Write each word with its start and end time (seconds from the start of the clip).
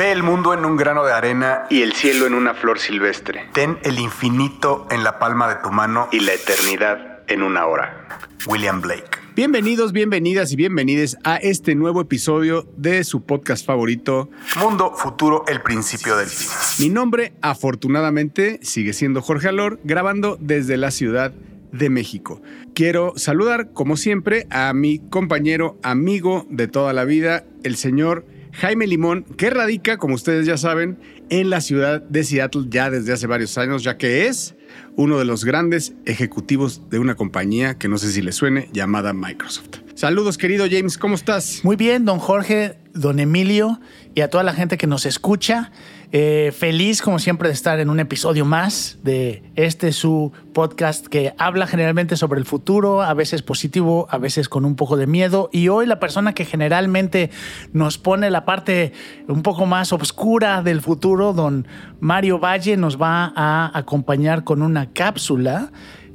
Ve 0.00 0.12
el 0.12 0.22
mundo 0.22 0.54
en 0.54 0.64
un 0.64 0.78
grano 0.78 1.04
de 1.04 1.12
arena 1.12 1.66
y 1.68 1.82
el 1.82 1.92
cielo 1.92 2.26
en 2.26 2.32
una 2.32 2.54
flor 2.54 2.78
silvestre. 2.78 3.50
Ten 3.52 3.76
el 3.82 3.98
infinito 3.98 4.88
en 4.90 5.04
la 5.04 5.18
palma 5.18 5.46
de 5.46 5.56
tu 5.56 5.70
mano 5.70 6.08
y 6.10 6.20
la 6.20 6.32
eternidad 6.32 7.18
en 7.28 7.42
una 7.42 7.66
hora. 7.66 8.08
William 8.46 8.80
Blake. 8.80 9.18
Bienvenidos, 9.36 9.92
bienvenidas 9.92 10.52
y 10.52 10.56
bienvenides 10.56 11.18
a 11.22 11.36
este 11.36 11.74
nuevo 11.74 12.00
episodio 12.00 12.66
de 12.78 13.04
su 13.04 13.26
podcast 13.26 13.66
favorito, 13.66 14.30
Mundo 14.58 14.94
Futuro, 14.96 15.44
el 15.46 15.60
principio 15.60 16.16
del 16.16 16.28
fin. 16.28 16.48
Mi 16.78 16.88
nombre, 16.88 17.34
afortunadamente, 17.42 18.58
sigue 18.62 18.94
siendo 18.94 19.20
Jorge 19.20 19.48
Alor, 19.48 19.80
grabando 19.84 20.38
desde 20.40 20.78
la 20.78 20.92
Ciudad 20.92 21.34
de 21.72 21.90
México. 21.90 22.40
Quiero 22.74 23.12
saludar, 23.16 23.74
como 23.74 23.98
siempre, 23.98 24.46
a 24.48 24.72
mi 24.72 24.98
compañero, 25.10 25.78
amigo 25.82 26.46
de 26.48 26.68
toda 26.68 26.94
la 26.94 27.04
vida, 27.04 27.44
el 27.64 27.76
señor 27.76 28.24
Jaime 28.52 28.86
Limón, 28.86 29.24
que 29.36 29.50
radica, 29.50 29.96
como 29.96 30.14
ustedes 30.14 30.46
ya 30.46 30.56
saben, 30.56 30.98
en 31.28 31.50
la 31.50 31.60
ciudad 31.60 32.02
de 32.02 32.24
Seattle 32.24 32.66
ya 32.68 32.90
desde 32.90 33.12
hace 33.12 33.26
varios 33.26 33.56
años, 33.58 33.82
ya 33.82 33.96
que 33.96 34.26
es 34.26 34.54
uno 34.96 35.18
de 35.18 35.24
los 35.24 35.44
grandes 35.44 35.94
ejecutivos 36.04 36.88
de 36.90 36.98
una 36.98 37.14
compañía 37.14 37.78
que 37.78 37.88
no 37.88 37.98
sé 37.98 38.10
si 38.12 38.22
le 38.22 38.32
suene, 38.32 38.68
llamada 38.72 39.12
Microsoft. 39.12 39.78
Saludos, 39.94 40.38
querido 40.38 40.66
James, 40.70 40.98
¿cómo 40.98 41.14
estás? 41.14 41.60
Muy 41.62 41.76
bien, 41.76 42.04
don 42.04 42.18
Jorge, 42.18 42.78
don 42.94 43.20
Emilio 43.20 43.80
y 44.14 44.22
a 44.22 44.28
toda 44.30 44.42
la 44.44 44.52
gente 44.52 44.78
que 44.78 44.86
nos 44.86 45.06
escucha. 45.06 45.72
Eh, 46.12 46.52
feliz, 46.56 47.02
como 47.02 47.20
siempre, 47.20 47.48
de 47.48 47.54
estar 47.54 47.78
en 47.78 47.88
un 47.88 48.00
episodio 48.00 48.44
más 48.44 48.98
de 49.04 49.44
este 49.54 49.92
su 49.92 50.32
podcast 50.52 51.06
que 51.06 51.34
habla 51.38 51.68
generalmente 51.68 52.16
sobre 52.16 52.40
el 52.40 52.46
futuro, 52.46 53.02
a 53.02 53.14
veces 53.14 53.42
positivo, 53.42 54.08
a 54.10 54.18
veces 54.18 54.48
con 54.48 54.64
un 54.64 54.74
poco 54.74 54.96
de 54.96 55.06
miedo. 55.06 55.50
Y 55.52 55.68
hoy 55.68 55.86
la 55.86 56.00
persona 56.00 56.32
que 56.34 56.44
generalmente 56.44 57.30
nos 57.72 57.96
pone 57.96 58.28
la 58.30 58.44
parte 58.44 58.92
un 59.28 59.42
poco 59.42 59.66
más 59.66 59.92
oscura 59.92 60.62
del 60.62 60.80
futuro, 60.80 61.32
don 61.32 61.68
Mario 62.00 62.40
Valle, 62.40 62.76
nos 62.76 63.00
va 63.00 63.32
a 63.36 63.70
acompañar 63.78 64.42
con 64.42 64.62
una 64.62 64.92
cápsula 64.92 65.70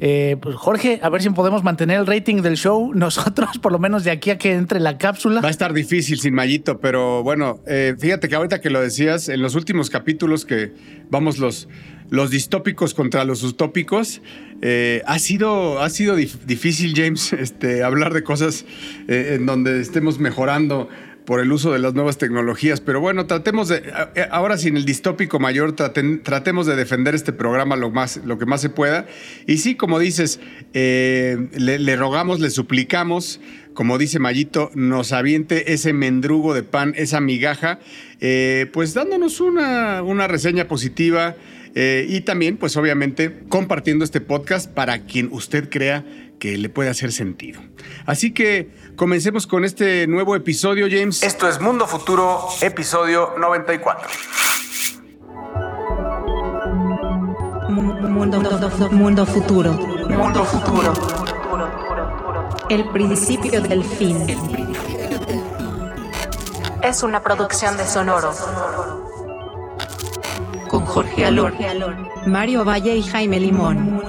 eh, 0.08 0.38
pues 0.40 0.56
Jorge, 0.56 1.00
a 1.02 1.10
ver 1.10 1.24
si 1.24 1.32
podemos 1.32 1.64
mantener 1.64 2.00
el 2.00 2.06
rating 2.06 2.44
del 2.44 2.58
show. 2.58 2.92
Nosotros, 2.96 3.58
por 3.58 3.72
lo 3.72 3.80
menos 3.80 4.04
de 4.04 4.12
aquí 4.12 4.30
a 4.30 4.38
que 4.38 4.54
entre 4.54 4.80
la 4.80 5.00
cápsula. 5.00 5.42
Va 5.42 5.48
a 5.48 5.52
estar 5.52 5.74
difícil 5.74 6.20
sin 6.20 6.36
Mayito, 6.36 6.80
pero 6.80 7.24
bueno, 7.24 7.60
eh, 7.66 7.96
fíjate 7.98 8.30
que 8.30 8.36
ahorita 8.36 8.62
que 8.62 8.70
lo 8.70 8.80
decías, 8.82 9.30
en 9.30 9.42
los 9.42 9.56
últimos 9.56 9.90
capítulos 9.90 10.46
que 10.46 10.74
vamos 11.10 11.40
los, 11.40 11.68
los 12.12 12.30
distópicos 12.30 12.94
contra 12.94 13.26
los 13.26 13.42
utópicos, 13.42 14.22
eh, 14.62 15.02
ha 15.08 15.18
sido, 15.18 15.82
ha 15.82 15.90
sido 15.90 16.16
difícil, 16.16 16.94
James, 16.96 17.34
este, 17.40 17.82
hablar 17.82 18.14
de 18.14 18.22
cosas 18.22 18.64
en 19.08 19.48
donde 19.48 19.82
estemos 19.82 20.20
mejorando 20.20 20.88
por 21.26 21.40
el 21.40 21.52
uso 21.52 21.74
de 21.74 21.80
las 21.80 21.94
nuevas 21.94 22.18
tecnologías. 22.18 22.82
Pero 22.82 23.02
bueno, 23.02 23.26
tratemos 23.26 23.68
de, 23.68 23.84
ahora 24.32 24.58
sin 24.58 24.78
el 24.78 24.86
distópico 24.86 25.40
mayor, 25.40 25.74
tratemos 25.74 26.68
de 26.68 26.76
defender 26.76 27.16
este 27.16 27.34
programa 27.34 27.76
lo, 27.76 27.92
más, 27.92 28.22
lo 28.26 28.38
que 28.38 28.46
más 28.46 28.62
se 28.62 28.70
pueda. 28.70 29.08
Y 29.48 29.58
sí, 29.58 29.76
como 29.76 30.00
dices, 30.00 30.40
eh, 30.74 31.50
le, 31.58 31.96
rogamos, 31.96 32.40
le 32.40 32.50
suplicamos, 32.50 33.42
como 33.74 33.98
dice 33.98 34.20
Mayito, 34.20 34.72
nos 34.76 35.12
aviente 35.12 35.74
ese 35.74 35.94
mendrugo 35.94 36.54
de 36.54 36.64
pan, 36.64 36.94
esa 36.96 37.20
migaja, 37.20 37.80
eh, 38.22 38.70
pues 38.72 38.94
dándonos 38.94 39.42
una, 39.42 40.04
una 40.04 40.28
reseña 40.28 40.68
positiva. 40.68 41.36
Eh, 41.78 42.06
y 42.08 42.22
también, 42.22 42.56
pues 42.56 42.78
obviamente, 42.78 43.40
compartiendo 43.50 44.06
este 44.06 44.22
podcast 44.22 44.72
para 44.72 45.00
quien 45.00 45.28
usted 45.34 45.70
crea 45.70 46.06
que 46.40 46.58
le 46.58 46.70
puede 46.70 46.90
hacer 46.90 47.12
sentido. 47.12 47.62
Así 48.06 48.32
que 48.32 48.70
comencemos 48.96 49.48
con 49.48 49.66
este 49.66 50.08
nuevo 50.08 50.36
episodio, 50.36 50.88
James. 50.90 51.24
Esto 51.24 51.48
es 51.48 51.60
Mundo 51.60 51.88
Futuro, 51.88 52.48
episodio 52.62 53.34
94. 53.38 54.10
Mundo, 57.70 58.40
mundo 58.92 59.26
futuro. 59.26 59.74
Mundo 59.74 60.46
futuro. 60.46 60.94
El 62.70 62.90
principio 62.90 63.62
del 63.62 63.84
fin. 63.84 64.18
Es 66.82 67.04
una 67.04 67.22
producción 67.22 67.78
de 67.78 67.86
Sonoro. 67.86 68.34
Con 70.70 70.86
Jorge 70.86 71.26
Alor, 71.26 71.54
Mario 72.26 72.64
Valle 72.64 72.96
y 72.96 73.04
Jaime 73.04 73.40
Limón. 73.40 74.02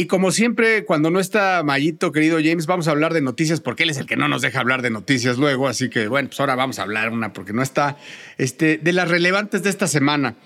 Y 0.00 0.06
como 0.06 0.32
siempre, 0.32 0.86
cuando 0.86 1.10
no 1.10 1.20
está 1.20 1.62
Mayito, 1.62 2.10
querido 2.10 2.38
James, 2.42 2.64
vamos 2.64 2.88
a 2.88 2.92
hablar 2.92 3.12
de 3.12 3.20
noticias 3.20 3.60
porque 3.60 3.82
él 3.82 3.90
es 3.90 3.98
el 3.98 4.06
que 4.06 4.16
no 4.16 4.28
nos 4.28 4.40
deja 4.40 4.58
hablar 4.58 4.80
de 4.80 4.88
noticias 4.88 5.36
luego. 5.36 5.68
Así 5.68 5.90
que, 5.90 6.08
bueno, 6.08 6.30
pues 6.30 6.40
ahora 6.40 6.54
vamos 6.54 6.78
a 6.78 6.84
hablar 6.84 7.10
una 7.10 7.34
porque 7.34 7.52
no 7.52 7.60
está. 7.60 7.98
Este, 8.38 8.78
de 8.78 8.94
las 8.94 9.10
relevantes 9.10 9.62
de 9.62 9.68
esta 9.68 9.86
semana. 9.86 10.36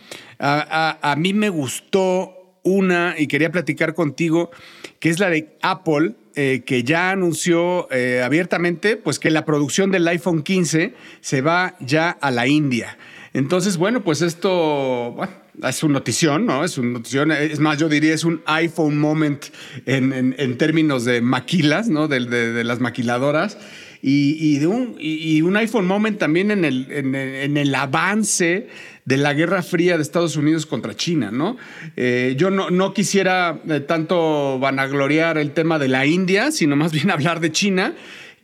A, 0.40 1.14
mí 1.16 1.34
me 1.34 1.50
gustó 1.50 2.58
una 2.64 3.14
y 3.16 3.28
quería 3.28 3.52
platicar 3.52 3.94
contigo, 3.94 4.50
que 4.98 5.08
es 5.08 5.20
la 5.20 5.30
de 5.30 5.56
Apple, 5.62 6.16
eh, 6.34 6.64
que 6.66 6.82
ya 6.82 7.12
anunció 7.12 7.86
eh, 7.92 8.22
abiertamente 8.24 8.96
pues 8.96 9.20
que 9.20 9.30
la 9.30 9.44
producción 9.44 9.92
del 9.92 10.08
iPhone 10.08 10.42
15 10.42 10.94
se 11.20 11.40
va 11.42 11.76
ya 11.78 12.10
a 12.10 12.32
la 12.32 12.48
India. 12.48 12.98
Entonces, 13.32 13.76
bueno, 13.76 14.02
pues 14.02 14.20
esto 14.20 15.16
es 15.62 15.82
una 15.82 15.94
notición, 15.94 16.46
¿no? 16.46 16.64
Es 16.64 16.78
una 16.78 16.92
notición, 16.92 17.32
es 17.32 17.60
más, 17.60 17.78
yo 17.78 17.88
diría 17.88 18.14
es 18.14 18.24
un 18.24 18.42
iPhone 18.46 18.98
moment 18.98 19.46
en, 19.86 20.58
términos 20.58 21.04
de 21.04 21.20
maquilas, 21.20 21.88
¿no? 21.88 22.08
De, 22.08 22.64
las 22.64 22.80
maquiladoras. 22.80 23.58
Y, 24.06 24.58
de 24.58 24.66
un, 24.66 24.96
y, 24.98 25.40
un 25.40 25.56
iPhone 25.56 25.86
moment 25.86 26.18
también 26.18 26.50
en 26.50 26.66
el, 26.66 26.86
en, 26.90 27.56
el 27.56 27.74
avance 27.74 28.68
de 29.06 29.16
la 29.16 29.32
Guerra 29.32 29.62
Fría 29.62 29.96
de 29.96 30.02
Estados 30.02 30.36
Unidos 30.36 30.66
contra 30.66 30.94
China, 30.94 31.30
¿no? 31.30 31.56
Eh, 31.96 32.34
yo 32.36 32.50
no, 32.50 32.68
no 32.68 32.92
quisiera 32.92 33.60
eh, 33.66 33.80
tanto 33.80 34.58
vanagloriar 34.58 35.38
el 35.38 35.52
tema 35.52 35.78
de 35.78 35.88
la 35.88 36.04
India, 36.04 36.52
sino 36.52 36.76
más 36.76 36.92
bien 36.92 37.10
hablar 37.12 37.40
de 37.40 37.50
China 37.52 37.94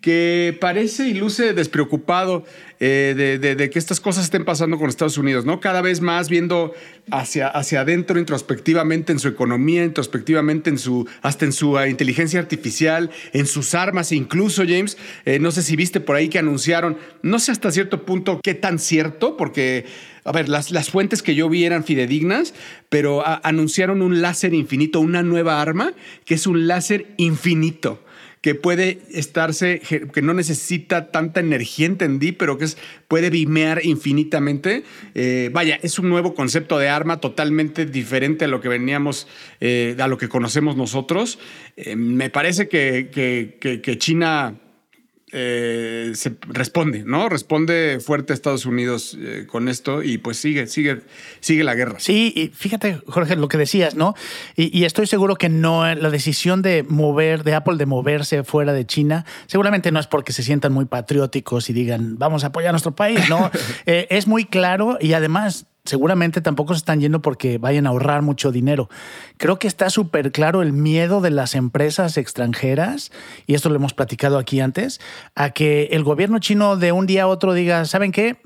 que 0.01 0.57
parece 0.61 1.09
y 1.09 1.15
luce 1.15 1.53
despreocupado 1.53 2.45
eh, 2.79 3.39
de, 3.39 3.71
que 3.71 3.79
estas 3.79 4.01
cosas 4.01 4.25
estén 4.25 4.47
pasando 4.47 4.79
con 4.79 4.89
Estados 4.89 5.19
Unidos, 5.19 5.45
¿no? 5.45 5.61
Cada 5.61 5.83
vez 5.83 6.01
más 6.01 6.31
viendo 6.31 6.73
hacia, 7.11 7.49
hacia 7.49 7.83
adentro 7.83 8.19
introspectivamente 8.19 9.13
en 9.13 9.19
su 9.19 9.29
economía, 9.29 9.85
introspectivamente 9.85 10.71
en 10.71 10.79
su, 10.79 11.07
hasta 11.21 11.45
en 11.45 11.53
su 11.53 11.79
eh, 11.79 11.91
inteligencia 11.91 12.41
artificial, 12.41 13.11
en 13.35 13.47
sus 13.47 13.75
armas, 13.75 14.13
incluso, 14.13 14.63
James, 14.67 14.97
eh, 15.27 15.39
no 15.39 15.51
sé 15.51 15.63
si 15.63 15.77
viste 15.77 16.01
por 16.01 16.17
ahí 16.17 16.31
que 16.31 16.39
anunciaron, 16.39 16.97
no 17.23 17.39
sé 17.39 17.53
hasta 17.53 17.71
cierto 17.71 18.07
punto 18.07 18.41
qué 18.43 18.55
tan 18.55 18.79
cierto, 18.79 19.37
porque 19.37 19.85
a 20.25 20.33
ver, 20.33 20.49
las, 20.49 20.71
las, 20.71 20.89
fuentes 20.89 21.23
que 21.23 21.35
yo 21.35 21.51
vi 21.51 21.65
eran 21.65 21.85
fidedignas, 21.85 22.55
pero 22.89 23.23
anunciaron 23.43 24.01
un 24.01 24.23
láser 24.23 24.55
infinito, 24.55 25.01
una 25.01 25.23
nueva 25.23 25.61
arma, 25.61 25.93
que 26.25 26.35
es 26.35 26.47
un 26.47 26.67
láser 26.67 27.09
infinito 27.19 28.01
que 28.41 28.55
puede 28.55 29.01
estarse, 29.11 29.81
que 29.81 30.23
no 30.23 30.33
necesita 30.33 31.11
tanta 31.11 31.41
energía, 31.41 31.87
entendí, 31.87 32.33
pero 32.33 32.57
que 32.57 32.65
es, 32.65 32.79
puede 33.07 33.29
bimear 33.29 33.85
infinitamente. 33.85 34.83
Eh, 35.15 35.51
vaya, 35.53 35.79
es 35.83 35.99
un 35.99 36.09
nuevo 36.09 36.35
concepto 36.35 36.79
de 36.79 36.89
arma 36.89 37.21
totalmente 37.21 37.85
diferente 37.85 38.47
a 38.47 38.49
lo 38.49 38.61
que 38.63 38.69
veníamos, 38.69 39.29
eh, 39.61 39.95
a 39.99 40.09
lo 40.09 40.17
que 40.17 40.29
conocemos 40.29 40.77
nosotros. 40.77 41.39
Eh, 41.77 41.97
me 41.97 42.31
parece 42.31 42.69
que, 42.69 43.11
que 43.11 43.99
China 43.99 44.59
eh, 45.33 46.13
se 46.15 46.37
responde, 46.49 47.05
¿no? 47.05 47.29
Responde 47.29 48.01
fuerte 48.01 48.33
a 48.33 48.35
Estados 48.35 48.67
Unidos 48.67 49.17
eh, 49.19 49.47
con 49.47 49.69
esto 49.69 50.03
y 50.03 50.19
pues 50.19 50.39
sigue, 50.39 50.67
sigue, 50.67 51.03
sigue 51.41 51.65
la 51.65 51.75
guerra. 51.75 52.01
Sí, 52.01 52.33
y 52.35 52.49
fíjate, 52.49 53.01
Jorge, 53.07 53.37
lo 53.37 53.49
que 53.49 53.57
decías, 53.57 53.95
¿no? 53.95 54.15
Y, 54.57 54.85
estoy 54.85 55.07
seguro 55.07 55.37
que 55.37 55.49
no, 55.49 55.95
la 55.95 56.11
decisión 56.11 56.63
de 56.63 56.83
mover, 56.83 57.45
de 57.45 57.55
Apple 57.55 57.77
de 57.77 57.87
moverse 57.87 58.43
fuera 58.45 58.73
de 58.73 58.87
China, 58.87 59.25
seguramente 59.47 59.93
no 59.93 60.01
es 60.01 60.07
porque 60.07 60.33
se 60.33 60.43
sientan 60.43 60.73
muy 60.73 60.87
patrióticos 60.87 61.71
y 61.71 61.73
digan, 61.73 62.19
vamos 62.19 62.43
a 62.45 62.49
apoyar 62.49 62.71
a 62.71 62.73
nuestro 62.73 62.95
país, 62.95 63.29
¿no? 63.29 63.51
Eh, 63.87 64.07
es 64.11 64.27
muy 64.27 64.45
claro 64.45 64.99
y 65.01 65.15
además 65.15 65.67
seguramente 65.85 66.41
tampoco 66.41 66.75
se 66.75 66.79
están 66.79 67.01
yendo 67.01 67.23
porque 67.23 67.59
vayan 67.59 67.87
a 67.87 67.91
ahorrar 67.91 68.23
mucho 68.23 68.53
dinero. 68.53 68.89
Creo 69.37 69.59
que 69.59 69.69
está 69.69 69.91
súper 69.91 70.33
claro 70.33 70.63
el 70.63 70.73
miedo 70.73 71.21
de 71.21 71.31
las 71.31 71.55
empresas 71.55 72.17
extranjeras, 72.17 73.13
y 73.47 73.55
esto 73.55 73.69
lo 73.69 73.77
hemos 73.77 73.95
platicado 73.95 74.39
aquí 74.39 74.61
antes, 74.61 75.01
a 75.35 75.51
que 75.51 75.89
el 75.93 76.05
gobierno 76.05 76.39
chino 76.39 76.77
de 76.77 76.93
un 76.93 77.07
día 77.07 77.25
a 77.25 77.29
otro 77.29 77.55
diga, 77.55 77.85
¿saben 77.85 78.13
qué? 78.13 78.39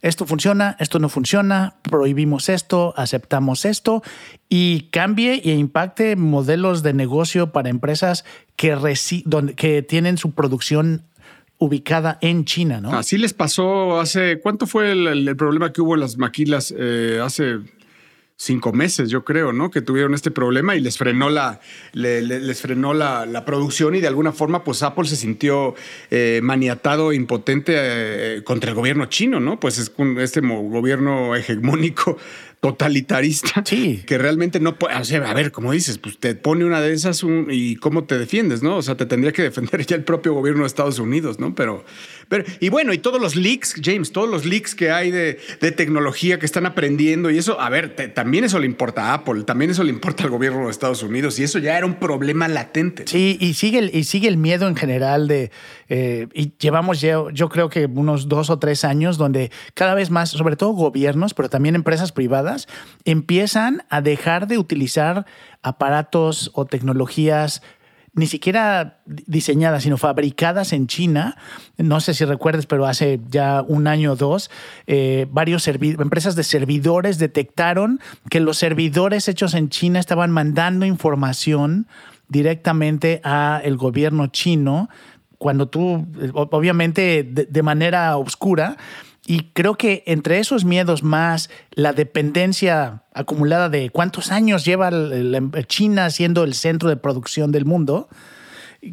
Esto 0.00 0.26
funciona, 0.26 0.76
esto 0.78 1.00
no 1.00 1.08
funciona, 1.08 1.74
prohibimos 1.82 2.48
esto, 2.48 2.94
aceptamos 2.96 3.64
esto 3.64 4.02
y 4.48 4.82
cambie 4.92 5.42
e 5.44 5.54
impacte 5.54 6.14
modelos 6.14 6.84
de 6.84 6.92
negocio 6.92 7.50
para 7.50 7.68
empresas 7.68 8.24
que, 8.54 8.76
que 9.56 9.82
tienen 9.82 10.16
su 10.16 10.30
producción 10.34 11.02
ubicada 11.58 12.18
en 12.20 12.44
China, 12.44 12.80
¿no? 12.80 12.96
Así 12.96 13.18
les 13.18 13.34
pasó 13.34 14.00
hace, 14.00 14.40
¿cuánto 14.40 14.66
fue 14.66 14.92
el, 14.92 15.36
problema 15.36 15.72
que 15.72 15.80
hubo 15.80 15.94
en 15.94 16.00
las 16.00 16.16
maquilas 16.16 16.72
eh, 16.76 17.20
hace 17.22 17.58
cinco 18.40 18.72
meses, 18.72 19.10
yo 19.10 19.24
creo, 19.24 19.52
¿no? 19.52 19.68
Que 19.68 19.82
tuvieron 19.82 20.14
este 20.14 20.30
problema 20.30 20.76
y 20.76 20.80
les 20.80 20.96
frenó 20.96 21.28
la, 21.28 21.58
le- 21.92 22.22
le- 22.22 22.38
les 22.38 22.60
frenó 22.60 22.94
la, 22.94 23.26
la 23.26 23.44
producción 23.44 23.96
y 23.96 24.00
de 24.00 24.06
alguna 24.06 24.30
forma, 24.30 24.62
pues 24.62 24.84
Apple 24.84 25.06
se 25.06 25.16
sintió 25.16 25.74
eh, 26.12 26.38
maniatado, 26.44 27.12
impotente 27.12 27.72
eh, 27.76 28.44
contra 28.44 28.70
el 28.70 28.76
gobierno 28.76 29.06
chino, 29.06 29.40
¿no? 29.40 29.58
Pues 29.58 29.78
es 29.78 29.90
un- 29.96 30.20
este 30.20 30.40
gobierno 30.40 31.34
hegemónico 31.34 32.16
totalitarista 32.60 33.62
Sí. 33.64 34.02
que 34.06 34.18
realmente 34.18 34.60
no 34.60 34.78
puede, 34.78 34.96
o 34.96 35.04
sea, 35.04 35.30
a 35.30 35.34
ver, 35.34 35.52
como 35.52 35.72
dices, 35.72 35.98
pues 35.98 36.18
te 36.18 36.34
pone 36.34 36.64
una 36.64 36.80
de 36.80 36.92
esas 36.92 37.22
un- 37.22 37.48
y 37.50 37.76
cómo 37.76 38.04
te 38.04 38.18
defiendes, 38.18 38.62
¿no? 38.62 38.76
O 38.76 38.82
sea, 38.82 38.96
te 38.96 39.06
tendría 39.06 39.32
que 39.32 39.42
defender 39.42 39.84
ya 39.86 39.96
el 39.96 40.04
propio 40.04 40.32
gobierno 40.34 40.62
de 40.62 40.66
Estados 40.66 40.98
Unidos, 40.98 41.38
¿no? 41.38 41.54
Pero, 41.54 41.84
pero 42.28 42.44
y 42.60 42.68
bueno, 42.68 42.92
y 42.92 42.98
todos 42.98 43.20
los 43.20 43.36
leaks, 43.36 43.74
James, 43.82 44.12
todos 44.12 44.28
los 44.28 44.44
leaks 44.44 44.74
que 44.74 44.90
hay 44.90 45.10
de, 45.10 45.38
de 45.60 45.72
tecnología 45.72 46.38
que 46.38 46.46
están 46.46 46.66
aprendiendo 46.66 47.30
y 47.30 47.38
eso, 47.38 47.60
a 47.60 47.70
ver, 47.70 47.94
te- 47.94 48.08
también 48.08 48.44
eso 48.44 48.58
le 48.58 48.66
importa 48.66 49.10
a 49.10 49.14
Apple, 49.14 49.44
también 49.44 49.70
eso 49.70 49.84
le 49.84 49.90
importa 49.90 50.24
al 50.24 50.30
gobierno 50.30 50.64
de 50.66 50.70
Estados 50.70 51.02
Unidos 51.02 51.38
y 51.38 51.44
eso 51.44 51.58
ya 51.58 51.76
era 51.76 51.86
un 51.86 51.94
problema 51.94 52.48
latente. 52.48 53.04
Sí, 53.06 53.36
y 53.40 53.54
sigue 53.54 53.78
el, 53.78 53.90
y 53.94 54.04
sigue 54.04 54.28
el 54.28 54.36
miedo 54.36 54.68
en 54.68 54.76
general 54.76 55.28
de. 55.28 55.50
Eh, 55.88 56.28
y 56.34 56.52
llevamos 56.58 57.00
ya, 57.00 57.16
yo 57.32 57.48
creo 57.48 57.68
que 57.68 57.86
unos 57.86 58.28
dos 58.28 58.50
o 58.50 58.58
tres 58.58 58.84
años 58.84 59.18
donde 59.18 59.50
cada 59.74 59.94
vez 59.94 60.10
más, 60.10 60.30
sobre 60.30 60.56
todo 60.56 60.70
gobiernos, 60.72 61.34
pero 61.34 61.48
también 61.48 61.74
empresas 61.74 62.12
privadas, 62.12 62.68
empiezan 63.04 63.82
a 63.88 64.00
dejar 64.00 64.46
de 64.46 64.58
utilizar 64.58 65.26
aparatos 65.62 66.50
o 66.54 66.66
tecnologías 66.66 67.62
ni 68.14 68.26
siquiera 68.26 68.98
diseñadas, 69.06 69.84
sino 69.84 69.96
fabricadas 69.96 70.72
en 70.72 70.88
China. 70.88 71.36
No 71.76 72.00
sé 72.00 72.14
si 72.14 72.24
recuerdes, 72.24 72.66
pero 72.66 72.86
hace 72.86 73.20
ya 73.28 73.62
un 73.66 73.86
año 73.86 74.12
o 74.12 74.16
dos, 74.16 74.50
eh, 74.86 75.28
empresas 75.98 76.34
de 76.34 76.42
servidores 76.42 77.18
detectaron 77.18 78.00
que 78.28 78.40
los 78.40 78.58
servidores 78.58 79.28
hechos 79.28 79.54
en 79.54 79.68
China 79.68 80.00
estaban 80.00 80.32
mandando 80.32 80.84
información 80.84 81.86
directamente 82.28 83.20
a 83.24 83.60
el 83.64 83.76
gobierno 83.76 84.26
chino 84.26 84.88
cuando 85.38 85.68
tú, 85.68 86.06
eh, 86.20 86.30
obviamente 86.32 87.24
de, 87.24 87.62
manera 87.62 88.16
oscura, 88.16 88.76
y 89.26 89.50
creo 89.52 89.76
que 89.76 90.02
entre 90.06 90.38
esos 90.38 90.64
miedos 90.64 91.02
más 91.02 91.50
la 91.70 91.92
dependencia 91.92 93.02
acumulada 93.12 93.68
de 93.68 93.90
cuántos 93.90 94.32
años 94.32 94.64
lleva 94.64 94.88
el- 94.88 95.50
China 95.66 96.10
siendo 96.10 96.44
el 96.44 96.54
centro 96.54 96.88
de 96.88 96.96
producción 96.96 97.52
del 97.52 97.64
mundo, 97.64 98.08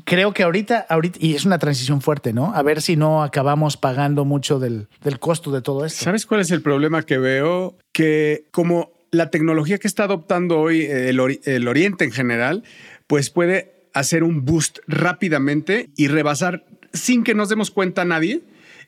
creo 0.04 0.34
que 0.34 0.44
ahorita, 0.44 0.86
ahorita, 0.90 1.20
y 1.22 1.36
es 1.36 1.46
una 1.46 1.58
transición 1.58 2.02
fuerte, 2.02 2.34
¿no? 2.34 2.54
A 2.54 2.62
ver 2.64 2.82
si 2.82 2.96
no 2.96 3.24
acabamos 3.24 3.78
pagando 3.78 4.26
mucho 4.26 4.60
del, 4.60 4.88
del 5.04 5.20
costo 5.20 5.52
de 5.52 5.62
todo 5.62 5.86
esto. 5.86 6.04
¿Sabes 6.04 6.26
cuál 6.26 6.42
es 6.42 6.52
el 6.52 6.62
problema 6.62 7.04
que 7.04 7.18
veo? 7.18 7.78
Que 7.92 8.46
como 8.52 8.92
la 9.12 9.30
tecnología 9.30 9.78
que 9.78 9.88
está 9.88 10.04
adoptando 10.04 10.60
hoy 10.60 10.84
el 10.86 11.68
Oriente 11.68 12.04
en 12.04 12.12
general, 12.12 12.64
pues 13.08 13.30
puede 13.30 13.75
hacer 13.96 14.24
un 14.24 14.46
boost 14.46 14.80
rápidamente 14.88 15.90
y 15.96 16.08
rebasar 16.08 16.66
sin 16.94 17.24
que 17.24 17.34
nos 17.34 17.50
demos 17.50 17.72
cuenta 17.72 18.04
a 18.04 18.06
nadie. 18.06 18.42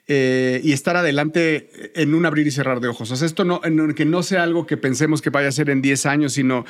eh, 0.09 0.61
y 0.63 0.71
estar 0.71 0.95
adelante 0.95 1.69
en 2.01 2.13
un 2.13 2.25
abrir 2.25 2.47
y 2.47 2.51
cerrar 2.51 2.79
de 2.79 2.87
ojos. 2.87 3.11
O 3.11 3.17
sea, 3.17 3.25
esto 3.25 3.43
no, 3.43 3.59
en- 3.65 3.93
que 3.93 4.05
no 4.05 4.23
sea 4.23 4.43
algo 4.43 4.65
que 4.65 4.77
pensemos 4.77 5.21
que 5.21 5.29
vaya 5.31 5.49
a 5.49 5.51
ser 5.51 5.69
en 5.69 5.81
10 5.81 6.05
años, 6.05 6.31
sino 6.31 6.63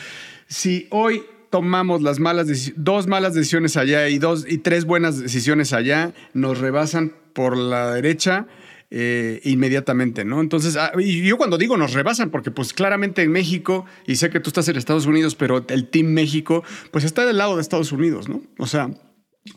si 0.48 0.88
hoy 0.90 1.22
tomamos 1.52 2.02
las 2.02 2.20
malas 2.20 2.48
dos 2.78 3.06
malas 3.06 3.36
decisiones 3.36 3.78
allá 3.78 4.10
y 4.10 4.18
dos 4.18 4.44
y 4.50 4.58
tres 4.58 4.86
buenas 4.86 5.20
decisiones 5.22 5.72
allá, 5.72 6.14
nos 6.34 6.58
rebasan 6.58 7.14
por 7.34 7.56
la 7.58 7.94
derecha 7.94 8.48
eh, 8.90 9.42
inmediatamente, 9.44 10.24
¿no? 10.24 10.40
Entonces, 10.40 10.78
ah, 10.78 10.92
y 10.98 11.22
yo 11.24 11.38
cuando 11.38 11.58
digo 11.58 11.76
nos 11.78 11.94
rebasan, 11.94 12.30
porque 12.30 12.52
pues 12.52 12.74
claramente 12.74 13.22
en 13.22 13.32
México, 13.32 13.86
y 14.06 14.16
sé 14.16 14.30
que 14.30 14.40
tú 14.40 14.50
estás 14.50 14.68
en 14.70 14.78
Estados 14.78 15.06
Unidos, 15.06 15.36
pero 15.36 15.66
el 15.68 15.90
Team 15.90 16.08
México, 16.08 16.64
pues 16.92 17.04
está 17.04 17.26
del 17.26 17.38
lado 17.38 17.56
de 17.56 17.62
Estados 17.62 17.92
Unidos, 17.92 18.30
¿no? 18.30 18.42
O 18.58 18.68
sea, 18.68 18.92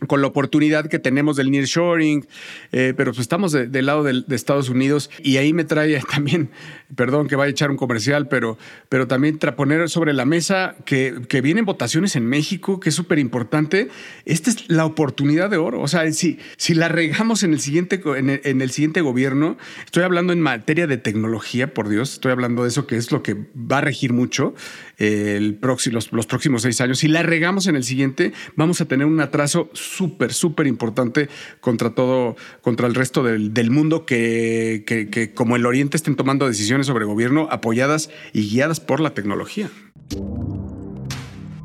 con 0.07 0.21
la 0.21 0.27
oportunidad 0.29 0.89
que 0.89 0.99
tenemos 0.99 1.37
del 1.37 1.51
nearshoring, 1.51 2.27
eh, 2.73 2.95
pero 2.97 3.13
pues 3.13 3.21
estamos 3.21 3.53
de- 3.53 3.67
del 3.67 3.87
lado 3.87 4.03
de, 4.05 4.25
Estados 4.35 4.69
Unidos 4.69 5.11
y 5.23 5.37
ahí 5.37 5.53
me 5.53 5.65
trae 5.65 6.01
también, 6.11 6.51
perdón 6.97 7.29
que 7.29 7.37
vaya 7.37 7.49
a 7.49 7.51
echar 7.51 7.71
un 7.71 7.77
comercial, 7.77 8.29
pero, 8.29 8.59
pero 8.89 9.07
también 9.07 9.39
tra- 9.39 9.55
poner 9.55 9.89
sobre 9.91 10.13
la 10.13 10.25
mesa 10.25 10.77
que, 10.85 11.15
que 11.29 11.41
vienen 11.41 11.65
votaciones 11.65 12.17
en 12.17 12.27
México, 12.27 12.81
que 12.81 12.89
es 12.91 12.95
súper 12.95 13.19
importante. 13.19 13.89
Esta 14.25 14.51
es 14.51 14.69
la 14.71 14.85
oportunidad 14.87 15.51
de 15.51 15.57
oro. 15.57 15.81
O 15.81 15.89
sea, 15.89 16.11
si, 16.13 16.39
si 16.57 16.75
la 16.75 16.89
regamos 16.89 17.43
en 17.43 17.53
el, 17.53 17.61
siguiente, 17.61 18.01
en, 18.17 18.31
el, 18.31 18.41
en 18.45 18.61
el 18.63 18.71
siguiente 18.71 19.01
gobierno, 19.01 19.57
estoy 19.85 20.03
hablando 20.05 20.33
en 20.33 20.41
materia 20.41 20.87
de 20.87 20.97
tecnología, 20.97 21.75
por 21.75 21.89
Dios, 21.89 22.15
estoy 22.15 22.33
hablando 22.33 22.63
de 22.63 22.69
eso 22.69 22.87
que 22.87 22.97
es 22.97 23.11
lo 23.13 23.23
que 23.23 23.35
va 23.57 23.79
a 23.79 23.81
regir 23.83 24.13
mucho 24.13 24.55
el 25.01 25.55
próximo, 25.55 25.95
los, 25.95 26.13
los 26.13 26.27
próximos 26.27 26.63
seis 26.63 26.81
años. 26.81 26.99
Si 26.99 27.09
la 27.09 27.23
regamos 27.23 27.67
en 27.67 27.75
el 27.75 27.85
siguiente, 27.85 28.33
vamos 28.55 28.81
a 28.81 28.85
tener 28.85 29.07
un 29.07 29.21
atraso 29.21 29.71
súper, 29.73 30.33
súper 30.35 30.67
importante 30.67 31.29
contra 31.61 31.95
todo, 31.95 32.37
contra 32.61 32.87
el 32.87 32.95
resto 32.95 33.23
del, 33.23 33.55
del 33.55 33.71
mundo 33.71 34.05
que, 34.05 34.85
que, 34.87 35.09
que 35.09 35.33
como 35.33 35.57
el 35.57 35.65
Oriente 35.65 35.97
estén 35.97 36.17
tomando 36.17 36.47
decisiones 36.47 36.87
sobre 36.87 37.07
gobierno 37.07 37.49
apoyadas 37.51 38.11
y 38.33 38.49
guiadas 38.49 38.79
por 38.79 39.01
la 39.01 39.15
tecnología. 39.15 39.71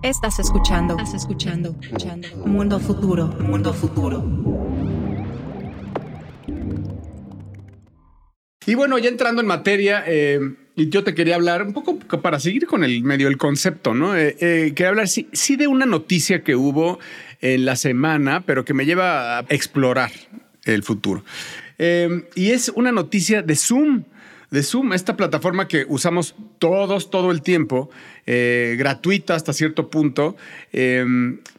Estás 0.01 0.39
escuchando. 0.39 0.95
Estás 0.97 1.15
escuchando. 1.15 1.75
escuchando. 1.81 2.27
Mundo 2.45 2.79
futuro. 2.79 3.27
Mundo 3.27 3.73
futuro. 3.73 4.23
Y 8.67 8.75
bueno, 8.75 8.97
ya 8.97 9.09
entrando 9.09 9.41
en 9.41 9.47
materia, 9.47 10.03
eh, 10.07 10.39
y 10.75 10.89
yo 10.89 11.03
te 11.03 11.15
quería 11.15 11.35
hablar 11.35 11.63
un 11.63 11.73
poco 11.73 11.97
para 12.21 12.39
seguir 12.39 12.67
con 12.67 12.83
el 12.83 13.03
medio, 13.03 13.27
el 13.27 13.37
concepto, 13.37 13.93
¿no? 13.93 14.15
Eh, 14.15 14.35
eh, 14.39 14.73
quería 14.75 14.89
hablar 14.89 15.07
sí, 15.07 15.29
sí 15.31 15.55
de 15.55 15.67
una 15.67 15.85
noticia 15.85 16.43
que 16.43 16.55
hubo 16.55 16.99
en 17.41 17.65
la 17.65 17.75
semana, 17.75 18.43
pero 18.45 18.65
que 18.65 18.73
me 18.73 18.85
lleva 18.85 19.39
a 19.39 19.45
explorar 19.49 20.11
el 20.65 20.83
futuro. 20.83 21.23
Eh, 21.77 22.27
y 22.35 22.51
es 22.51 22.69
una 22.69 22.91
noticia 22.91 23.41
de 23.41 23.55
Zoom. 23.55 24.03
De 24.51 24.63
Zoom, 24.63 24.93
esta 24.93 25.17
plataforma 25.17 25.67
que 25.67 25.85
usamos 25.87 26.35
todos 26.59 27.09
todo 27.09 27.31
el 27.31 27.41
tiempo, 27.41 27.89
eh, 28.25 28.75
gratuita 28.77 29.35
hasta 29.35 29.53
cierto 29.53 29.89
punto, 29.89 30.35
eh, 30.71 31.05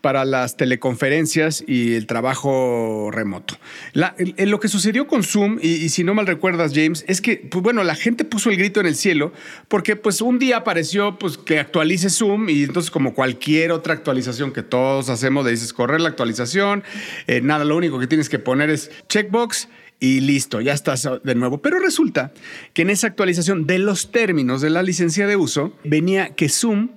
para 0.00 0.24
las 0.24 0.56
teleconferencias 0.56 1.64
y 1.66 1.94
el 1.94 2.06
trabajo 2.06 3.10
remoto. 3.12 3.56
Lo 3.92 4.60
que 4.60 4.68
sucedió 4.68 5.06
con 5.06 5.22
Zoom, 5.22 5.58
y, 5.60 5.88
si 5.88 6.04
no 6.04 6.14
mal 6.14 6.26
recuerdas, 6.26 6.72
James, 6.74 7.04
es 7.08 7.20
que, 7.20 7.36
pues 7.36 7.62
bueno, 7.62 7.82
la 7.84 7.94
gente 7.94 8.24
puso 8.24 8.50
el 8.50 8.56
grito 8.56 8.80
en 8.80 8.86
el 8.86 8.94
cielo 8.94 9.32
porque 9.68 9.96
pues 9.96 10.20
un 10.20 10.38
día 10.38 10.58
apareció 10.58 11.18
pues 11.18 11.38
que 11.38 11.58
actualice 11.58 12.10
Zoom 12.10 12.48
y 12.48 12.64
entonces 12.64 12.90
como 12.90 13.14
cualquier 13.14 13.72
otra 13.72 13.94
actualización 13.94 14.52
que 14.52 14.62
todos 14.62 15.08
hacemos, 15.08 15.46
dices 15.46 15.72
correr 15.72 16.00
la 16.00 16.08
actualización, 16.08 16.84
eh, 17.26 17.40
nada, 17.40 17.64
lo 17.64 17.76
único 17.76 17.98
que 17.98 18.06
tienes 18.06 18.28
que 18.28 18.38
poner 18.38 18.70
es 18.70 18.90
checkbox 19.08 19.68
y 19.98 20.20
listo, 20.20 20.60
ya 20.60 20.72
estás 20.72 21.08
de 21.22 21.34
nuevo. 21.34 21.62
Pero 21.62 21.78
resulta 21.78 22.32
que 22.74 22.82
en 22.82 22.90
esa 22.90 23.06
actualización 23.06 23.66
de 23.66 23.78
los 23.78 24.10
términos 24.10 24.60
de 24.60 24.70
la 24.70 24.82
licencia 24.82 25.26
de 25.26 25.36
uso 25.36 25.72
venía 25.84 26.34
que 26.34 26.48
Zoom 26.48 26.90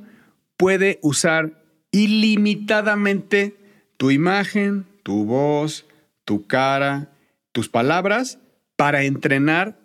puede 0.58 1.00
usar 1.02 1.64
ilimitadamente 1.92 3.58
tu 3.98 4.12
imagen, 4.12 4.86
tu 5.04 5.26
voz, 5.26 5.86
tu 6.26 6.46
cara, 6.48 7.12
tus 7.52 7.70
palabras 7.70 8.40
para 8.76 9.04
entrenar 9.04 9.80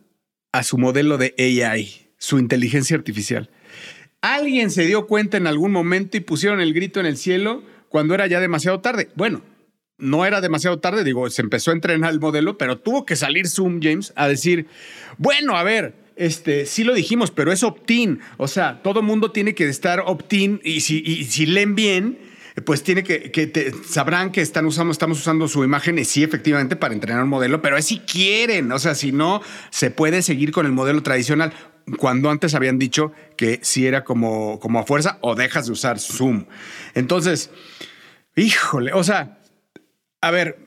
a 0.53 0.63
su 0.63 0.79
modelo 0.79 1.19
de 1.19 1.35
AI, 1.39 2.11
su 2.19 2.39
inteligencia 2.39 2.97
artificial. 2.97 3.51
Alguien 4.21 4.71
se 4.71 4.87
dio 4.87 5.07
cuenta 5.07 5.37
en 5.37 5.47
algún 5.47 5.73
momento 5.73 6.17
y 6.17 6.21
pusieron 6.21 6.61
el 6.61 6.73
grito 6.73 7.01
en 7.01 7.07
el 7.07 7.17
cielo 7.17 7.63
cuando 7.89 8.15
era 8.15 8.27
ya 8.27 8.41
demasiado 8.41 8.81
tarde. 8.81 9.09
Bueno, 9.15 9.43
no 9.99 10.25
era 10.27 10.41
demasiado 10.41 10.81
tarde, 10.81 11.05
digo, 11.05 11.29
se 11.31 11.43
empezó 11.43 11.71
a 11.71 11.75
entrenar 11.75 12.13
el 12.13 12.21
modelo, 12.21 12.59
pero 12.59 12.79
tuvo 12.79 13.07
que 13.07 13.17
salir 13.17 13.49
Zoom, 13.49 13.81
James, 13.83 14.13
a 14.17 14.29
decir, 14.29 14.67
bueno, 15.19 15.57
a 15.57 15.63
ver, 15.63 15.95
este, 16.17 16.67
sí 16.67 16.85
lo 16.85 16.95
dijimos, 16.95 17.31
pero 17.31 17.53
es 17.53 17.63
opt-in, 17.63 18.21
o 18.37 18.49
sea, 18.49 18.83
todo 18.83 19.03
mundo 19.03 19.31
tiene 19.31 19.55
que 19.55 19.69
estar 19.69 20.01
opt-in 20.05 20.61
y 20.65 20.81
si, 20.81 21.47
leen 21.47 21.75
bien, 21.75 22.19
pues 22.65 22.83
tiene 22.83 23.03
que, 23.03 23.75
sabrán 23.87 24.33
que 24.33 24.41
están 24.41 24.67
usando, 24.67 24.93
estamos 24.93 25.19
usando 25.19 25.47
su 25.49 25.65
imagen, 25.65 25.99
y 25.99 26.05
sí, 26.05 26.23
efectivamente, 26.23 26.77
para 26.77 26.95
entrenar 26.95 27.23
un 27.23 27.29
modelo, 27.29 27.63
pero 27.63 27.77
es 27.77 27.87
si 27.87 28.01
quieren, 28.01 28.71
o 28.73 28.79
sea, 28.79 28.95
si 28.95 29.13
no, 29.13 29.43
se 29.71 29.91
puede 29.91 30.23
seguir 30.23 30.53
con 30.53 30.67
el 30.67 30.73
modelo 30.73 31.03
tradicional. 31.03 31.53
Cuando 31.99 32.31
antes 32.31 32.55
habían 32.55 32.79
dicho 32.79 33.13
que 33.37 33.61
si 33.63 33.87
era 33.87 34.05
como, 34.05 34.59
como 34.59 34.79
a 34.79 34.87
fuerza 34.87 35.19
o 35.21 35.35
dejas 35.35 35.67
de 35.67 35.73
usar 35.73 35.99
Zoom. 35.99 36.47
Entonces, 36.95 37.51
híjole, 38.37 38.95
o 38.95 39.05
sea, 39.05 39.39
a 40.27 40.31
ver, 40.31 40.59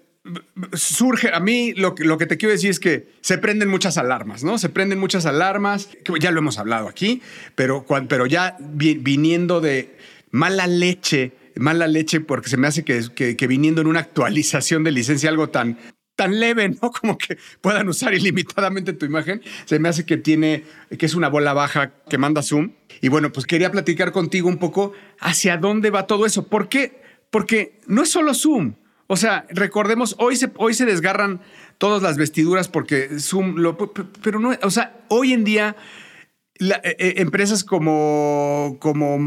surge, 0.73 1.31
a 1.33 1.39
mí 1.39 1.73
lo 1.75 1.95
que, 1.95 2.03
lo 2.03 2.17
que 2.17 2.25
te 2.25 2.37
quiero 2.37 2.51
decir 2.51 2.69
es 2.69 2.79
que 2.79 3.07
se 3.21 3.37
prenden 3.37 3.69
muchas 3.69 3.97
alarmas, 3.97 4.43
¿no? 4.43 4.57
Se 4.57 4.69
prenden 4.69 4.99
muchas 4.99 5.25
alarmas, 5.25 5.87
que 6.03 6.13
ya 6.19 6.31
lo 6.31 6.39
hemos 6.39 6.57
hablado 6.59 6.87
aquí, 6.87 7.21
pero, 7.55 7.85
pero 8.07 8.25
ya 8.25 8.57
vi- 8.59 8.95
viniendo 8.95 9.61
de 9.61 9.95
mala 10.31 10.67
leche, 10.67 11.31
mala 11.55 11.87
leche 11.87 12.19
porque 12.19 12.49
se 12.49 12.57
me 12.57 12.67
hace 12.67 12.83
que, 12.83 13.01
que, 13.15 13.35
que 13.35 13.47
viniendo 13.47 13.81
en 13.81 13.87
una 13.87 14.01
actualización 14.01 14.83
de 14.83 14.91
licencia 14.91 15.29
algo 15.29 15.49
tan 15.49 15.77
tan 16.15 16.39
leve, 16.39 16.67
¿no? 16.69 16.91
Como 16.99 17.15
que 17.17 17.37
puedan 17.61 17.87
usar 17.89 18.15
ilimitadamente 18.15 18.93
tu 18.93 19.05
imagen. 19.05 19.39
Se 19.65 19.77
me 19.77 19.87
hace 19.87 20.03
que 20.03 20.17
tiene, 20.17 20.63
que 20.97 21.05
es 21.05 21.13
una 21.13 21.29
bola 21.29 21.53
baja 21.53 21.93
que 22.09 22.17
manda 22.17 22.41
zoom. 22.41 22.71
Y 23.01 23.09
bueno, 23.09 23.31
pues 23.31 23.45
quería 23.45 23.71
platicar 23.71 24.11
contigo 24.11 24.49
un 24.49 24.57
poco 24.57 24.93
hacia 25.19 25.57
dónde 25.57 25.91
va 25.91 26.07
todo 26.07 26.25
eso. 26.25 26.47
¿Por 26.47 26.69
qué? 26.69 27.01
Porque 27.29 27.79
no 27.85 28.01
es 28.01 28.09
solo 28.09 28.33
zoom. 28.33 28.73
O 29.07 29.15
sea, 29.15 29.45
recordemos, 29.49 30.15
hoy 30.19 30.35
se, 30.35 30.51
hoy 30.57 30.73
se 30.73 30.85
desgarran 30.85 31.41
todas 31.77 32.01
las 32.01 32.17
vestiduras 32.17 32.67
porque 32.67 33.19
Zoom, 33.19 33.55
lo, 33.55 33.77
pero 34.21 34.39
no, 34.39 34.51
o 34.61 34.69
sea, 34.69 35.05
hoy 35.07 35.33
en 35.33 35.45
día 35.45 35.75
eh, 36.59 36.81
eh, 36.83 37.13
empresas 37.17 37.63
como, 37.63 38.77
como 38.79 39.17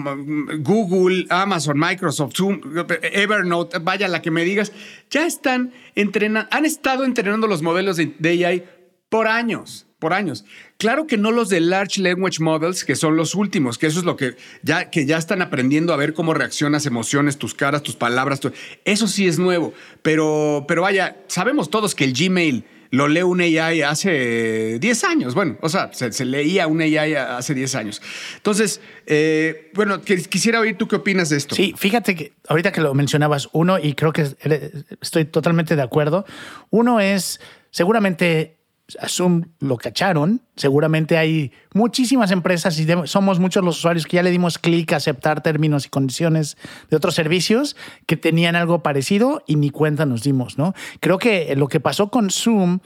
Google, 0.59 1.27
Amazon, 1.31 1.79
Microsoft, 1.79 2.35
Zoom, 2.37 2.61
Evernote, 3.03 3.79
vaya 3.79 4.09
la 4.09 4.21
que 4.21 4.31
me 4.31 4.45
digas, 4.45 4.73
ya 5.11 5.27
están 5.27 5.73
entrenando, 5.95 6.49
han 6.53 6.67
estado 6.67 7.05
entrenando 7.05 7.47
los 7.47 7.63
modelos 7.63 7.97
de, 7.97 8.15
de 8.19 8.47
AI 8.47 8.65
por 9.09 9.29
años 9.29 9.87
por 10.01 10.13
años. 10.13 10.45
Claro 10.79 11.07
que 11.07 11.17
no 11.17 11.31
los 11.31 11.49
de 11.49 11.61
Large 11.61 12.01
Language 12.01 12.43
Models, 12.43 12.85
que 12.85 12.97
son 12.97 13.17
los 13.17 13.37
últimos, 13.37 13.79
que 13.79 13.87
eso 13.87 14.01
es 14.01 14.05
lo 14.05 14.17
que 14.17 14.35
ya, 14.63 14.91
que 14.91 15.07
ya 15.07 15.19
están 15.19 15.43
aprendiendo 15.43 15.93
a 15.93 15.97
ver 15.97 16.15
cómo 16.15 16.35
reaccionas, 16.35 16.87
emociones, 16.87 17.37
tus 17.37 17.55
caras, 17.55 17.83
tus 17.83 17.95
palabras. 17.95 18.41
Eso 18.85 19.07
sí 19.07 19.29
es 19.29 19.39
nuevo. 19.39 19.73
Pero, 20.03 20.65
pero 20.67 20.83
vaya, 20.83 21.19
sabemos 21.29 21.71
todos 21.71 21.95
que 21.95 22.05
el 22.05 22.15
Gmail 22.15 22.65
lo 22.91 23.07
lee 23.07 23.23
un 23.23 23.41
AI 23.41 23.83
hace 23.83 24.79
10 24.81 25.05
años. 25.05 25.35
Bueno, 25.35 25.57
o 25.61 25.69
sea, 25.69 25.93
se, 25.93 26.25
leía 26.25 26.67
un 26.67 26.81
AI 26.81 27.15
hace 27.15 27.55
10 27.55 27.75
años. 27.77 28.03
Entonces, 28.37 28.81
eh, 29.07 29.71
bueno, 29.75 30.01
quisiera 30.03 30.61
oír 30.61 30.77
tú 30.77 30.89
qué 30.89 30.97
opinas 30.97 31.29
de 31.29 31.37
esto. 31.37 31.55
Sí, 31.55 31.75
fíjate 31.77 32.15
que 32.17 32.33
ahorita 32.49 32.73
que 32.73 32.81
lo 32.81 32.93
mencionabas, 32.95 33.49
uno, 33.53 33.79
y 33.79 33.95
creo 33.95 34.13
que 34.13 34.27
estoy 35.01 35.25
totalmente 35.25 35.77
de 35.77 35.83
acuerdo, 35.83 36.25
uno 36.71 37.01
es 37.01 37.41
seguramente 37.71 38.60
Zoom 39.09 39.45
lo 39.59 39.77
cacharon. 39.77 40.43
Seguramente 40.57 41.17
hay 41.17 41.53
muchísimas 41.75 42.31
empresas 42.31 42.79
y 42.79 42.87
somos 43.05 43.39
muchos 43.39 43.65
los 43.65 43.79
usuarios 43.79 44.07
que 44.07 44.17
ya 44.17 44.23
le 44.23 44.31
dimos 44.31 44.59
clic 44.59 44.93
a 44.93 44.97
aceptar 44.97 45.43
términos 45.43 45.87
y 45.87 45.89
condiciones 45.89 46.57
de 46.91 46.97
otros 46.97 47.15
servicios 47.15 47.77
que 48.07 48.17
tenían 48.17 48.57
algo 48.57 48.83
parecido 48.83 49.43
y 49.47 49.57
ni 49.57 49.71
cuenta 49.71 50.07
nos 50.07 50.23
dimos, 50.23 50.59
¿no? 50.59 50.75
Creo 51.01 51.19
que 51.19 51.55
lo 51.57 51.69
que 51.69 51.81
pasó 51.81 52.11
con 52.11 52.31
Zoom 52.31 52.81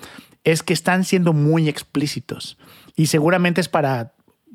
es 0.44 0.62
que 0.62 0.72
están 0.72 1.04
siendo 1.04 1.32
muy 1.32 1.68
explícitos 1.68 2.58
y 2.96 3.06
seguramente 3.06 3.60
es 3.60 3.68
para 3.68 4.12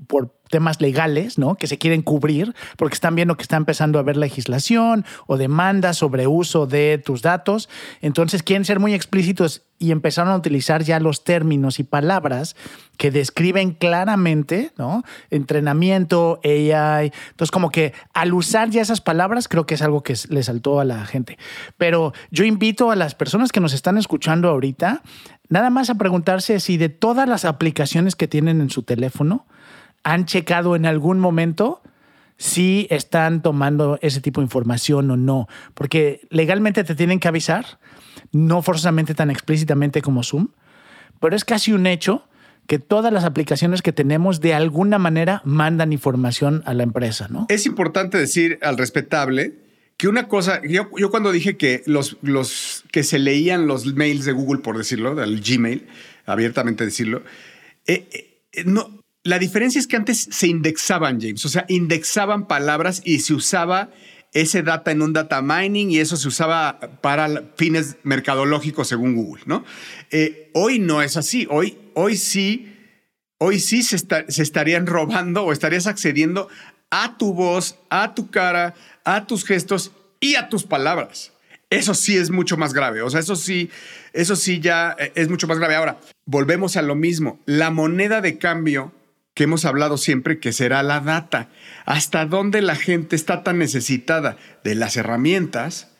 por 0.08 0.36
temas 0.50 0.82
legales, 0.82 1.38
¿no? 1.38 1.56
Que 1.56 1.68
se 1.68 1.78
quieren 1.78 2.02
cubrir 2.02 2.56
porque 2.78 2.96
están 2.96 3.16
viendo 3.16 3.38
que 3.38 3.44
está 3.44 3.58
empezando 3.58 4.00
a 4.00 4.02
haber 4.02 4.18
legislación 4.18 5.06
o 5.28 5.38
demandas 5.38 5.98
sobre 5.98 6.28
uso 6.28 6.66
de 6.66 6.98
tus 6.98 7.22
datos. 7.22 7.70
Entonces 8.02 8.44
quieren 8.44 8.66
ser 8.66 8.80
muy 8.80 8.94
explícitos 8.94 9.64
y 9.78 9.92
empezaron 9.92 10.34
a 10.34 10.36
utilizar 10.36 10.84
ya 10.84 11.00
los 11.00 11.24
términos 11.24 11.80
y 11.80 11.84
palabras 11.84 12.56
que 12.98 13.12
describen 13.12 13.72
claramente, 13.72 14.74
¿no? 14.78 15.04
Entrenamiento, 15.30 16.42
AI. 16.44 17.14
Entonces, 17.30 17.52
como 17.52 17.72
que 17.72 17.94
al 18.14 18.34
usar 18.34 18.70
ya 18.72 18.82
esas 18.82 19.00
palabras, 19.00 19.48
creo 19.48 19.66
que 19.66 19.76
es 19.76 19.82
algo 19.82 20.04
que 20.04 20.16
le 20.28 20.44
saltó 20.44 20.82
a 20.82 20.86
la 20.86 21.06
gente. 21.06 21.38
Pero 21.78 22.12
yo 22.30 22.44
invito 22.44 22.92
a 22.92 22.98
las 22.98 23.16
personas 23.16 23.54
que 23.54 23.62
nos 23.62 23.72
están 23.72 23.98
escuchando 23.98 24.50
ahorita, 24.50 25.02
nada 25.48 25.70
más 25.70 25.90
a 25.90 25.96
preguntarse 25.96 26.60
si 26.60 26.76
de 26.76 26.90
todas 26.90 27.30
las 27.30 27.46
aplicaciones 27.46 28.18
que 28.18 28.28
tienen 28.28 28.60
en 28.60 28.70
su 28.70 28.84
teléfono, 28.84 29.46
han 30.04 30.26
checado 30.26 30.76
en 30.76 30.86
algún 30.86 31.20
momento 31.20 31.82
si 32.38 32.88
están 32.90 33.42
tomando 33.42 34.00
ese 34.02 34.22
tipo 34.22 34.40
de 34.42 34.46
información 34.46 35.12
o 35.12 35.18
no, 35.18 35.48
porque 35.74 36.22
legalmente 36.30 36.84
te 36.84 36.96
tienen 36.96 37.20
que 37.20 37.28
avisar, 37.28 37.80
no 38.32 38.62
forzosamente 38.62 39.14
tan 39.14 39.30
explícitamente 39.30 40.02
como 40.02 40.24
Zoom, 40.24 40.48
pero 41.20 41.36
es 41.36 41.44
casi 41.44 41.74
un 41.74 41.86
hecho 41.86 42.24
que 42.66 42.80
todas 42.80 43.12
las 43.12 43.26
aplicaciones 43.26 43.82
que 43.82 43.92
tenemos 43.92 44.42
de 44.42 44.54
alguna 44.54 45.00
manera 45.00 45.42
mandan 45.44 45.92
información 45.92 46.62
a 46.66 46.74
la 46.74 46.84
empresa, 46.84 47.28
¿no? 47.30 47.48
Es 47.50 47.66
importante 47.66 48.18
decir 48.18 48.60
al 48.62 48.78
respetable 48.78 49.56
que 49.98 50.08
una 50.08 50.30
cosa, 50.30 50.62
yo, 50.66 50.88
yo 50.96 51.10
cuando 51.10 51.32
dije 51.32 51.58
que 51.58 51.84
los, 51.88 52.18
los 52.22 52.86
que 52.92 53.04
se 53.04 53.20
leían 53.20 53.68
los 53.68 53.86
mails 53.96 54.24
de 54.24 54.32
Google, 54.32 54.62
por 54.62 54.78
decirlo, 54.78 55.14
del 55.14 55.42
Gmail, 55.42 55.88
abiertamente 56.26 56.86
decirlo, 56.86 57.24
eh, 57.86 58.08
eh, 58.54 58.64
no, 58.66 58.99
la 59.30 59.38
diferencia 59.38 59.78
es 59.78 59.86
que 59.86 59.96
antes 59.96 60.28
se 60.32 60.48
indexaban, 60.48 61.22
James, 61.22 61.46
o 61.46 61.50
sea, 61.50 61.66
indexaban 61.70 62.48
palabras 62.48 63.04
y 63.06 63.20
se 63.20 63.36
usaba 63.36 63.92
ese 64.34 64.64
data 64.64 64.90
en 64.90 65.04
un 65.04 65.14
data 65.14 65.44
mining 65.44 65.92
y 65.92 66.00
eso 66.00 66.18
se 66.18 66.28
usaba 66.28 66.80
para 67.02 67.44
fines 67.56 67.98
mercadológicos 68.02 68.88
según 68.88 69.16
Google, 69.16 69.44
¿no? 69.46 69.64
Eh, 70.10 70.50
hoy 70.56 70.80
no 70.80 71.04
es 71.04 71.16
así, 71.16 71.46
hoy, 71.52 71.78
hoy 71.94 72.18
sí, 72.18 72.76
hoy 73.38 73.60
sí 73.60 73.84
se, 73.84 74.00
se 74.00 74.42
estarían 74.42 74.88
robando 74.88 75.44
o 75.44 75.52
estarías 75.52 75.86
accediendo 75.86 76.48
a 76.90 77.16
tu 77.20 77.36
voz, 77.36 77.78
a 77.92 78.16
tu 78.16 78.32
cara, 78.32 78.74
a 79.06 79.28
tus 79.28 79.46
gestos 79.46 79.92
y 80.20 80.36
a 80.36 80.50
tus 80.50 80.64
palabras. 80.64 81.34
Eso 81.70 81.94
sí 81.94 82.18
es 82.18 82.32
mucho 82.32 82.58
más 82.58 82.74
grave. 82.74 83.04
O 83.04 83.12
sea, 83.12 83.20
eso 83.20 83.36
sí, 83.36 83.70
eso 84.12 84.36
sí 84.36 84.60
ya 84.60 84.96
eh, 84.98 85.12
es 85.14 85.30
mucho 85.30 85.46
más 85.46 85.60
grave. 85.60 85.76
Ahora, 85.76 86.00
volvemos 86.26 86.78
a 86.78 86.82
lo 86.82 86.96
mismo. 86.96 87.40
La 87.46 87.70
moneda 87.70 88.22
de 88.22 88.40
cambio 88.40 88.92
que 89.40 89.46
hemos 89.46 89.64
hablado 89.64 89.96
siempre, 89.96 90.42
que 90.42 90.52
será 90.52 90.84
la 90.84 91.00
data. 91.00 91.48
Hasta 91.86 92.26
dónde 92.26 92.62
la 92.62 92.76
gente 92.76 93.16
está 93.16 93.42
tan 93.42 93.58
necesitada 93.58 94.36
de 94.66 94.76
las 94.76 94.98
herramientas 94.98 95.96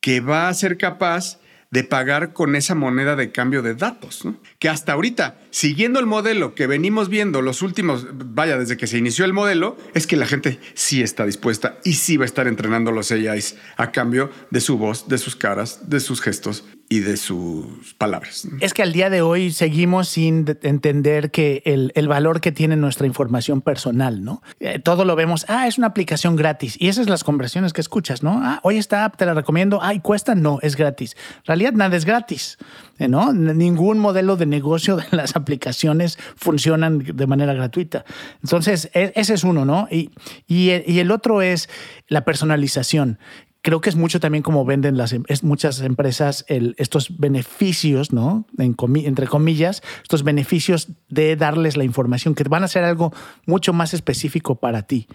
que 0.00 0.20
va 0.20 0.46
a 0.46 0.54
ser 0.54 0.78
capaz 0.78 1.40
de 1.72 1.82
pagar 1.82 2.32
con 2.32 2.54
esa 2.54 2.76
moneda 2.76 3.16
de 3.16 3.32
cambio 3.32 3.62
de 3.62 3.74
datos, 3.74 4.22
que 4.60 4.68
hasta 4.68 4.92
ahorita, 4.92 5.40
siguiendo 5.50 5.98
el 5.98 6.06
modelo 6.06 6.54
que 6.54 6.68
venimos 6.68 7.08
viendo 7.08 7.42
los 7.42 7.62
últimos, 7.62 8.06
vaya, 8.12 8.56
desde 8.58 8.76
que 8.76 8.86
se 8.86 8.98
inició 8.98 9.24
el 9.24 9.32
modelo, 9.32 9.76
es 9.92 10.06
que 10.06 10.16
la 10.16 10.26
gente 10.26 10.60
sí 10.74 11.02
está 11.02 11.26
dispuesta 11.26 11.80
y 11.82 11.94
sí 11.94 12.16
va 12.16 12.22
a 12.22 12.26
estar 12.26 12.46
entrenando 12.46 12.92
los 12.92 13.10
AIs 13.10 13.56
a 13.76 13.90
cambio 13.90 14.30
de 14.52 14.60
su 14.60 14.78
voz, 14.78 15.08
de 15.08 15.18
sus 15.18 15.34
caras, 15.34 15.90
de 15.90 15.98
sus 15.98 16.20
gestos 16.20 16.64
y 16.88 17.00
de 17.00 17.16
sus 17.16 17.94
palabras. 17.94 18.46
Es 18.60 18.74
que 18.74 18.82
al 18.82 18.92
día 18.92 19.10
de 19.10 19.22
hoy 19.22 19.52
seguimos 19.52 20.08
sin 20.08 20.44
entender 20.62 21.30
que 21.30 21.62
el, 21.64 21.92
el 21.94 22.08
valor 22.08 22.40
que 22.40 22.52
tiene 22.52 22.76
nuestra 22.76 23.06
información 23.06 23.62
personal, 23.62 24.22
¿no? 24.22 24.42
Eh, 24.60 24.78
todo 24.78 25.04
lo 25.04 25.16
vemos, 25.16 25.46
ah, 25.48 25.66
es 25.66 25.78
una 25.78 25.88
aplicación 25.88 26.36
gratis. 26.36 26.76
Y 26.78 26.88
esas 26.88 27.04
son 27.04 27.10
las 27.10 27.24
conversaciones 27.24 27.72
que 27.72 27.80
escuchas, 27.80 28.22
¿no? 28.22 28.40
Ah, 28.42 28.60
hoy 28.62 28.76
esta 28.76 29.04
app 29.04 29.16
te 29.16 29.26
la 29.26 29.34
recomiendo, 29.34 29.80
ay, 29.82 30.00
cuesta, 30.00 30.34
no, 30.34 30.58
es 30.62 30.76
gratis. 30.76 31.16
En 31.38 31.44
realidad 31.46 31.72
nada 31.72 31.96
es 31.96 32.04
gratis, 32.04 32.58
¿eh? 32.98 33.08
¿no? 33.08 33.32
Ningún 33.32 33.98
modelo 33.98 34.36
de 34.36 34.46
negocio 34.46 34.96
de 34.96 35.04
las 35.10 35.36
aplicaciones 35.36 36.18
funcionan 36.36 36.98
de 36.98 37.26
manera 37.26 37.54
gratuita. 37.54 38.04
Entonces, 38.42 38.90
e, 38.94 39.12
ese 39.16 39.34
es 39.34 39.44
uno, 39.44 39.64
¿no? 39.64 39.88
Y, 39.90 40.10
y, 40.46 40.70
y 40.86 40.98
el 40.98 41.10
otro 41.10 41.42
es 41.42 41.68
la 42.08 42.24
personalización 42.24 43.18
creo 43.64 43.80
que 43.80 43.88
es 43.88 43.96
mucho 43.96 44.20
también 44.20 44.42
como 44.42 44.66
venden 44.66 44.98
las 44.98 45.14
em, 45.14 45.24
muchas 45.42 45.80
empresas 45.80 46.44
estos 46.48 47.18
beneficios, 47.18 48.12
¿no? 48.12 48.46
entre 48.58 49.26
comillas, 49.26 49.82
estos 50.02 50.22
beneficios 50.22 50.88
de 51.08 51.34
darles 51.34 51.78
la 51.78 51.84
información 51.84 52.34
que 52.34 52.44
van 52.44 52.62
a 52.62 52.68
ser 52.68 52.84
algo 52.84 53.12
mucho 53.46 53.72
más 53.72 53.94
específico 53.94 54.56
para 54.56 54.82
ti. 54.82 55.08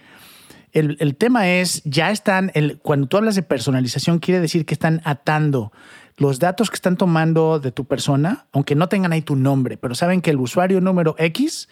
El, 0.71 1.15
tema 1.15 1.49
es, 1.49 1.83
ya 1.83 2.11
están, 2.11 2.51
el, 2.53 2.79
cuando 2.79 3.07
tú 3.07 3.17
hablas 3.17 3.35
de 3.35 3.43
personalización, 3.43 4.19
quiere 4.19 4.39
decir 4.39 4.65
que 4.65 4.73
están 4.73 5.01
atando 5.03 5.71
los 6.17 6.39
datos 6.39 6.69
que 6.69 6.75
están 6.75 6.97
tomando 6.97 7.59
de 7.59 7.71
tu 7.71 7.85
persona, 7.85 8.47
aunque 8.51 8.75
no 8.75 8.89
tengan 8.89 9.13
ahí 9.13 9.21
tu 9.21 9.35
nombre, 9.35 9.77
pero 9.77 9.93
saben 9.93 10.21
que 10.21 10.31
el 10.31 10.37
usuario 10.37 10.81
número 10.81 11.15
X 11.17 11.69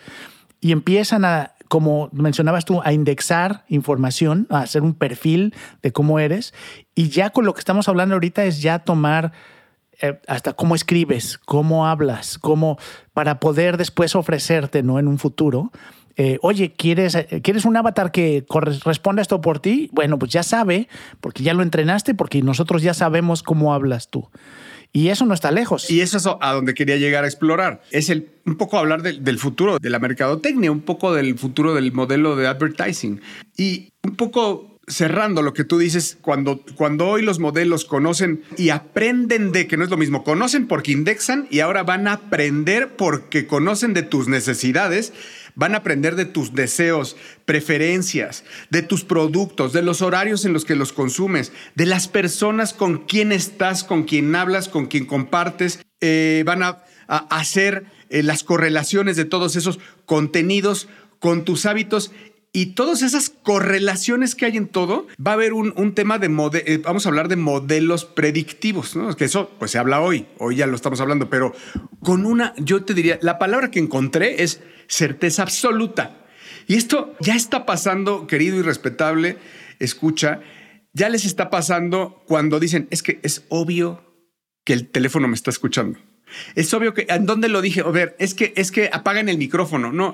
y 0.62 0.72
empiezan 0.72 1.26
a 1.26 1.54
como 1.68 2.10
mencionabas 2.12 2.66
tú, 2.66 2.82
a 2.84 2.94
indexar 2.94 3.66
información, 3.68 4.48
a 4.50 4.60
hacer 4.60 4.84
un 4.84 4.94
perfil 4.94 5.54
de 5.82 5.92
cómo 5.92 6.20
eres. 6.20 6.54
Y 6.96 7.10
ya 7.10 7.30
con 7.30 7.46
lo 7.46 7.54
que 7.54 7.60
estamos 7.60 7.88
hablando 7.88 8.16
ahorita 8.16 8.46
es 8.46 8.62
ya 8.62 8.80
tomar 8.80 9.34
eh, 10.00 10.20
hasta 10.28 10.54
cómo 10.54 10.76
escribes, 10.76 11.38
cómo 11.38 11.88
hablas, 11.88 12.38
cómo 12.38 12.78
para 13.14 13.40
poder 13.40 13.78
después 13.78 14.16
ofrecerte, 14.16 14.84
¿no? 14.84 15.00
En 15.00 15.08
un 15.08 15.18
futuro. 15.18 15.72
Eh, 16.18 16.40
oye, 16.42 16.74
¿quieres, 16.74 17.16
eh, 17.16 17.42
¿quieres 17.44 17.66
un 17.66 17.78
avatar 17.78 18.12
que 18.12 18.46
corresponda 18.48 19.22
esto 19.22 19.42
por 19.42 19.60
ti? 19.60 19.90
Bueno, 19.94 20.18
pues 20.18 20.32
ya 20.32 20.44
sabe, 20.44 20.88
porque 21.20 21.44
ya 21.44 21.54
lo 21.54 21.64
entrenaste, 21.64 22.16
porque 22.16 22.42
nosotros 22.42 22.82
ya 22.82 22.94
sabemos 22.94 23.44
cómo 23.44 23.74
hablas 23.74 24.10
tú. 24.10 24.30
Y 24.94 25.10
eso 25.10 25.26
no 25.26 25.34
está 25.34 25.52
lejos. 25.52 25.90
Y 25.92 26.02
eso 26.02 26.18
es 26.18 26.26
a 26.28 26.54
donde 26.54 26.74
quería 26.74 26.98
llegar 26.98 27.24
a 27.24 27.28
explorar. 27.28 27.82
Es 27.92 28.10
un 28.10 28.56
poco 28.58 28.78
hablar 28.78 29.02
del 29.04 29.40
futuro 29.40 29.78
de 29.80 29.90
la 29.90 30.00
mercadotecnia, 30.00 30.72
un 30.72 30.82
poco 30.82 31.14
del 31.14 31.38
futuro 31.38 31.74
del 31.76 31.92
modelo 31.92 32.36
de 32.36 32.48
advertising. 32.48 33.22
Y 33.58 33.90
un 34.04 34.16
poco 34.16 34.78
cerrando 34.88 35.42
lo 35.42 35.54
que 35.54 35.66
tú 35.66 35.78
dices, 35.78 36.18
cuando, 36.22 36.62
cuando 36.76 37.08
hoy 37.08 37.22
los 37.22 37.40
modelos 37.40 37.84
conocen 37.84 38.42
y 38.58 38.70
aprenden 38.70 39.52
de, 39.52 39.68
que 39.68 39.76
no 39.76 39.84
es 39.84 39.90
lo 39.90 39.98
mismo, 39.98 40.24
conocen 40.24 40.68
porque 40.68 40.94
indexan 40.94 41.48
y 41.52 41.60
ahora 41.60 41.84
van 41.84 42.08
a 42.08 42.14
aprender 42.14 42.96
porque 42.96 43.48
conocen 43.48 43.94
de 43.94 44.04
tus 44.04 44.30
necesidades, 44.30 45.12
van 45.58 45.74
a 45.74 45.80
aprender 45.80 46.16
de 46.16 46.26
tus 46.26 46.54
deseos, 46.54 47.18
preferencias, 47.46 48.46
de 48.70 48.84
tus 48.84 49.04
productos, 49.04 49.74
de 49.74 49.82
los 49.82 50.04
horarios 50.04 50.46
en 50.46 50.54
los 50.54 50.66
que 50.66 50.76
los 50.76 50.94
consumes, 50.94 51.52
de 51.74 51.88
las 51.88 52.08
personas 52.08 52.74
con 52.74 53.00
quien 53.00 53.32
estás, 53.32 53.84
con 53.84 54.04
quien 54.04 54.34
hablas, 54.36 54.70
con 54.70 54.86
quien 54.86 55.06
compartes, 55.06 55.80
eh, 56.00 56.44
van 56.46 56.62
a, 56.62 56.84
hacer 57.08 57.86
eh, 58.10 58.22
las 58.22 58.44
correlaciones 58.44 59.16
de 59.16 59.26
todos 59.26 59.56
esos 59.56 59.80
contenidos 60.06 60.88
con 61.20 61.44
tus 61.44 61.66
hábitos 61.66 62.12
y 62.54 62.68
todas 62.74 63.02
esas 63.04 63.30
correlaciones 63.30 64.34
que 64.34 64.46
hay 64.46 64.58
en 64.58 64.68
todo, 64.68 65.08
va 65.26 65.32
a 65.32 65.34
haber 65.36 65.54
un, 65.54 65.74
un 65.76 65.94
tema 65.94 66.18
de, 66.18 66.30
mode- 66.30 66.64
eh, 66.66 66.78
vamos 66.84 67.06
a 67.06 67.10
hablar 67.10 67.28
de 67.28 67.36
modelos 67.36 68.06
predictivos, 68.06 68.96
¿no? 68.96 69.16
Que 69.16 69.26
eso, 69.26 69.52
pues 69.60 69.72
se 69.72 69.78
habla 69.78 70.02
hoy, 70.02 70.26
hoy 70.40 70.56
ya 70.58 70.66
lo 70.68 70.76
estamos 70.76 71.00
hablando, 71.02 71.30
pero 71.30 71.54
con 72.02 72.26
una, 72.26 72.54
yo 72.58 72.84
te 72.84 72.94
diría, 72.94 73.20
la 73.22 73.38
palabra 73.38 73.70
que 73.70 73.80
encontré 73.80 74.42
es 74.44 74.62
certeza 74.88 75.44
absoluta. 75.44 76.26
Y 76.68 76.76
esto 76.76 77.16
ya 77.20 77.36
está 77.36 77.66
pasando, 77.66 78.28
querido 78.28 78.58
y 78.58 78.62
respetable, 78.62 79.38
escucha, 79.80 80.42
ya 80.94 81.10
les 81.10 81.26
está 81.26 81.50
pasando 81.50 82.24
cuando 82.28 82.60
dicen, 82.60 82.88
es 82.90 83.04
que 83.04 83.20
es 83.24 83.46
obvio 83.50 84.04
que 84.66 84.74
el 84.74 84.90
teléfono 84.90 85.28
me 85.28 85.36
está 85.36 85.52
escuchando. 85.52 86.00
Es 86.56 86.74
obvio 86.74 86.94
que, 86.94 87.06
¿en 87.10 87.26
dónde 87.26 87.48
lo 87.48 87.62
dije? 87.62 87.82
A 87.82 87.90
ver, 87.90 88.16
es 88.20 88.34
que, 88.34 88.52
es 88.58 88.72
que 88.72 88.90
apagan 88.92 89.30
el 89.30 89.38
micrófono. 89.38 89.94
No, 89.94 90.14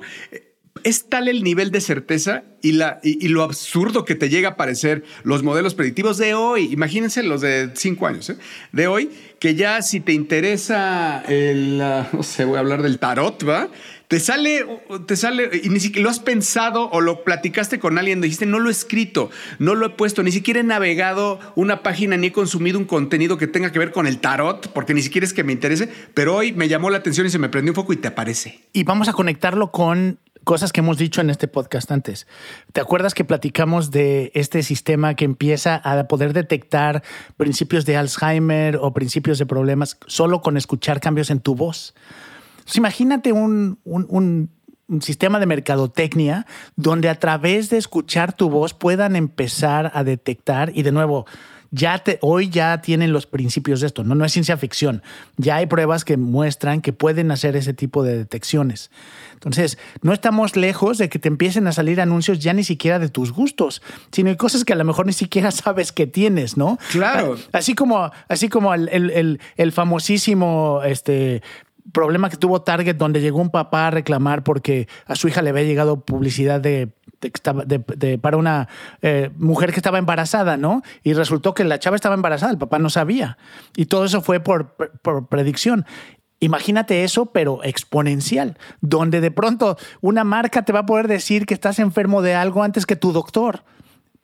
es 0.84 1.10
tal 1.10 1.28
el 1.28 1.44
nivel 1.44 1.72
de 1.72 1.82
certeza 1.82 2.44
y, 2.62 2.74
la, 2.74 3.00
y, 3.04 3.28
lo 3.28 3.44
absurdo 3.44 4.06
que 4.06 4.16
te 4.16 4.30
llega 4.30 4.50
a 4.50 4.56
parecer 4.56 5.04
los 5.24 5.44
modelos 5.44 5.76
predictivos 5.76 6.18
de 6.18 6.34
hoy. 6.34 6.72
Imagínense 6.72 7.22
los 7.24 7.42
de 7.42 7.72
cinco 7.76 8.08
años, 8.08 8.30
¿eh? 8.30 8.38
de 8.72 8.88
hoy, 8.88 9.10
que 9.40 9.56
ya 9.56 9.82
si 9.82 10.00
te 10.00 10.14
interesa 10.14 11.22
el, 11.28 11.82
ah, 11.82 12.08
no 12.14 12.24
sé, 12.24 12.46
voy 12.46 12.56
a 12.56 12.60
hablar 12.60 12.82
del 12.82 13.00
tarot, 13.00 13.48
¿va? 13.48 13.70
Te 14.08 14.20
sale, 14.20 14.66
te 15.08 15.16
sale, 15.16 15.50
y 15.64 15.70
ni 15.70 15.80
siquiera 15.80 16.04
lo 16.04 16.10
has 16.10 16.20
pensado 16.20 16.90
o 16.92 17.02
lo 17.02 17.24
platicaste 17.24 17.80
con 17.80 17.98
alguien, 17.98 18.22
dijiste, 18.22 18.46
no 18.46 18.60
lo 18.60 18.70
he 18.70 18.72
escrito, 18.72 19.32
no 19.60 19.76
lo 19.76 19.88
he 19.88 19.90
puesto, 19.90 20.22
ni 20.22 20.32
siquiera 20.32 20.60
he 20.60 20.64
navegado 20.64 21.40
una 21.56 21.82
página 21.82 22.16
ni 22.16 22.28
he 22.28 22.32
consumido 22.32 22.78
un 22.78 22.86
contenido 22.86 23.38
que 23.38 23.48
tenga 23.48 23.72
que 23.72 23.80
ver 23.80 23.92
con 23.92 24.06
el 24.06 24.20
tarot, 24.20 24.72
porque 24.72 24.94
ni 24.94 25.02
siquiera 25.02 25.26
es 25.26 25.34
que 25.34 25.44
me 25.44 25.52
interese, 25.52 25.90
pero 26.14 26.36
hoy 26.36 26.54
me 26.54 26.68
llamó 26.68 26.90
la 26.92 26.98
atención 26.98 27.26
y 27.26 27.30
se 27.30 27.40
me 27.40 27.50
prendió 27.50 27.72
un 27.72 27.76
foco 27.76 27.92
y 27.92 27.98
te 27.98 28.08
aparece. 28.08 28.62
Y 28.72 28.84
vamos 28.84 29.10
a 29.10 29.14
conectarlo 29.14 29.72
con 29.72 30.20
cosas 30.44 30.72
que 30.72 30.82
hemos 30.82 30.98
dicho 30.98 31.22
en 31.22 31.30
este 31.30 31.48
podcast 31.48 31.92
antes. 31.92 32.28
¿Te 32.72 32.82
acuerdas 32.82 33.14
que 33.14 33.24
platicamos 33.24 33.92
de 33.92 34.32
este 34.36 34.64
sistema 34.64 35.16
que 35.16 35.26
empieza 35.26 35.76
a 35.76 36.08
poder 36.08 36.34
detectar 36.34 37.04
principios 37.38 37.86
de 37.86 37.98
Alzheimer 37.98 38.78
o 38.78 38.94
principios 38.94 39.40
de 39.40 39.46
problemas 39.46 39.98
solo 40.08 40.42
con 40.42 40.58
escuchar 40.58 41.00
cambios 41.00 41.30
en 41.30 41.40
tu 41.40 41.56
voz? 41.56 41.94
Pues 42.64 42.76
imagínate 42.78 43.32
un, 43.32 43.80
un, 43.84 44.50
un 44.88 45.02
sistema 45.02 45.40
de 45.40 45.46
mercadotecnia 45.46 46.46
donde 46.76 47.10
a 47.10 47.20
través 47.20 47.70
de 47.70 47.78
escuchar 47.78 48.34
tu 48.34 48.50
voz 48.50 48.74
puedan 48.74 49.16
empezar 49.16 49.92
a 49.94 50.04
detectar 50.04 50.72
y 50.74 50.84
de 50.84 50.92
nuevo, 50.92 51.26
ya 51.74 51.98
te, 51.98 52.20
hoy 52.22 52.50
ya 52.50 52.82
tienen 52.82 53.12
los 53.12 53.26
principios 53.26 53.82
de 53.82 53.88
esto, 53.88 54.04
¿no? 54.04 54.14
no 54.14 54.26
es 54.26 54.32
ciencia 54.32 54.58
ficción. 54.58 55.02
Ya 55.38 55.56
hay 55.56 55.66
pruebas 55.66 56.06
que 56.06 56.18
muestran 56.18 56.82
que 56.82 56.94
pueden 56.94 57.32
hacer 57.32 57.56
ese 57.56 57.74
tipo 57.74 58.04
de 58.04 58.16
detecciones. 58.16 58.92
Entonces, 59.34 59.80
no 60.04 60.14
estamos 60.14 60.56
lejos 60.56 61.00
de 61.00 61.10
que 61.10 61.18
te 61.18 61.30
empiecen 61.30 61.66
a 61.66 61.72
salir 61.72 62.00
anuncios 62.00 62.38
ya 62.38 62.54
ni 62.54 62.64
siquiera 62.64 63.00
de 63.00 63.10
tus 63.10 63.32
gustos, 63.32 63.82
sino 64.12 64.30
de 64.30 64.38
cosas 64.38 64.66
que 64.66 64.74
a 64.74 64.76
lo 64.76 64.84
mejor 64.84 65.08
ni 65.08 65.14
siquiera 65.14 65.50
sabes 65.52 65.92
que 65.92 66.06
tienes, 66.06 66.58
¿no? 66.58 66.78
Claro. 66.92 67.38
Así 67.52 67.74
como, 67.74 68.12
así 68.28 68.50
como 68.50 68.72
el, 68.76 68.88
el, 68.90 69.10
el, 69.10 69.40
el 69.58 69.72
famosísimo 69.72 70.82
este, 70.86 71.42
problema 71.92 72.30
que 72.30 72.38
tuvo 72.38 72.62
Target, 72.62 72.98
donde 72.98 73.20
llegó 73.20 73.42
un 73.42 73.50
papá 73.50 73.88
a 73.88 73.92
reclamar 73.92 74.44
porque 74.44 74.88
a 75.08 75.16
su 75.16 75.28
hija 75.28 75.42
le 75.42 75.50
había 75.50 75.64
llegado 75.64 76.02
publicidad 76.02 76.62
de, 76.62 76.90
para 78.22 78.38
una 78.38 78.68
eh, 79.02 79.30
mujer 79.38 79.72
que 79.72 79.78
estaba 79.78 79.98
embarazada, 79.98 80.58
¿no? 80.58 80.82
Y 81.04 81.14
resultó 81.14 81.54
que 81.54 81.64
la 81.64 81.80
chava 81.80 81.96
estaba 81.96 82.16
embarazada, 82.16 82.52
el 82.52 82.58
papá 82.58 82.80
no 82.80 82.90
sabía. 82.90 83.38
Y 83.76 83.86
todo 83.86 84.06
eso 84.06 84.22
fue 84.22 84.40
por 84.40 84.76
predicción. 85.30 85.86
Imagínate 86.44 87.06
eso, 87.06 87.28
pero 87.28 87.64
exponencial, 87.64 88.58
donde 88.82 89.22
de 89.22 89.32
pronto 89.32 89.78
una 90.02 90.26
marca 90.26 90.64
te 90.64 90.74
va 90.74 90.80
a 90.80 90.86
poder 90.86 91.08
decir 91.08 91.46
que 91.46 91.54
estás 91.54 91.80
enfermo 91.80 92.22
de 92.22 92.36
algo 92.36 92.64
antes 92.64 92.86
que 92.86 92.98
tu 92.98 93.14
doctor 93.14 93.64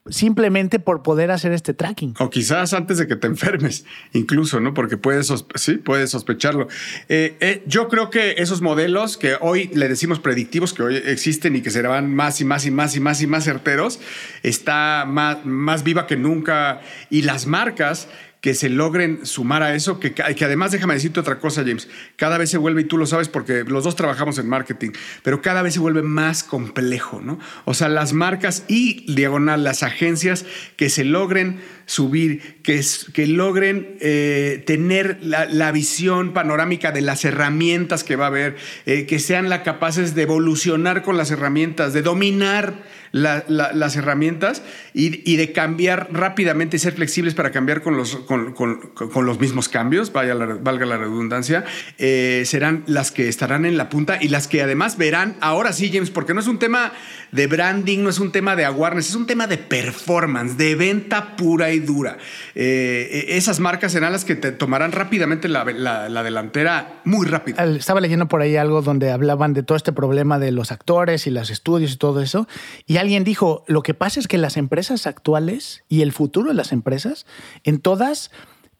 simplemente 0.10 0.80
por 0.80 1.04
poder 1.04 1.32
hacer 1.32 1.52
este 1.52 1.74
tracking. 1.74 2.14
O 2.20 2.30
quizás 2.30 2.74
antes 2.74 2.98
de 2.98 3.08
que 3.08 3.16
te 3.16 3.28
enfermes, 3.28 3.86
incluso, 4.14 4.60
¿no? 4.60 4.74
Porque 4.74 4.98
puedes, 4.98 5.32
sí, 5.56 5.76
puedes 5.76 6.12
sospecharlo. 6.12 6.68
Eh, 7.08 7.36
eh, 7.40 7.64
yo 7.66 7.88
creo 7.88 8.10
que 8.10 8.36
esos 8.38 8.62
modelos 8.62 9.18
que 9.18 9.36
hoy 9.40 9.70
le 9.74 9.88
decimos 9.88 10.20
predictivos, 10.20 10.74
que 10.74 10.84
hoy 10.84 10.96
existen 10.96 11.56
y 11.56 11.62
que 11.62 11.70
serán 11.70 12.14
más 12.14 12.42
y 12.42 12.46
más 12.46 12.66
y 12.66 12.72
más 12.72 12.96
y 12.96 13.00
más 13.00 13.22
y 13.22 13.28
más 13.28 13.44
certeros, 13.44 14.00
está 14.44 15.06
más, 15.08 15.46
más 15.46 15.84
viva 15.84 16.08
que 16.08 16.18
nunca. 16.18 16.82
Y 17.10 17.24
las 17.24 17.46
marcas 17.46 18.08
que 18.42 18.54
se 18.54 18.70
logren 18.70 19.26
sumar 19.26 19.64
a 19.64 19.76
eso, 19.76 20.00
que, 20.00 20.14
además 20.24 20.72
déjame 20.72 20.94
decirte 20.94 21.20
otra 21.20 21.40
cosa, 21.40 21.64
James, 21.64 21.90
cada 22.16 22.38
vez 22.38 22.50
se 22.50 22.58
vuelve, 22.58 22.82
y 22.82 22.86
tú 22.86 22.98
lo 22.98 23.06
sabes 23.06 23.28
porque 23.28 23.66
los 23.66 23.84
dos 23.84 23.98
trabajamos 23.98 24.38
en 24.40 24.48
marketing, 24.48 24.92
pero 25.24 25.42
cada 25.42 25.62
vez 25.62 25.74
se 25.74 25.80
vuelve 25.82 26.04
más 26.04 26.44
complejo, 26.44 27.20
¿no? 27.22 27.38
O 27.66 27.74
sea, 27.74 27.90
las 27.90 28.14
marcas 28.14 28.64
y 28.70 29.14
diagonal, 29.14 29.66
las 29.66 29.84
agencias 29.84 30.46
que 30.78 30.90
se 30.90 31.04
logren 31.04 31.60
subir, 31.86 32.62
que, 32.64 32.82
que 33.14 33.28
logren 33.28 33.98
eh, 34.00 34.64
tener 34.66 35.18
la, 35.22 35.46
la, 35.46 35.72
visión 35.72 36.34
panorámica 36.34 36.92
de 36.92 37.02
las 37.02 37.26
herramientas 37.26 38.04
que 38.04 38.16
va 38.16 38.26
a 38.26 38.28
haber, 38.28 38.56
eh, 38.86 39.06
que 39.06 39.20
sean 39.20 39.50
la 39.50 39.64
capaces 39.64 40.16
de 40.16 40.22
evolucionar 40.22 41.04
con 41.04 41.18
las 41.18 41.32
herramientas, 41.32 41.92
de 41.94 42.04
dominar 42.04 42.84
la, 43.12 43.44
la, 43.48 43.74
las 43.74 43.96
herramientas 43.96 44.62
y, 44.94 45.38
de 45.38 45.52
cambiar 45.52 46.10
rápidamente 46.12 46.78
y 46.78 46.80
ser 46.80 46.94
flexibles 46.94 47.34
para 47.34 47.52
cambiar 47.52 47.82
con 47.82 47.96
los, 47.96 48.18
con, 48.18 48.54
con, 48.54 48.80
con 48.94 49.26
los 49.26 49.40
mismos 49.40 49.70
cambios, 49.70 50.12
vaya 50.12 50.36
valga 50.36 50.86
la 50.86 50.98
redundancia, 50.98 51.64
eh, 51.98 52.44
serán 52.46 52.84
las 52.88 53.12
que 53.12 53.28
estarán 53.28 53.66
en 53.66 53.78
la 53.78 53.90
punta 53.90 54.18
y 54.22 54.28
las 54.28 54.48
que 54.48 54.62
además 54.62 54.98
verán, 54.98 55.36
ahora 55.42 55.74
sí, 55.74 55.90
James, 55.92 56.10
porque 56.10 56.34
no 56.34 56.40
es 56.40 56.48
un 56.48 56.60
tema 56.60 56.92
de 57.32 57.48
branding, 57.48 58.00
no 58.04 58.10
es 58.10 58.20
un 58.20 58.32
tema 58.32 58.56
de 58.56 58.66
awareness, 58.66 59.10
es 59.10 59.16
un 59.16 59.28
tema 59.28 59.48
de 59.48 59.58
performance, 59.58 60.58
de 60.58 60.76
venta 60.76 61.36
pura 61.36 61.72
y 61.72 61.80
dura. 61.80 62.18
Eh, 62.56 63.26
esas 63.30 63.60
marcas 63.60 63.92
serán 63.92 64.12
las 64.12 64.26
que 64.26 64.36
te 64.36 64.52
tomarán 64.52 64.92
rápidamente 64.92 65.48
la, 65.48 65.64
la, 65.64 66.10
la, 66.10 66.24
delantera 66.24 67.02
muy 67.06 67.28
rápido. 67.28 67.62
Estaba 67.64 68.02
leyendo 68.02 68.28
por 68.28 68.42
ahí 68.42 68.56
algo 68.56 68.82
donde 68.82 69.12
hablaban 69.12 69.54
de 69.54 69.64
todo 69.64 69.76
este 69.76 69.94
problema 69.94 70.40
de 70.40 70.52
los 70.52 70.72
actores 70.72 71.28
y 71.28 71.32
los 71.32 71.50
estudios 71.50 71.94
y 71.94 71.98
todo 71.98 72.22
eso. 72.22 72.48
Y 72.86 72.98
alguien 73.00 73.24
dijo, 73.24 73.64
lo 73.68 73.82
que 73.82 73.94
pasa 73.94 74.20
es 74.20 74.28
que 74.28 74.38
las 74.38 74.58
empresas 74.58 75.08
actuales 75.08 75.84
y 75.88 76.02
el 76.02 76.12
futuro 76.12 76.50
de 76.50 76.56
las 76.56 76.72
empresas, 76.72 77.26
en 77.64 77.80
todas, 77.80 78.32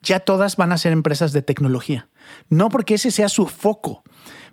ya 0.02 0.20
todas 0.20 0.56
van 0.56 0.72
a 0.72 0.78
ser 0.78 0.92
empresas 0.92 1.34
de 1.34 1.42
tecnología. 1.42 2.10
No 2.50 2.70
porque 2.70 2.96
ese 2.96 3.12
sea 3.12 3.30
su 3.30 3.48
foco, 3.48 4.04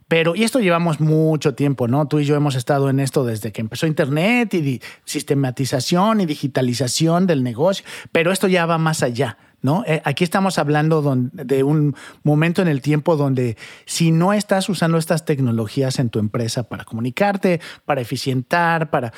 pero, 0.08 0.36
y 0.36 0.44
esto 0.44 0.60
llevamos 0.60 1.00
mucho 1.00 1.54
tiempo, 1.54 1.88
¿no? 1.88 2.06
Tú 2.06 2.20
y 2.20 2.24
yo 2.24 2.36
hemos 2.36 2.54
estado 2.54 2.88
en 2.90 3.00
esto 3.00 3.24
desde 3.24 3.50
que 3.50 3.60
empezó 3.60 3.88
Internet 3.88 4.54
y 4.54 4.80
sistematización 5.04 6.20
y 6.20 6.26
digitalización 6.26 7.26
del 7.26 7.42
negocio, 7.42 7.84
pero 8.12 8.30
esto 8.30 8.46
ya 8.46 8.66
va 8.66 8.78
más 8.78 9.02
allá. 9.02 9.38
¿No? 9.62 9.82
Eh, 9.84 10.00
aquí 10.04 10.22
estamos 10.22 10.58
hablando 10.58 11.02
de 11.32 11.64
un 11.64 11.96
momento 12.22 12.62
en 12.62 12.68
el 12.68 12.82
tiempo 12.82 13.16
donde 13.16 13.56
si 13.84 14.12
no 14.12 14.32
estás 14.32 14.68
usando 14.68 14.96
estas 14.96 15.24
tecnologías 15.24 15.98
en 15.98 16.08
tu 16.08 16.20
empresa 16.20 16.68
para 16.68 16.84
comunicarte, 16.84 17.60
para 17.84 18.00
eficientar, 18.00 18.90
para 18.90 19.12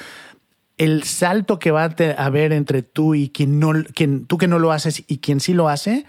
el 0.79 1.03
salto 1.03 1.59
que 1.59 1.71
va 1.71 1.83
a 1.85 2.25
haber 2.25 2.53
entre 2.53 2.83
tú 2.83 3.15
y 3.15 3.29
quien 3.29 3.59
no, 3.61 3.73
tú 4.27 4.39
que 4.39 4.49
no 4.49 4.59
lo 4.59 4.73
haces 4.73 5.05
y 5.07 5.19
quien 5.19 5.41
sí 5.41 5.53
lo 5.53 5.69
hace, 5.69 6.07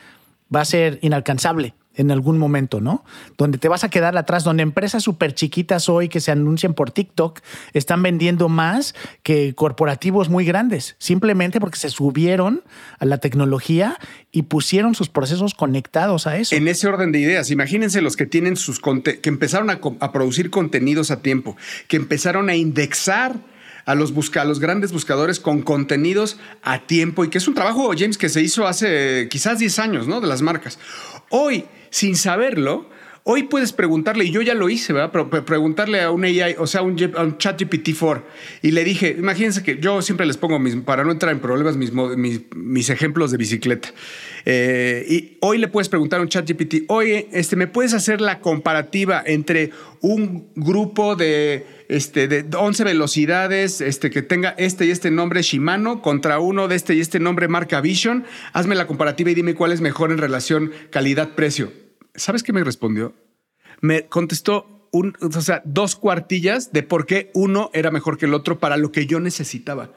va 0.54 0.62
a 0.62 0.66
ser 0.66 1.00
inalcanzable 1.02 1.74
en 1.96 2.12
algún 2.12 2.38
momento, 2.38 2.80
¿no? 2.80 3.04
Donde 3.38 3.58
te 3.58 3.68
vas 3.68 3.84
a 3.84 3.90
quedar 3.90 4.16
atrás, 4.16 4.46
donde 4.46 4.64
empresas 4.64 5.04
súper 5.04 5.34
chiquitas 5.34 5.90
hoy 5.90 6.08
que 6.08 6.22
se 6.22 6.32
anuncian 6.32 6.74
por 6.74 6.92
TikTok 6.92 7.42
están 7.74 8.02
vendiendo 8.02 8.48
más 8.48 8.96
que 9.22 9.54
corporativos 9.54 10.30
muy 10.30 10.46
grandes, 10.46 10.96
simplemente 10.98 11.60
porque 11.60 11.78
se 11.78 11.90
subieron 11.90 12.64
a 13.00 13.06
la 13.06 13.18
tecnología 13.18 13.98
y 14.32 14.44
pusieron 14.44 14.96
sus 14.96 15.10
procesos 15.10 15.54
conectados 15.54 16.26
a 16.26 16.38
eso. 16.38 16.56
En 16.56 16.70
ese 16.70 16.88
orden 16.88 17.12
de 17.12 17.20
ideas, 17.20 17.52
imagínense 17.52 18.02
los 18.02 18.16
que 18.16 18.26
tienen 18.26 18.56
sus 18.56 18.80
que 18.80 19.30
empezaron 19.30 19.70
a 19.70 20.12
producir 20.14 20.52
contenidos 20.52 21.12
a 21.12 21.22
tiempo, 21.22 21.58
que 21.90 21.98
empezaron 21.98 22.50
a 22.50 22.56
indexar 22.56 23.36
a 23.86 23.96
los, 23.96 24.14
busca, 24.14 24.42
a 24.42 24.46
los 24.46 24.60
grandes 24.60 24.92
buscadores 24.92 25.40
con 25.40 25.62
contenidos 25.62 26.38
a 26.62 26.80
tiempo 26.80 27.24
y 27.24 27.30
que 27.30 27.38
es 27.38 27.48
un 27.48 27.54
trabajo, 27.54 27.92
James, 27.98 28.18
que 28.18 28.30
se 28.30 28.42
hizo 28.42 28.68
hace 28.68 29.28
quizás 29.30 29.60
10 29.60 29.80
años, 29.80 30.08
¿no? 30.08 30.22
De 30.22 30.28
las 30.28 30.42
marcas. 30.42 30.80
Hoy, 31.30 31.66
sin 31.90 32.16
saberlo, 32.16 32.90
Hoy 33.32 33.44
puedes 33.44 33.74
preguntarle, 33.74 34.26
y 34.26 34.32
yo 34.32 34.42
ya 34.42 34.56
lo 34.56 34.72
hice, 34.72 34.92
¿verdad? 34.92 35.12
Pero 35.12 35.46
preguntarle 35.46 36.02
a 36.02 36.10
un 36.10 36.24
AI, 36.24 36.56
o 36.58 36.66
sea, 36.66 36.82
a 36.82 36.84
un, 36.84 36.98
chat 37.38 37.62
GPT-4, 37.62 38.24
y 38.64 38.72
le 38.72 38.84
dije, 38.84 39.16
imagínense 39.20 39.62
que 39.62 39.78
yo 39.78 40.02
siempre 40.02 40.26
les 40.26 40.36
pongo, 40.36 40.60
para 40.84 41.04
no 41.04 41.12
entrar 41.12 41.32
en 41.32 41.40
problemas, 41.40 41.78
mis, 41.78 41.92
mis, 42.56 42.90
ejemplos 42.90 43.30
de 43.30 43.38
bicicleta. 43.38 43.90
Eh, 44.46 45.06
y 45.08 45.38
hoy 45.42 45.60
le 45.60 45.68
puedes 45.68 45.90
preguntar 45.90 46.22
a 46.22 46.24
un 46.24 46.30
chat 46.30 46.50
GPT, 46.50 46.86
oye, 46.88 47.30
este, 47.32 47.56
¿me 47.56 47.68
puedes 47.68 47.94
hacer 47.94 48.20
la 48.20 48.40
comparativa 48.40 49.22
entre 49.24 49.70
un 50.02 50.48
grupo 50.56 51.16
de, 51.16 51.68
este, 51.88 52.28
de 52.28 52.48
11 52.58 52.84
velocidades 52.84 53.80
este, 53.80 54.10
que 54.10 54.24
tenga 54.24 54.56
este 54.58 54.88
y 54.88 54.90
este 54.90 55.12
nombre 55.12 55.44
Shimano 55.44 56.02
contra 56.02 56.40
uno 56.40 56.68
de 56.68 56.76
este 56.76 56.96
y 56.96 57.00
este 57.00 57.20
nombre 57.20 57.48
marca 57.48 57.80
Vision? 57.80 58.26
Hazme 58.54 58.74
la 58.74 58.88
comparativa 58.88 59.30
y 59.30 59.36
dime 59.36 59.54
cuál 59.54 59.72
es 59.72 59.82
mejor 59.82 60.12
en 60.12 60.18
relación 60.18 60.72
calidad-precio 60.90 61.89
¿Sabes 62.20 62.44
qué 62.44 62.54
me 62.54 62.64
respondió? 62.64 63.14
Me 63.82 64.08
contestó 64.08 64.90
dos 65.64 65.96
cuartillas 65.96 66.72
de 66.74 66.84
por 66.84 67.06
qué 67.06 67.32
uno 67.34 67.70
era 67.74 67.92
mejor 67.92 68.18
que 68.18 68.26
el 68.26 68.34
otro 68.34 68.60
para 68.60 68.78
lo 68.78 68.92
que 68.92 69.06
yo 69.06 69.20
necesitaba. 69.20 69.92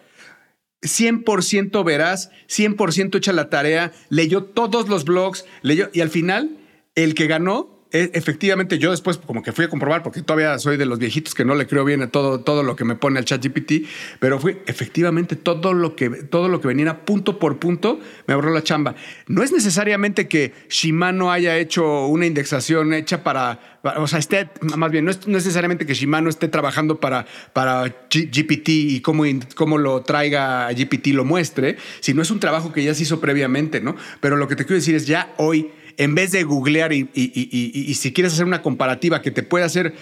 100% 0.83 1.85
verás, 1.85 2.31
100% 2.49 3.17
echa 3.17 3.33
la 3.33 3.51
tarea, 3.51 3.93
leyó 4.09 4.45
todos 4.45 4.89
los 4.89 5.05
blogs, 5.05 5.45
leyó 5.63 5.91
y 5.93 6.01
al 6.01 6.11
final 6.11 6.59
el 6.95 7.15
que 7.15 7.27
ganó 7.27 7.72
efectivamente 7.93 8.79
yo 8.79 8.91
después 8.91 9.19
como 9.19 9.43
que 9.43 9.53
fui 9.53 9.65
a 9.65 9.69
comprobar, 9.69 10.03
porque 10.03 10.23
todavía 10.23 10.59
soy 10.59 10.77
de 10.77 10.87
los 10.87 10.99
viejitos 10.99 11.35
que 11.35 11.45
no 11.45 11.55
le 11.55 11.67
creo 11.67 11.85
bien 11.85 12.03
a 12.03 12.09
todo, 12.09 12.41
todo 12.41 12.63
lo 12.63 12.77
que 12.77 12.85
me 12.85 12.95
pone 12.95 13.19
al 13.19 13.25
chat 13.25 13.45
GPT, 13.45 13.87
pero 14.19 14.39
fue 14.39 14.63
efectivamente 14.67 15.37
todo 15.37 15.75
lo, 15.75 15.95
que, 15.97 16.09
todo 16.11 16.49
lo 16.49 16.61
que 16.61 16.69
venía 16.69 17.05
punto 17.05 17.39
por 17.39 17.59
punto 17.59 18.01
me 18.27 18.35
ahorró 18.35 18.53
la 18.53 18.63
chamba. 18.63 18.95
No 19.27 19.43
es 19.43 19.53
necesariamente 19.53 20.29
que 20.29 20.53
Shimano 20.69 21.31
haya 21.31 21.57
hecho 21.59 22.07
una 22.07 22.27
indexación 22.27 22.95
hecha 22.95 23.23
para, 23.23 23.81
o 23.97 24.07
sea, 24.07 24.19
esté, 24.19 24.49
más 24.77 24.91
bien, 24.91 25.05
no 25.05 25.11
es, 25.11 25.27
necesariamente 25.27 25.87
que 25.87 25.95
Shimano 25.95 26.29
esté 26.29 26.49
trabajando 26.49 27.01
para, 27.01 27.27
para 27.53 27.85
GPT 28.11 28.69
y 28.69 29.01
cómo, 29.01 29.25
cómo 29.55 29.79
lo 29.79 30.03
traiga 30.03 30.71
GPT 30.73 31.09
lo 31.09 31.25
muestre, 31.25 31.77
sino 32.01 32.23
es 32.23 32.31
un 32.31 32.41
trabajo 32.41 32.73
que 32.73 32.83
ya 32.83 32.95
se 32.95 33.03
hizo 33.03 33.21
previamente, 33.21 33.81
¿no? 33.81 33.97
Pero 34.21 34.37
lo 34.37 34.49
que 34.49 34.57
te 34.57 34.65
quiero 34.65 34.77
decir 34.77 34.95
es 34.95 35.07
ya 35.07 35.33
hoy 35.37 35.71
en 35.97 36.15
vez 36.15 36.33
de 36.33 36.43
googlear 36.43 36.93
y, 36.93 37.95
si 37.95 38.13
quieres 38.13 38.33
hacer 38.33 38.47
una 38.47 38.63
comparativa 38.63 39.23
que 39.23 39.31
te 39.31 39.43
puede 39.43 39.65
hacer, 39.65 39.95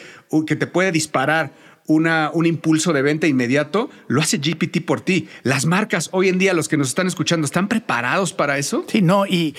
que 0.47 0.57
te 0.57 0.67
puede 0.67 0.93
disparar 0.93 1.53
una, 1.87 2.31
un 2.33 2.47
impulso 2.47 2.93
de 2.93 3.03
venta 3.03 3.27
inmediato, 3.27 3.91
lo 4.07 4.21
hace 4.21 4.39
GPT 4.39 4.85
por 4.85 5.01
ti. 5.01 5.29
Las 5.43 5.67
marcas 5.67 6.09
hoy 6.13 6.29
en 6.29 6.39
día, 6.39 6.55
los 6.55 6.69
que 6.69 6.77
nos 6.77 6.89
están 6.89 7.07
escuchando, 7.07 7.45
¿están 7.45 7.69
preparados 7.69 8.33
para 8.33 8.59
eso? 8.59 8.85
Sí, 8.87 9.03
no, 9.03 9.27
y, 9.27 9.55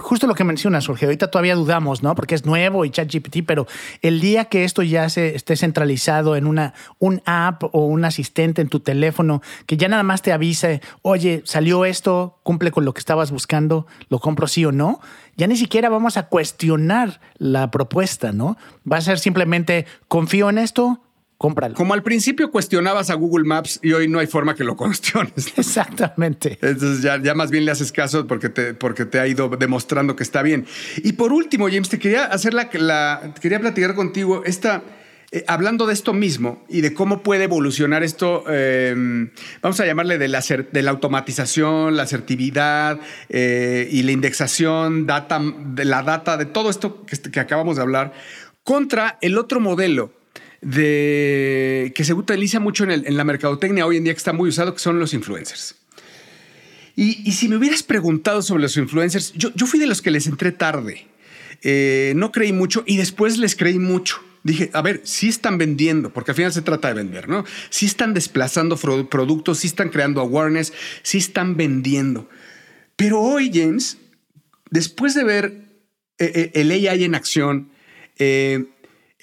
justo 0.00 0.26
lo 0.26 0.34
que 0.34 0.44
mencionas, 0.44 0.86
Jorge, 0.86 1.04
ahorita 1.06 1.30
todavía 1.30 1.54
dudamos, 1.54 2.02
¿no? 2.02 2.14
Porque 2.14 2.34
es 2.34 2.46
nuevo 2.46 2.84
y 2.84 2.90
ChatGPT, 2.90 3.38
pero 3.46 3.66
el 4.00 4.20
día 4.20 4.46
que 4.46 4.64
esto 4.64 4.82
ya 4.82 5.08
se 5.08 5.34
esté 5.34 5.56
centralizado 5.56 6.36
en 6.36 6.46
una 6.46 6.74
un 6.98 7.22
app 7.26 7.64
o 7.72 7.86
un 7.86 8.04
asistente 8.04 8.62
en 8.62 8.68
tu 8.68 8.80
teléfono, 8.80 9.42
que 9.66 9.76
ya 9.76 9.88
nada 9.88 10.02
más 10.02 10.22
te 10.22 10.32
avise, 10.32 10.80
oye, 11.02 11.42
salió 11.44 11.84
esto, 11.84 12.38
cumple 12.42 12.70
con 12.70 12.84
lo 12.84 12.94
que 12.94 13.00
estabas 13.00 13.30
buscando, 13.30 13.86
lo 14.08 14.20
compro 14.20 14.46
sí 14.46 14.64
o 14.64 14.72
no, 14.72 15.00
ya 15.36 15.46
ni 15.46 15.56
siquiera 15.56 15.88
vamos 15.88 16.16
a 16.16 16.28
cuestionar 16.28 17.20
la 17.36 17.70
propuesta, 17.70 18.32
¿no? 18.32 18.56
Va 18.90 18.98
a 18.98 19.02
ser 19.02 19.18
simplemente, 19.18 19.86
confío 20.08 20.48
en 20.48 20.58
esto, 20.58 21.00
cómpralo. 21.38 21.74
Como 21.74 21.94
al 21.94 22.02
principio 22.02 22.50
cuestionabas 22.50 23.10
a 23.10 23.14
Google 23.14 23.44
Maps 23.44 23.80
y 23.82 23.92
hoy 23.92 24.08
no 24.08 24.18
hay 24.18 24.26
forma 24.26 24.54
que 24.54 24.64
lo 24.64 24.76
cuestiones. 24.76 25.52
Exactamente. 25.56 26.58
Entonces 26.62 27.02
ya, 27.02 27.20
ya 27.20 27.34
más 27.34 27.50
bien 27.50 27.64
le 27.64 27.70
haces 27.70 27.92
caso 27.92 28.26
porque 28.26 28.48
te, 28.48 28.74
porque 28.74 29.04
te 29.04 29.20
ha 29.20 29.26
ido 29.26 29.48
demostrando 29.48 30.16
que 30.16 30.22
está 30.22 30.42
bien. 30.42 30.66
Y 30.98 31.12
por 31.12 31.32
último, 31.32 31.68
James, 31.68 31.88
te 31.88 31.98
quería 31.98 32.24
hacer 32.24 32.54
la, 32.54 32.70
la 32.72 33.34
quería 33.40 33.60
platicar 33.60 33.94
contigo 33.94 34.42
esta. 34.44 34.82
Eh, 35.32 35.42
hablando 35.48 35.86
de 35.86 35.94
esto 35.94 36.12
mismo 36.12 36.64
y 36.68 36.80
de 36.80 36.94
cómo 36.94 37.24
puede 37.24 37.44
evolucionar 37.44 38.04
esto, 38.04 38.44
em, 38.48 39.30
vamos 39.62 39.80
a 39.80 39.86
llamarle 39.86 40.16
de 40.16 40.28
la, 40.28 40.40
de 40.40 40.82
la 40.82 40.92
automatización, 40.92 41.96
la 41.96 42.04
asertividad 42.04 43.00
eh, 43.28 43.88
y 43.90 44.04
la 44.04 44.12
indexación, 44.12 45.06
data, 45.06 45.40
de 45.42 45.84
la 45.86 46.04
data, 46.04 46.36
de 46.36 46.44
todo 46.44 46.70
esto 46.70 47.04
que, 47.04 47.16
que 47.18 47.40
acabamos 47.40 47.74
de 47.74 47.82
hablar, 47.82 48.12
contra 48.62 49.18
el 49.22 49.36
otro 49.36 49.58
modelo 49.58 50.12
de 50.64 51.92
que 51.94 52.04
se 52.04 52.14
utiliza 52.14 52.58
mucho 52.58 52.84
en, 52.84 53.16
la 53.16 53.24
mercadotecnia 53.24 53.86
hoy 53.86 53.98
en 53.98 54.04
día 54.04 54.14
que 54.14 54.18
está 54.18 54.32
muy 54.32 54.48
usado, 54.48 54.72
que 54.72 54.80
son 54.80 54.98
los 54.98 55.12
influencers. 55.12 55.76
Y, 56.96 57.32
si 57.32 57.48
me 57.48 57.56
hubieras 57.56 57.82
preguntado 57.82 58.40
sobre 58.40 58.62
los 58.62 58.76
influencers, 58.76 59.32
yo, 59.34 59.50
fui 59.66 59.78
de 59.78 59.86
los 59.86 60.00
que 60.00 60.10
les 60.10 60.26
entré 60.26 60.52
tarde. 60.52 61.06
Eh, 61.62 62.12
no 62.16 62.32
creí 62.32 62.52
mucho 62.52 62.82
y 62.86 62.96
después 62.96 63.36
les 63.38 63.56
creí 63.56 63.78
mucho. 63.78 64.22
Dije, 64.42 64.70
a 64.74 64.82
ver, 64.82 65.00
sí 65.04 65.28
están 65.28 65.58
vendiendo, 65.58 66.12
porque 66.12 66.30
al 66.30 66.36
final 66.36 66.52
se 66.52 66.62
trata 66.62 66.88
de 66.88 66.94
vender, 66.94 67.28
¿no? 67.28 67.44
Sí 67.70 67.86
están 67.86 68.14
desplazando 68.14 68.76
productos, 68.76 69.58
sí 69.58 69.66
están 69.66 69.88
creando 69.88 70.20
awareness, 70.20 70.72
sí 71.02 71.18
están 71.18 71.56
vendiendo. 71.56 72.28
Pero 72.96 73.20
hoy, 73.20 73.50
James, 73.52 73.98
después 74.70 75.14
de 75.14 75.24
ver 75.24 75.64
eh, 76.18 76.32
eh, 76.34 76.50
el 76.54 76.70
AI 76.70 77.04
en 77.04 77.14
acción, 77.14 77.70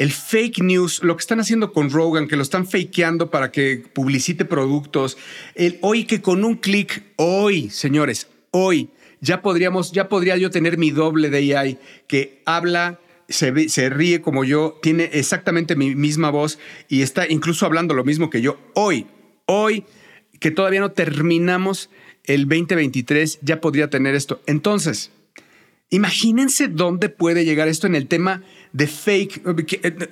el 0.02 0.12
fake 0.12 0.64
news, 0.64 1.04
lo 1.04 1.16
que 1.16 1.22
están 1.22 1.40
haciendo 1.40 1.72
con 1.72 1.92
Rogan, 1.92 2.28
que 2.28 2.36
lo 2.36 2.42
están 2.42 2.66
fakeando 2.66 3.30
para 3.30 3.52
que 3.52 3.84
publicite 3.94 4.46
productos, 4.46 5.16
hoy 5.82 6.06
que 6.06 6.24
con 6.24 6.44
un 6.44 6.56
clic, 6.56 7.04
hoy, 7.18 7.70
señores, 7.70 8.28
hoy, 8.50 8.90
ya 9.20 9.44
podríamos, 9.44 9.92
ya 9.92 10.10
podría 10.10 10.38
yo 10.38 10.50
tener 10.50 10.80
mi 10.80 10.90
doble 10.90 11.30
de 11.30 11.56
AI 11.56 11.78
que 12.08 12.42
habla, 12.48 13.00
se, 13.30 13.70
se 13.70 13.92
ríe 13.92 14.22
como 14.22 14.44
yo, 14.44 14.80
tiene 14.82 15.08
exactamente 15.14 15.76
mi 15.76 15.94
misma 15.94 16.32
voz 16.32 16.58
y 16.90 17.04
está 17.04 17.30
incluso 17.30 17.68
hablando 17.68 17.94
lo 17.94 18.04
mismo 18.04 18.32
que 18.32 18.42
yo. 18.42 18.58
Hoy, 18.74 19.06
hoy, 19.46 19.86
que 20.40 20.50
todavía 20.50 20.80
no 20.80 20.94
terminamos 20.94 21.92
el 22.24 22.48
2023, 22.48 23.38
ya 23.44 23.62
podría 23.62 23.92
tener 23.92 24.16
esto. 24.16 24.42
Entonces, 24.48 25.12
imagínense 25.92 26.70
dónde 26.70 27.10
puede 27.10 27.46
llegar 27.46 27.68
esto 27.68 27.86
en 27.86 27.94
el 27.94 28.08
tema 28.08 28.42
de 28.74 28.88
fake. 28.88 29.42
Eh, 29.84 30.08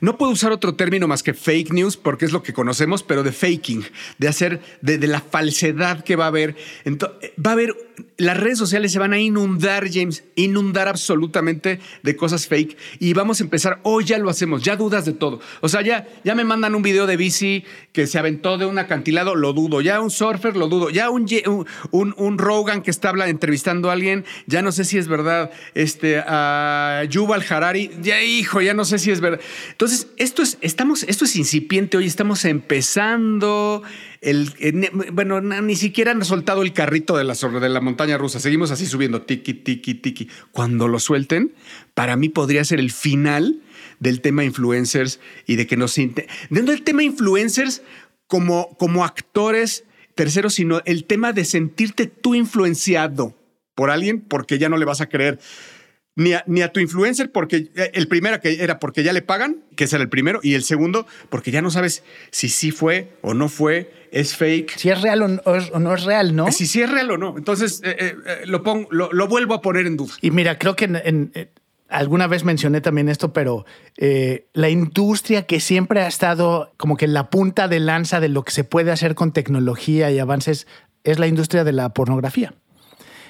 no 0.00 0.16
puedo 0.16 0.32
usar 0.32 0.52
otro 0.52 0.74
término 0.74 1.08
más 1.08 1.22
que 1.22 1.34
fake 1.34 1.72
news 1.72 1.96
porque 1.96 2.24
es 2.24 2.32
lo 2.32 2.42
que 2.42 2.52
conocemos, 2.52 3.02
pero 3.02 3.22
de 3.22 3.32
faking, 3.32 3.84
de 4.18 4.28
hacer, 4.28 4.60
de, 4.80 4.98
la 5.06 5.20
falsedad 5.20 6.04
que 6.04 6.16
va 6.16 6.24
a 6.24 6.28
haber. 6.28 6.56
Va 6.86 7.50
a 7.50 7.52
haber, 7.52 7.74
las 8.16 8.36
redes 8.36 8.58
sociales 8.58 8.92
se 8.92 8.98
van 8.98 9.12
a 9.12 9.18
inundar, 9.18 9.86
James, 9.92 10.24
inundar 10.36 10.88
absolutamente 10.88 11.80
de 12.02 12.16
cosas 12.16 12.46
fake 12.46 12.76
y 12.98 13.12
vamos 13.12 13.40
a 13.40 13.44
empezar, 13.44 13.80
hoy 13.82 14.04
ya 14.04 14.18
lo 14.18 14.30
hacemos, 14.30 14.62
ya 14.62 14.76
dudas 14.76 15.04
de 15.04 15.12
todo. 15.12 15.40
O 15.60 15.68
sea, 15.68 15.82
ya, 15.82 16.06
ya 16.24 16.34
me 16.34 16.44
mandan 16.44 16.74
un 16.74 16.82
video 16.82 17.06
de 17.06 17.16
bici 17.16 17.64
que 17.92 18.06
se 18.06 18.18
aventó 18.18 18.58
de 18.58 18.66
un 18.66 18.78
acantilado, 18.78 19.34
lo 19.34 19.52
dudo. 19.52 19.80
Ya 19.80 20.00
un 20.00 20.10
surfer, 20.10 20.56
lo 20.56 20.68
dudo. 20.68 20.90
Ya 20.90 21.10
un, 21.10 21.26
un, 21.90 22.14
un 22.16 22.38
Rogan 22.38 22.82
que 22.82 22.90
está 22.90 23.08
hablando, 23.10 23.30
entrevistando 23.30 23.90
a 23.90 23.92
alguien, 23.92 24.24
ya 24.46 24.62
no 24.62 24.72
sé 24.72 24.84
si 24.84 24.98
es 24.98 25.08
verdad. 25.08 25.50
Este, 25.74 26.18
a 26.18 27.04
Yuval 27.08 27.44
Harari, 27.48 27.90
ya 28.00 28.22
hijo, 28.22 28.60
ya 28.60 28.74
no 28.74 28.84
sé 28.84 28.98
si 28.98 29.10
es 29.10 29.20
verdad. 29.20 29.40
Entonces, 29.70 30.08
esto 30.16 30.42
es, 30.42 30.58
estamos, 30.60 31.04
esto 31.04 31.24
es 31.24 31.36
incipiente 31.36 31.96
hoy, 31.96 32.06
estamos 32.06 32.44
empezando. 32.44 33.82
El, 34.24 34.52
bueno, 35.12 35.40
ni 35.40 35.76
siquiera 35.76 36.12
han 36.12 36.24
soltado 36.24 36.62
el 36.62 36.72
carrito 36.72 37.16
de 37.16 37.24
la, 37.24 37.80
montaña 37.80 38.16
rusa. 38.16 38.40
Seguimos 38.40 38.70
así 38.70 38.86
subiendo, 38.86 39.22
tiki, 39.22 39.52
tiki, 39.52 39.94
tiki. 39.94 40.28
Cuando 40.50 40.88
lo 40.88 40.98
suelten, 40.98 41.54
para 41.92 42.16
mí 42.16 42.30
podría 42.30 42.64
ser 42.64 42.80
el 42.80 42.90
final 42.90 43.60
del 44.00 44.22
tema 44.22 44.42
influencers 44.42 45.20
y 45.46 45.56
de 45.56 45.66
que 45.66 45.76
nos... 45.76 45.94
Dentro 45.94 46.72
del 46.72 46.82
tema 46.82 47.02
influencers 47.02 47.82
como, 48.26 49.04
actores, 49.04 49.84
tercero, 50.14 50.50
sino 50.50 50.80
el 50.84 51.04
tema 51.04 51.32
de 51.32 51.44
sentirte 51.44 52.06
tú 52.06 52.34
influenciado 52.34 53.36
por 53.74 53.90
alguien 53.90 54.20
porque 54.20 54.58
ya 54.58 54.68
no 54.68 54.76
le 54.76 54.84
vas 54.84 55.00
a 55.00 55.08
creer 55.08 55.38
ni 56.16 56.62
a, 56.62 56.72
tu 56.72 56.78
influencer, 56.78 57.32
porque 57.32 57.70
eh, 57.74 57.90
el 57.94 58.06
primero 58.06 58.38
era 58.44 58.78
porque 58.78 59.02
ya 59.02 59.12
le 59.12 59.20
pagan, 59.20 59.64
que 59.74 59.84
es 59.84 59.92
el 59.92 60.08
primero, 60.08 60.38
y 60.44 60.54
el 60.54 60.62
segundo, 60.62 61.08
porque 61.28 61.50
ya 61.50 61.60
no 61.60 61.72
sabes 61.72 62.04
si 62.30 62.48
sí 62.48 62.70
fue 62.70 63.16
o 63.20 63.34
no 63.34 63.48
fue, 63.48 63.90
es 64.14 64.36
fake. 64.36 64.78
Si 64.78 64.90
es 64.90 65.02
real 65.02 65.22
o 65.22 65.28
no, 65.28 65.94
es, 65.94 66.04
real, 66.04 66.36
¿no? 66.36 66.50
Si 66.52 66.66
sí 66.66 66.82
es 66.82 66.90
real 66.90 67.10
o 67.10 67.18
no. 67.18 67.34
Entonces 67.36 67.80
eh, 67.84 67.96
eh, 67.98 68.16
lo, 68.46 68.62
pongo, 68.62 68.88
lo, 68.90 69.28
vuelvo 69.28 69.54
a 69.54 69.60
poner 69.60 69.86
en 69.86 69.96
duda. 69.96 70.14
Y 70.20 70.30
mira, 70.30 70.58
creo 70.58 70.76
que 70.76 70.84
en, 70.84 71.32
alguna 71.88 72.26
vez 72.26 72.44
mencioné 72.44 72.80
también 72.80 73.08
esto, 73.08 73.32
pero 73.32 73.66
la 74.52 74.70
industria 74.70 75.46
que 75.46 75.60
siempre 75.60 76.00
ha 76.00 76.06
estado 76.06 76.72
como 76.76 76.96
que 76.96 77.04
en 77.06 77.14
la 77.14 77.28
punta 77.30 77.68
de 77.68 77.80
lanza 77.80 78.20
de 78.20 78.28
lo 78.28 78.44
que 78.44 78.52
se 78.52 78.64
puede 78.64 78.92
hacer 78.92 79.14
con 79.14 79.32
tecnología 79.32 80.10
y 80.10 80.18
avances 80.18 80.66
es 81.02 81.18
la 81.18 81.26
industria 81.26 81.64
de 81.64 81.72
la 81.72 81.90
pornografía. 81.90 82.54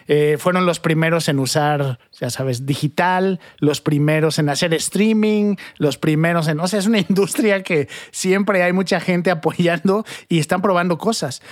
Eh, 0.09 0.37
fueron 0.38 0.67
los 0.67 0.81
primeros 0.81 1.29
en 1.29 1.38
usar, 1.38 1.99
ya 2.12 2.31
sabes, 2.31 2.67
digital, 2.67 3.40
los 3.59 3.81
primeros 3.81 4.38
en 4.38 4.49
hacer 4.49 4.75
streaming, 4.75 5.57
los 5.79 5.99
primeros 5.99 6.49
en, 6.49 6.61
o 6.61 6.69
sea, 6.69 6.79
es 6.79 6.87
una 6.87 6.99
industria 7.09 7.62
que 7.62 7.88
siempre 8.11 8.62
hay 8.62 8.73
mucha 8.73 9.01
gente 9.01 9.31
apoyando 9.31 10.05
y 10.29 10.38
están 10.38 10.62
probando 10.62 10.99
cosas. 10.99 11.43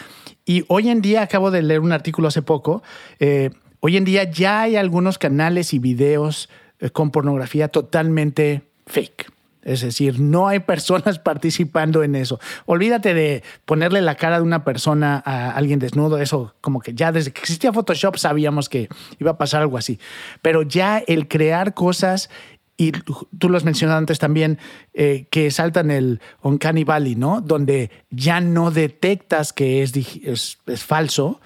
Y 0.44 0.64
hoy 0.68 0.88
en 0.88 1.00
día, 1.00 1.22
acabo 1.22 1.50
de 1.50 1.62
leer 1.62 1.80
un 1.80 1.92
artículo 1.92 2.28
hace 2.28 2.42
poco, 2.42 2.82
eh, 3.20 3.50
hoy 3.80 3.96
en 3.96 4.04
día 4.04 4.24
ya 4.24 4.62
hay 4.62 4.76
algunos 4.76 5.18
canales 5.18 5.72
y 5.72 5.78
videos 5.78 6.48
eh, 6.78 6.90
con 6.90 7.10
pornografía 7.10 7.68
totalmente 7.68 8.62
fake. 8.86 9.31
Es 9.62 9.80
decir, 9.80 10.20
no 10.20 10.48
hay 10.48 10.60
personas 10.60 11.18
participando 11.20 12.02
en 12.02 12.14
eso. 12.14 12.40
Olvídate 12.66 13.14
de 13.14 13.42
ponerle 13.64 14.00
la 14.02 14.16
cara 14.16 14.36
de 14.36 14.42
una 14.42 14.64
persona 14.64 15.22
a 15.24 15.50
alguien 15.50 15.78
desnudo. 15.78 16.18
Eso 16.18 16.54
como 16.60 16.80
que 16.80 16.94
ya 16.94 17.12
desde 17.12 17.32
que 17.32 17.40
existía 17.40 17.72
Photoshop 17.72 18.16
sabíamos 18.16 18.68
que 18.68 18.88
iba 19.18 19.32
a 19.32 19.38
pasar 19.38 19.62
algo 19.62 19.78
así. 19.78 19.98
Pero 20.42 20.62
ya 20.62 20.98
el 20.98 21.28
crear 21.28 21.74
cosas 21.74 22.28
y 22.76 22.92
tú 22.92 23.48
lo 23.48 23.56
has 23.56 23.64
mencionado 23.64 23.98
antes 23.98 24.18
también, 24.18 24.58
eh, 24.94 25.26
que 25.30 25.50
saltan 25.50 25.90
el 25.90 26.20
Uncanny 26.40 26.84
Valley, 26.84 27.14
¿no? 27.14 27.40
Donde 27.40 27.90
ya 28.10 28.40
no 28.40 28.70
detectas 28.70 29.52
que 29.52 29.82
es, 29.82 29.94
es, 29.96 30.58
es 30.66 30.82
falso, 30.82 31.40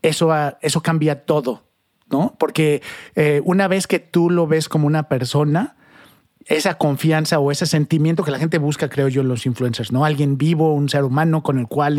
eso, 0.00 0.30
eso 0.62 0.80
cambia 0.80 1.24
todo, 1.26 1.64
¿no? 2.08 2.36
Porque 2.38 2.82
eh, 3.14 3.42
una 3.44 3.68
vez 3.68 3.86
que 3.86 3.98
tú 3.98 4.30
lo 4.30 4.46
ves 4.46 4.68
como 4.68 4.86
una 4.86 5.08
persona, 5.08 5.76
esa 6.48 6.78
confianza 6.78 7.38
o 7.38 7.52
ese 7.52 7.66
sentimiento 7.66 8.24
que 8.24 8.30
la 8.30 8.38
gente 8.38 8.58
busca, 8.58 8.88
creo 8.88 9.08
yo, 9.08 9.20
en 9.20 9.28
los 9.28 9.44
influencers, 9.44 9.92
¿no? 9.92 10.04
Alguien 10.04 10.38
vivo, 10.38 10.72
un 10.74 10.88
ser 10.88 11.04
humano 11.04 11.42
con 11.42 11.58
el 11.58 11.68
cual 11.68 11.98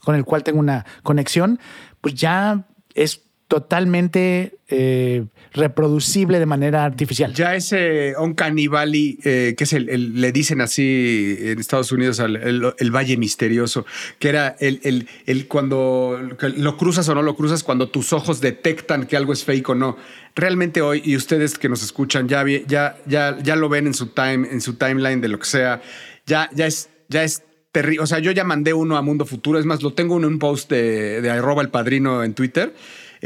con 0.00 0.14
el 0.14 0.24
cual 0.24 0.42
tengo 0.42 0.58
una 0.58 0.86
conexión, 1.02 1.60
pues 2.00 2.14
ya 2.14 2.66
es 2.94 3.25
totalmente 3.48 4.58
eh, 4.68 5.24
reproducible 5.52 6.40
de 6.40 6.46
manera 6.46 6.84
artificial. 6.84 7.32
Ya 7.32 7.54
ese 7.54 8.14
Uncanny 8.18 8.66
Valley, 8.66 9.18
eh, 9.22 9.54
que 9.56 9.64
es 9.64 9.72
el, 9.72 10.20
le 10.20 10.32
dicen 10.32 10.60
así 10.60 11.36
en 11.38 11.60
Estados 11.60 11.92
Unidos, 11.92 12.18
el, 12.18 12.90
Valle 12.90 13.16
Misterioso, 13.16 13.86
que 14.18 14.28
era 14.30 14.56
el, 14.58 15.06
cuando 15.46 16.18
lo 16.56 16.76
cruzas 16.76 17.08
o 17.08 17.14
no 17.14 17.22
lo 17.22 17.36
cruzas, 17.36 17.62
cuando 17.62 17.88
tus 17.88 18.12
ojos 18.12 18.40
detectan 18.40 19.06
que 19.06 19.16
algo 19.16 19.32
es 19.32 19.44
fake 19.44 19.68
o 19.68 19.74
no. 19.76 19.96
Realmente 20.34 20.82
hoy, 20.82 21.00
y 21.04 21.16
ustedes 21.16 21.56
que 21.56 21.68
nos 21.68 21.84
escuchan 21.84 22.28
ya, 22.28 22.44
ya, 22.66 22.98
ya, 23.06 23.38
ya 23.40 23.54
lo 23.54 23.68
ven 23.68 23.86
en 23.86 23.94
su, 23.94 24.08
time, 24.08 24.48
en 24.50 24.60
su 24.60 24.74
timeline 24.74 25.20
de 25.20 25.28
lo 25.28 25.38
que 25.38 25.46
sea, 25.46 25.80
ya, 26.26 26.50
ya 26.52 26.66
es, 26.66 26.90
ya 27.08 27.22
es 27.22 27.44
terrible. 27.70 28.02
O 28.02 28.06
sea, 28.06 28.18
yo 28.18 28.32
ya 28.32 28.42
mandé 28.42 28.74
uno 28.74 28.96
a 28.96 29.02
Mundo 29.02 29.24
Futuro, 29.24 29.60
es 29.60 29.66
más, 29.66 29.84
lo 29.84 29.92
tengo 29.92 30.16
en 30.18 30.24
un 30.24 30.40
post 30.40 30.68
de, 30.68 31.22
de 31.22 31.30
arroba 31.30 31.62
el 31.62 31.68
padrino 31.68 32.24
en 32.24 32.34
Twitter 32.34 32.74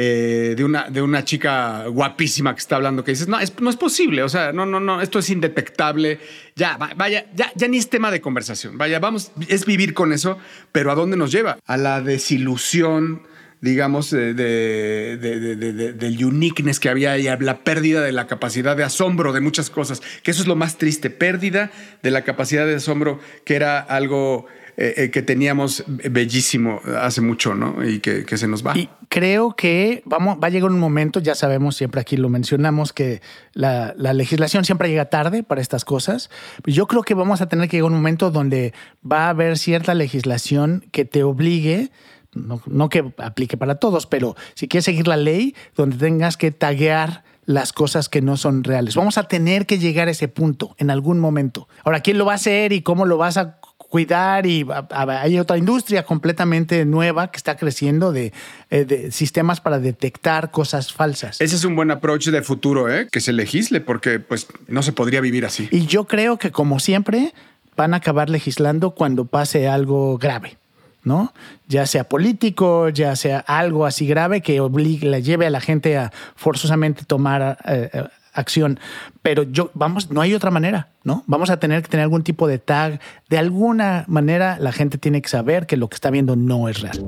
eh, 0.02 0.54
de, 0.56 0.64
una, 0.64 0.88
de 0.88 1.02
una 1.02 1.26
chica 1.26 1.84
guapísima 1.88 2.54
que 2.54 2.60
está 2.60 2.76
hablando 2.76 3.04
que 3.04 3.10
dices, 3.10 3.28
no, 3.28 3.38
es, 3.38 3.52
no 3.60 3.68
es 3.68 3.76
posible, 3.76 4.22
o 4.22 4.30
sea, 4.30 4.50
no, 4.50 4.64
no, 4.64 4.80
no, 4.80 5.02
esto 5.02 5.18
es 5.18 5.28
indetectable, 5.28 6.18
ya, 6.56 6.78
vaya, 6.96 7.26
ya, 7.34 7.52
ya 7.54 7.68
ni 7.68 7.76
es 7.76 7.90
tema 7.90 8.10
de 8.10 8.22
conversación, 8.22 8.78
vaya, 8.78 8.98
vamos, 8.98 9.30
es 9.48 9.66
vivir 9.66 9.92
con 9.92 10.14
eso, 10.14 10.38
pero 10.72 10.90
¿a 10.90 10.94
dónde 10.94 11.18
nos 11.18 11.30
lleva? 11.30 11.58
A 11.66 11.76
la 11.76 12.00
desilusión 12.00 13.28
digamos, 13.60 14.08
de, 14.08 15.18
del 15.18 16.24
uniqueness 16.24 16.80
que 16.80 16.88
había 16.88 17.18
y 17.18 17.28
a 17.28 17.36
la 17.36 17.62
pérdida 17.62 18.00
de 18.00 18.12
la 18.12 18.26
capacidad 18.26 18.74
de 18.74 18.84
asombro 18.84 19.34
de 19.34 19.42
muchas 19.42 19.68
cosas, 19.68 20.00
que 20.22 20.30
eso 20.30 20.40
es 20.40 20.48
lo 20.48 20.56
más 20.56 20.78
triste, 20.78 21.10
pérdida 21.10 21.70
de 22.02 22.10
la 22.10 22.22
capacidad 22.22 22.64
de 22.64 22.76
asombro, 22.76 23.20
que 23.44 23.56
era 23.56 23.80
algo 23.80 24.46
eh, 24.76 24.94
eh, 24.96 25.11
que 25.11 25.22
teníamos 25.22 25.85
bellísimo 25.87 26.80
hace 27.00 27.20
mucho, 27.20 27.54
¿no? 27.54 27.85
Y 27.85 28.00
que, 28.00 28.24
se 28.37 28.48
nos 28.48 28.66
va. 28.66 28.76
Y 28.76 28.88
creo 29.09 29.54
que 29.54 30.02
vamos, 30.04 30.38
va 30.42 30.46
a 30.48 30.50
llegar 30.50 30.70
un 30.70 30.78
momento, 30.78 31.20
ya 31.20 31.35
sabemos, 31.35 31.76
siempre 31.76 32.00
aquí 32.00 32.16
lo 32.16 32.28
mencionamos, 32.28 32.92
que 32.92 33.20
la, 33.52 33.94
legislación 33.94 34.64
siempre 34.64 34.88
llega 34.88 35.06
tarde 35.06 35.42
para 35.42 35.61
estas 35.61 35.85
cosas. 35.85 36.30
Yo 36.64 36.87
creo 36.87 37.02
que 37.02 37.14
vamos 37.14 37.40
a 37.40 37.48
tener 37.48 37.68
que 37.68 37.76
llegar 37.76 37.90
un 37.90 37.96
momento 37.96 38.30
donde 38.30 38.72
va 39.11 39.26
a 39.26 39.30
haber 39.30 39.59
cierta 39.59 39.94
legislación 39.94 40.85
que 40.92 41.04
te 41.04 41.22
obligue 41.22 41.90
no, 42.33 42.62
no, 42.66 42.88
que 42.88 43.12
aplique 43.18 43.56
para 43.56 43.74
todos, 43.74 44.06
pero 44.06 44.37
si 44.54 44.68
quieres 44.68 44.85
seguir 44.85 45.09
la 45.09 45.16
ley, 45.16 45.56
donde 45.74 45.96
tengas 45.96 46.37
que 46.37 46.52
taguear 46.52 47.24
las 47.50 47.72
cosas 47.72 48.09
que 48.09 48.22
no 48.22 48.37
son 48.37 48.62
reales. 48.62 48.94
Vamos 48.94 49.18
a 49.18 49.24
tener 49.24 49.66
que 49.66 49.78
llegar 49.78 50.09
a 50.09 50.12
ese 50.12 50.28
punto 50.28 50.74
en 50.78 50.90
algún 50.90 51.18
momento. 51.18 51.68
Ahora, 51.85 52.00
¿quién 52.00 52.16
lo 52.16 52.24
va 52.24 52.33
a 52.33 52.37
hacer 52.37 52.72
y 52.72 52.83
cómo 52.83 53.06
lo 53.06 53.16
vas 53.16 53.37
a 53.37 53.59
cuidar 53.90 54.46
y 54.46 54.64
hay 54.90 55.38
otra 55.38 55.59
industria 55.59 56.05
completamente 56.05 56.85
nueva 56.85 57.31
que 57.33 57.37
está 57.37 57.57
creciendo 57.57 58.12
de, 58.12 58.33
eh, 58.70 58.85
de, 58.85 59.11
sistemas 59.11 59.61
para 59.61 59.81
detectar 59.81 60.53
cosas 60.53 60.92
falsas. 60.92 61.40
Ese 61.40 61.57
es 61.57 61.64
un 61.64 61.74
buen 61.74 61.90
approach 61.90 62.29
de 62.29 62.40
futuro, 62.42 62.88
¿eh? 62.88 63.09
que 63.11 63.20
se 63.20 63.33
legisle 63.33 63.81
porque 63.81 64.20
pues 64.20 64.46
no 64.68 64.83
se 64.83 64.92
podría 64.92 65.20
vivir 65.20 65.44
así. 65.44 65.68
Y 65.72 65.87
yo 65.87 66.05
creo 66.05 66.38
que 66.38 66.53
como 66.53 66.79
siempre 66.79 67.35
van 67.76 67.92
a 67.92 67.98
acabar 67.98 68.31
legislando 68.31 68.92
cuando 68.92 69.24
pase 69.24 69.68
algo 69.68 70.16
grave. 70.16 70.57
¿no? 71.03 71.33
Ya 71.66 71.87
sea 71.87 72.05
político, 72.05 72.90
ya 72.90 73.16
sea 73.16 73.38
algo 73.40 73.87
así 73.87 74.07
grave 74.07 74.42
que 74.42 74.61
obligue, 74.61 75.09
le 75.09 75.22
lleve 75.22 75.46
a 75.46 75.50
la 75.50 75.61
gente 75.61 75.96
a 75.96 76.12
forzosamente 76.37 77.05
tomar 77.05 77.59
eh, 77.64 77.90
acción. 78.32 78.78
Pero 79.22 79.44
yo, 79.44 79.70
vamos, 79.74 80.10
no 80.10 80.20
hay 80.20 80.34
otra 80.34 80.50
manera, 80.50 80.88
¿no? 81.04 81.24
Vamos 81.26 81.50
a 81.50 81.58
tener 81.58 81.82
que 81.82 81.88
tener 81.88 82.04
algún 82.04 82.22
tipo 82.22 82.46
de 82.46 82.58
tag. 82.58 83.00
De 83.28 83.38
alguna 83.38 84.04
manera, 84.08 84.58
la 84.58 84.72
gente 84.72 84.98
tiene 84.98 85.22
que 85.22 85.28
saber 85.28 85.66
que 85.66 85.76
lo 85.76 85.88
que 85.88 85.94
está 85.94 86.10
viendo 86.10 86.36
no 86.36 86.68
es 86.68 86.80
real. 86.80 87.04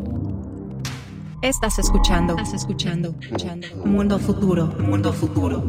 Estás 1.43 1.79
escuchando, 1.81 2.37
estás 2.37 2.55
escuchando, 2.55 3.15
escuchando. 3.21 3.67
Mundo 3.85 4.19
futuro, 4.19 4.67
mundo 4.79 5.13
futuro. 5.13 5.65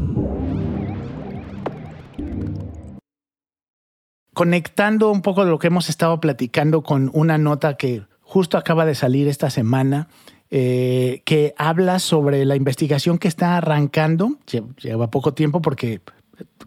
Conectando 4.35 5.11
un 5.11 5.21
poco 5.21 5.45
de 5.45 5.51
lo 5.51 5.59
que 5.59 5.67
hemos 5.67 5.89
estado 5.89 6.19
platicando 6.19 6.83
con 6.83 7.09
una 7.13 7.37
nota 7.37 7.75
que 7.75 8.03
justo 8.21 8.57
acaba 8.57 8.85
de 8.85 8.95
salir 8.95 9.27
esta 9.27 9.49
semana 9.49 10.07
eh, 10.55 11.23
que 11.25 11.55
habla 11.57 11.97
sobre 11.97 12.45
la 12.45 12.55
investigación 12.55 13.17
que 13.17 13.27
está 13.27 13.57
arrancando. 13.57 14.37
Lleva 14.79 15.09
poco 15.09 15.33
tiempo 15.33 15.63
porque, 15.63 16.01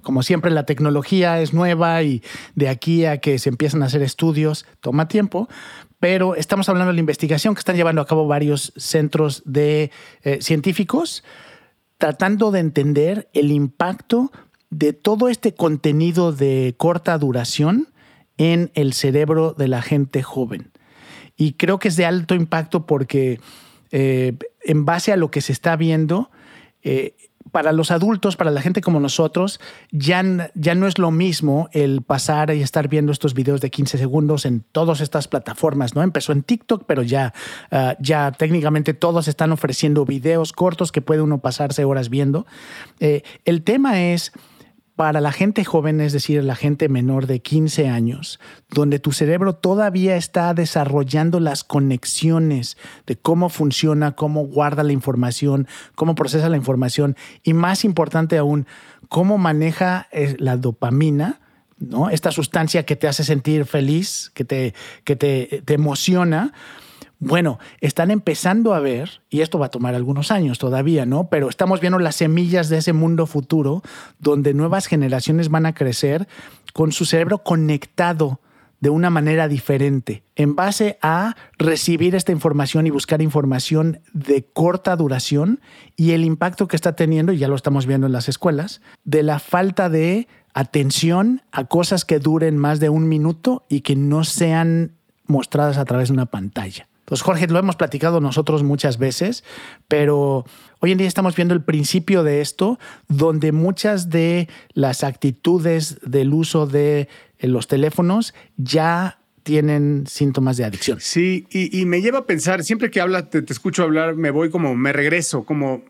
como 0.03 0.25
siempre, 0.25 0.51
la 0.51 0.67
tecnología 0.67 1.41
es 1.41 1.55
nueva 1.55 2.03
y 2.03 2.21
de 2.57 2.69
aquí 2.69 3.05
a 3.05 3.19
que 3.19 3.39
se 3.39 3.49
empiezan 3.49 3.85
a 3.85 3.87
hacer 3.87 4.03
estudios 4.03 4.67
toma 4.81 5.07
tiempo. 5.07 5.49
Pero 6.01 6.35
estamos 6.35 6.69
hablando 6.69 6.89
de 6.89 6.95
la 6.95 7.01
investigación 7.01 7.55
que 7.55 7.61
están 7.61 7.77
llevando 7.77 8.01
a 8.01 8.07
cabo 8.07 8.27
varios 8.27 8.73
centros 8.77 9.45
de 9.47 9.93
eh, 10.23 10.39
científicos 10.41 11.23
tratando 11.97 12.51
de 12.51 12.59
entender 12.59 13.29
el 13.35 13.53
impacto 13.53 14.33
de 14.69 14.95
todo 14.95 15.29
este 15.29 15.55
contenido 15.55 16.33
de 16.33 16.75
corta 16.77 17.17
duración 17.19 17.87
en 18.37 18.73
el 18.75 18.95
cerebro 18.95 19.53
de 19.53 19.69
la 19.69 19.81
gente 19.81 20.25
joven. 20.25 20.73
Y 21.37 21.53
creo 21.53 21.79
que 21.79 21.87
es 21.87 21.95
de 21.95 22.05
alto 22.05 22.35
impacto 22.35 22.85
porque 22.85 23.39
eh, 23.91 24.37
en 24.65 24.85
base 24.85 25.13
a 25.13 25.17
lo 25.17 25.31
que 25.31 25.41
se 25.41 25.53
está 25.53 25.77
viendo, 25.77 26.31
eh, 26.83 27.15
para 27.53 27.73
los 27.73 27.91
adultos, 27.91 28.37
para 28.37 28.51
la 28.51 28.61
gente 28.61 28.81
como 28.81 29.01
nosotros, 29.01 29.61
ya, 29.91 30.23
ya 30.55 30.75
no 30.75 30.87
es 30.87 30.99
lo 30.99 31.11
mismo 31.11 31.69
el 31.73 32.03
pasar 32.03 32.51
y 32.55 32.63
estar 32.63 32.89
viendo 32.89 33.13
estos 33.13 33.35
videos 33.35 33.61
de 33.61 33.71
15 33.71 33.99
segundos 33.99 34.45
en 34.45 34.65
todas 34.73 35.01
estas 35.01 35.29
plataformas, 35.29 35.95
¿no? 35.95 36.03
Empezó 36.03 36.33
en 36.33 36.43
TikTok, 36.43 36.85
pero 36.87 37.03
ya, 37.03 37.33
ah, 37.71 37.97
ya 37.99 38.33
técnicamente 38.33 38.95
todos 38.95 39.29
están 39.29 39.53
ofreciendo 39.53 40.05
videos 40.05 40.53
cortos 40.53 40.93
que 40.93 41.01
puede 41.01 41.23
uno 41.23 41.39
pasarse 41.39 41.85
horas 41.85 42.11
viendo. 42.11 42.47
Eh, 43.01 43.23
el 43.45 43.63
tema 43.63 44.03
es 44.03 44.33
para 44.97 45.21
la 45.21 45.31
gente 45.31 45.63
joven, 45.63 46.01
es 46.01 46.15
decir, 46.15 46.43
la 46.43 46.57
gente 46.57 46.89
menor 46.89 47.27
de 47.27 47.41
15 47.41 47.89
años, 47.89 48.41
donde 48.71 48.99
tu 48.99 49.13
cerebro 49.13 49.55
todavía 49.55 50.17
está 50.17 50.55
desarrollando 50.55 51.39
las 51.39 51.65
conexiones 51.65 52.79
de 53.07 53.17
cómo 53.17 53.51
funciona, 53.51 54.13
cómo 54.13 54.47
guarda 54.47 54.83
la 54.83 54.93
información, 54.93 55.69
cómo 55.95 56.15
procesa 56.15 56.49
la 56.49 56.57
información 56.57 57.15
y 57.43 57.53
más 57.53 57.85
importante 57.85 58.39
aún, 58.39 58.67
cómo 59.11 59.37
maneja 59.37 60.09
eh, 60.13 60.35
la 60.39 60.57
dopamina, 60.57 61.41
¿no? 61.79 62.09
Esta 62.09 62.33
sustancia 62.33 62.87
que 62.87 62.97
te 62.97 63.07
hace 63.07 63.23
sentir 63.23 63.67
feliz, 63.67 64.33
que 64.33 64.47
te, 64.47 64.75
que 65.05 65.15
te, 65.15 65.63
te 65.67 65.75
emociona 65.75 66.55
bueno, 67.19 67.59
están 67.81 68.11
empezando 68.11 68.75
a 68.75 68.81
ver, 68.81 69.23
y 69.31 69.41
esto 69.41 69.59
va 69.59 69.67
a 69.67 69.71
tomar 69.71 69.95
algunos 69.95 70.31
años 70.31 70.59
todavía, 70.59 71.07
¿no? 71.07 71.29
Pero 71.31 71.49
estamos 71.49 71.81
viendo 71.81 71.99
las 71.99 72.17
semillas 72.17 72.69
de 72.69 72.79
ese 72.79 72.93
mundo 72.93 73.27
futuro 73.27 73.83
donde 74.19 74.53
nuevas 74.53 74.87
generaciones 74.87 75.49
van 75.49 75.65
a 75.67 75.75
crecer 75.75 76.29
con 76.75 76.93
su 76.93 77.07
cerebro 77.07 77.39
conectado 77.39 78.41
de 78.81 78.91
una 78.91 79.09
manera 79.09 79.49
diferente, 79.49 80.23
en 80.35 80.55
base 80.55 80.99
a 81.01 81.35
recibir 81.59 82.15
esta 82.15 82.33
información 82.33 82.87
y 82.87 82.91
buscar 82.91 83.23
información 83.23 84.01
de 84.13 84.45
corta 84.45 84.95
duración 84.97 85.61
y 85.97 86.11
el 86.11 86.25
impacto 86.25 86.69
que 86.69 86.77
está 86.77 86.95
teniendo, 86.95 87.33
y 87.33 87.39
ya 87.39 87.49
lo 87.49 87.55
estamos 87.55 87.87
viendo 87.87 88.07
en 88.07 88.13
las 88.13 88.29
escuelas, 88.29 88.83
de 89.05 89.23
la 89.23 89.39
falta 89.39 89.89
de 89.89 90.29
atención 90.53 91.43
a 91.53 91.65
cosas 91.65 92.05
que 92.05 92.19
duren 92.19 92.59
más 92.59 92.79
de 92.79 92.91
un 92.91 93.09
minuto 93.09 93.65
y 93.71 93.81
que 93.81 93.97
no 93.97 94.25
sean 94.25 94.93
mostradas 95.27 95.79
a 95.79 95.85
través 95.87 96.09
de 96.09 96.15
una 96.15 96.27
pantalla. 96.27 96.87
Pues 97.07 97.23
Jorge, 97.23 97.47
lo 97.47 97.59
hemos 97.59 97.77
platicado 97.77 98.21
nosotros 98.21 98.65
muchas 98.65 98.99
veces, 98.99 99.45
pero 99.89 100.45
hoy 100.81 100.93
en 100.93 100.99
día 100.99 101.07
estamos 101.07 101.37
viendo 101.37 101.55
el 101.55 101.63
principio 101.63 102.25
de 102.25 102.41
esto, 102.41 102.79
donde 103.09 103.53
muchas 103.53 104.11
de 104.11 104.49
las 104.75 105.05
actitudes 105.05 105.99
del 106.03 106.35
uso 106.35 106.67
de 106.67 107.09
eh, 107.39 107.47
los 107.47 107.69
teléfonos 107.69 108.35
ya 108.57 109.21
tienen 109.45 110.05
síntomas 110.09 110.57
de 110.57 110.65
adicción. 110.65 110.99
Sí, 111.01 111.47
y, 111.51 111.85
me 111.85 112.03
lleva 112.03 112.19
a 112.19 112.27
pensar, 112.27 112.65
siempre 112.65 112.91
que 112.91 113.01
habla, 113.01 113.31
te, 113.31 113.45
escucho 113.49 113.85
hablar, 113.85 114.17
me 114.17 114.33
voy 114.33 114.51
como, 114.51 114.75
me 114.75 114.93
regreso, 114.93 115.45
como 115.45 115.85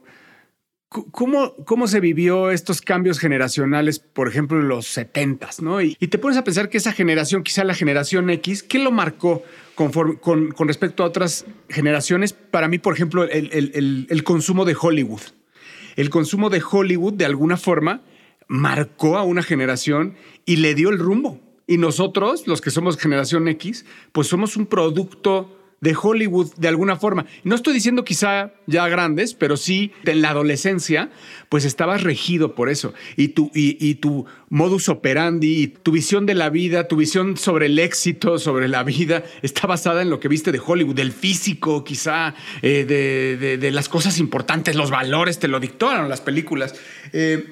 ¿Cómo, 1.11 1.55
¿Cómo 1.65 1.87
se 1.89 2.01
vivió 2.01 2.51
estos 2.51 2.81
cambios 2.81 3.19
generacionales, 3.19 3.99
por 3.99 4.29
ejemplo, 4.29 4.61
en 4.61 4.69
los 4.69 4.87
70 4.87 5.51
¿no? 5.61 5.81
Y, 5.83 5.95
te 5.95 6.19
pones 6.19 6.39
a 6.39 6.45
pensar 6.45 6.69
que 6.69 6.79
esa 6.79 6.93
generación, 6.93 7.43
quizá 7.43 7.65
la 7.65 7.75
generación 7.75 8.31
X, 8.31 8.63
¿qué 8.63 8.79
lo 8.79 8.91
marcó 8.91 9.43
con, 9.75 10.69
respecto 10.69 11.03
a 11.03 11.07
otras 11.07 11.47
generaciones? 11.69 12.33
Para 12.33 12.69
mí, 12.69 12.79
por 12.79 12.95
ejemplo, 12.95 13.25
el, 13.25 13.51
el, 13.53 14.07
el, 14.09 14.25
consumo 14.25 14.65
de 14.65 14.77
Hollywood. 14.81 15.21
El 15.97 16.11
consumo 16.11 16.51
de 16.51 16.63
Hollywood, 16.63 17.15
de 17.15 17.25
alguna 17.25 17.57
forma, 17.57 18.03
marcó 18.49 19.19
a 19.19 19.23
una 19.23 19.43
generación 19.43 20.15
y 20.45 20.57
le 20.57 20.75
dio 20.75 20.91
el 20.91 20.99
rumbo. 20.99 21.41
Y 21.67 21.79
nosotros, 21.79 22.47
los 22.47 22.61
que 22.61 22.71
somos 22.71 22.97
generación 22.97 23.49
X, 23.49 23.85
pues 24.13 24.29
somos 24.29 24.57
un 24.57 24.67
producto 24.67 25.57
de 25.87 25.97
Hollywood 26.01 26.53
de 26.57 26.67
alguna 26.67 26.97
forma. 26.97 27.27
No 27.45 27.55
estoy 27.55 27.73
diciendo 27.73 28.05
quizá 28.05 28.51
ya 28.67 28.89
grandes, 28.89 29.35
pero 29.35 29.57
sí 29.57 29.93
en 30.05 30.21
la 30.21 30.31
adolescencia, 30.31 31.11
pues 31.49 31.65
estabas 31.65 32.03
regido 32.03 32.57
por 32.57 32.69
eso. 32.69 32.93
Y 33.17 33.29
tu, 33.29 33.53
y, 33.55 33.95
tu 33.95 34.27
modus 34.49 34.89
operandi, 34.89 35.69
tu 35.69 35.93
visión 35.93 36.27
de 36.27 36.35
la 36.35 36.51
vida, 36.51 36.89
tu 36.89 36.97
visión 36.97 37.37
sobre 37.37 37.67
el 37.67 37.79
éxito, 37.79 38.41
sobre 38.41 38.67
la 38.67 38.83
vida, 38.83 39.23
está 39.43 39.69
basada 39.69 40.03
en 40.03 40.11
lo 40.11 40.19
que 40.19 40.27
viste 40.27 40.51
de 40.51 40.61
Hollywood, 40.65 40.97
del 40.97 41.13
físico 41.13 41.85
quizá, 41.85 42.35
eh, 42.63 42.85
de, 42.85 43.71
las 43.71 43.89
cosas 43.89 44.19
importantes, 44.19 44.75
los 44.75 44.91
valores, 44.91 45.39
te 45.39 45.47
lo 45.47 45.61
dictaron 45.61 46.09
las 46.09 46.21
películas. 46.21 46.75
Eh, 47.13 47.49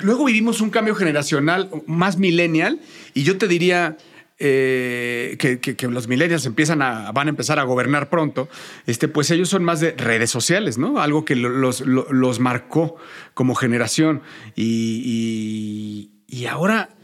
luego 0.00 0.24
vivimos 0.24 0.62
un 0.62 0.70
cambio 0.70 0.94
generacional 0.94 1.68
más 1.86 2.16
millennial 2.16 2.80
y 3.12 3.22
yo 3.24 3.36
te 3.36 3.48
diría 3.48 3.98
eh, 4.38 5.36
que, 5.38 5.88
los 5.88 6.08
millennials 6.08 6.46
empiezan 6.46 6.82
a, 6.82 7.12
van 7.12 7.28
a 7.28 7.30
empezar 7.30 7.58
a 7.58 7.62
gobernar 7.64 8.10
pronto, 8.10 8.48
este, 8.86 9.08
pues 9.08 9.30
ellos 9.30 9.48
son 9.48 9.64
más 9.64 9.80
de 9.80 9.92
redes 9.92 10.30
sociales, 10.30 10.78
¿no? 10.78 11.00
Algo 11.00 11.24
que 11.24 11.36
los, 11.36 11.80
los, 11.80 12.40
marcó 12.40 12.96
como 13.34 13.54
generación. 13.54 14.22
y, 14.54 16.10
y 16.28 16.46
ahora 16.46 16.95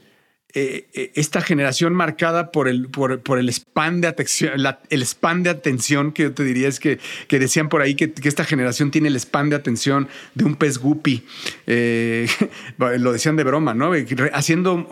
eh, 0.55 0.87
eh, 0.93 1.11
esta 1.15 1.41
generación 1.41 1.95
marcada 1.95 2.53
por 2.53 2.69
el, 2.69 2.89
por, 2.89 3.39
el 3.39 3.49
spam 3.49 4.03
de 4.03 4.09
atención, 4.09 4.53
el 4.91 5.03
spam 5.03 5.43
de 5.43 5.49
atención 5.49 6.13
que 6.13 6.25
yo 6.25 6.35
te 6.35 6.45
diría 6.45 6.69
es 6.69 6.79
que, 6.79 6.99
que 7.27 7.39
decían 7.39 7.71
por 7.71 7.81
ahí 7.81 7.95
que, 7.95 8.13
esta 8.23 8.45
generación 8.45 8.91
tiene 8.91 9.09
el 9.09 9.17
spam 9.17 9.49
de 9.49 9.57
atención 9.57 10.09
de 10.35 10.45
un 10.45 10.57
pez 10.57 10.77
guppy. 10.77 11.25
Eh, 11.67 12.29
lo 12.79 13.13
decían 13.13 13.37
de 13.37 13.45
broma, 13.45 13.73
¿no? 13.73 13.93
Haciendo, 14.35 14.89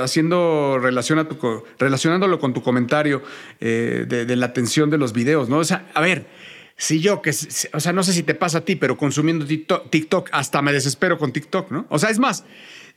haciendo 0.00 0.78
relación 0.80 1.28
relacionándolo 1.80 2.38
con 2.38 2.54
tu 2.54 2.62
comentario 2.62 3.22
de, 3.58 4.36
la 4.36 4.46
atención 4.46 4.88
de 4.88 4.98
los 4.98 5.12
videos, 5.12 5.48
¿no? 5.48 5.58
O 5.58 5.64
sea, 5.64 5.90
a 5.94 6.00
ver. 6.00 6.41
Si 6.76 7.00
yo, 7.00 7.22
que, 7.22 7.30
o 7.30 7.80
sea, 7.80 7.92
no 7.92 8.02
sé 8.02 8.12
si 8.12 8.22
te 8.22 8.34
pasa 8.34 8.58
a 8.58 8.64
ti, 8.64 8.76
pero 8.76 8.96
consumiendo 8.96 9.46
TikTok, 9.46 10.30
hasta 10.32 10.62
me 10.62 10.72
desespero 10.72 11.18
con 11.18 11.32
TikTok, 11.32 11.70
¿no? 11.70 11.86
O 11.90 11.98
sea, 11.98 12.10
es 12.10 12.18
más, 12.18 12.44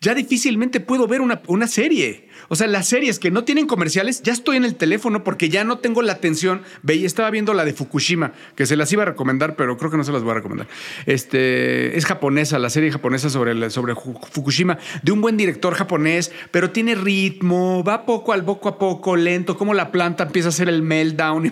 ya 0.01 0.13
difícilmente 0.13 0.79
puedo 0.79 1.07
ver 1.07 1.21
una, 1.21 1.41
una 1.47 1.67
serie. 1.67 2.27
O 2.47 2.55
sea, 2.55 2.67
las 2.67 2.87
series 2.87 3.17
que 3.17 3.31
no 3.31 3.43
tienen 3.43 3.65
comerciales, 3.65 4.21
ya 4.21 4.33
estoy 4.33 4.57
en 4.57 4.65
el 4.65 4.75
teléfono 4.75 5.23
porque 5.23 5.49
ya 5.49 5.63
no 5.63 5.79
tengo 5.79 6.01
la 6.01 6.13
atención. 6.13 6.61
Veía, 6.83 7.07
estaba 7.07 7.31
viendo 7.31 7.53
la 7.53 7.65
de 7.65 7.73
Fukushima, 7.73 8.33
que 8.55 8.65
se 8.65 8.75
las 8.75 8.91
iba 8.91 9.03
a 9.03 9.07
recomendar, 9.07 9.55
pero 9.55 9.77
creo 9.77 9.89
que 9.89 9.97
no 9.97 10.03
se 10.03 10.11
las 10.11 10.21
voy 10.21 10.31
a 10.31 10.35
recomendar. 10.35 10.67
Este, 11.05 11.97
es 11.97 12.05
japonesa, 12.05 12.59
la 12.59 12.69
serie 12.69 12.91
japonesa 12.91 13.29
sobre, 13.29 13.69
sobre 13.71 13.95
Fukushima, 13.95 14.77
de 15.01 15.11
un 15.11 15.21
buen 15.21 15.37
director 15.37 15.73
japonés, 15.73 16.31
pero 16.51 16.69
tiene 16.69 16.93
ritmo, 16.93 17.83
va 17.83 18.05
poco 18.05 18.33
al 18.33 18.45
poco 18.45 18.69
a 18.69 18.77
poco, 18.77 19.15
lento, 19.15 19.57
como 19.57 19.73
la 19.73 19.91
planta 19.91 20.25
empieza 20.25 20.49
a 20.49 20.51
hacer 20.51 20.69
el 20.69 20.81
meltdown. 20.83 21.51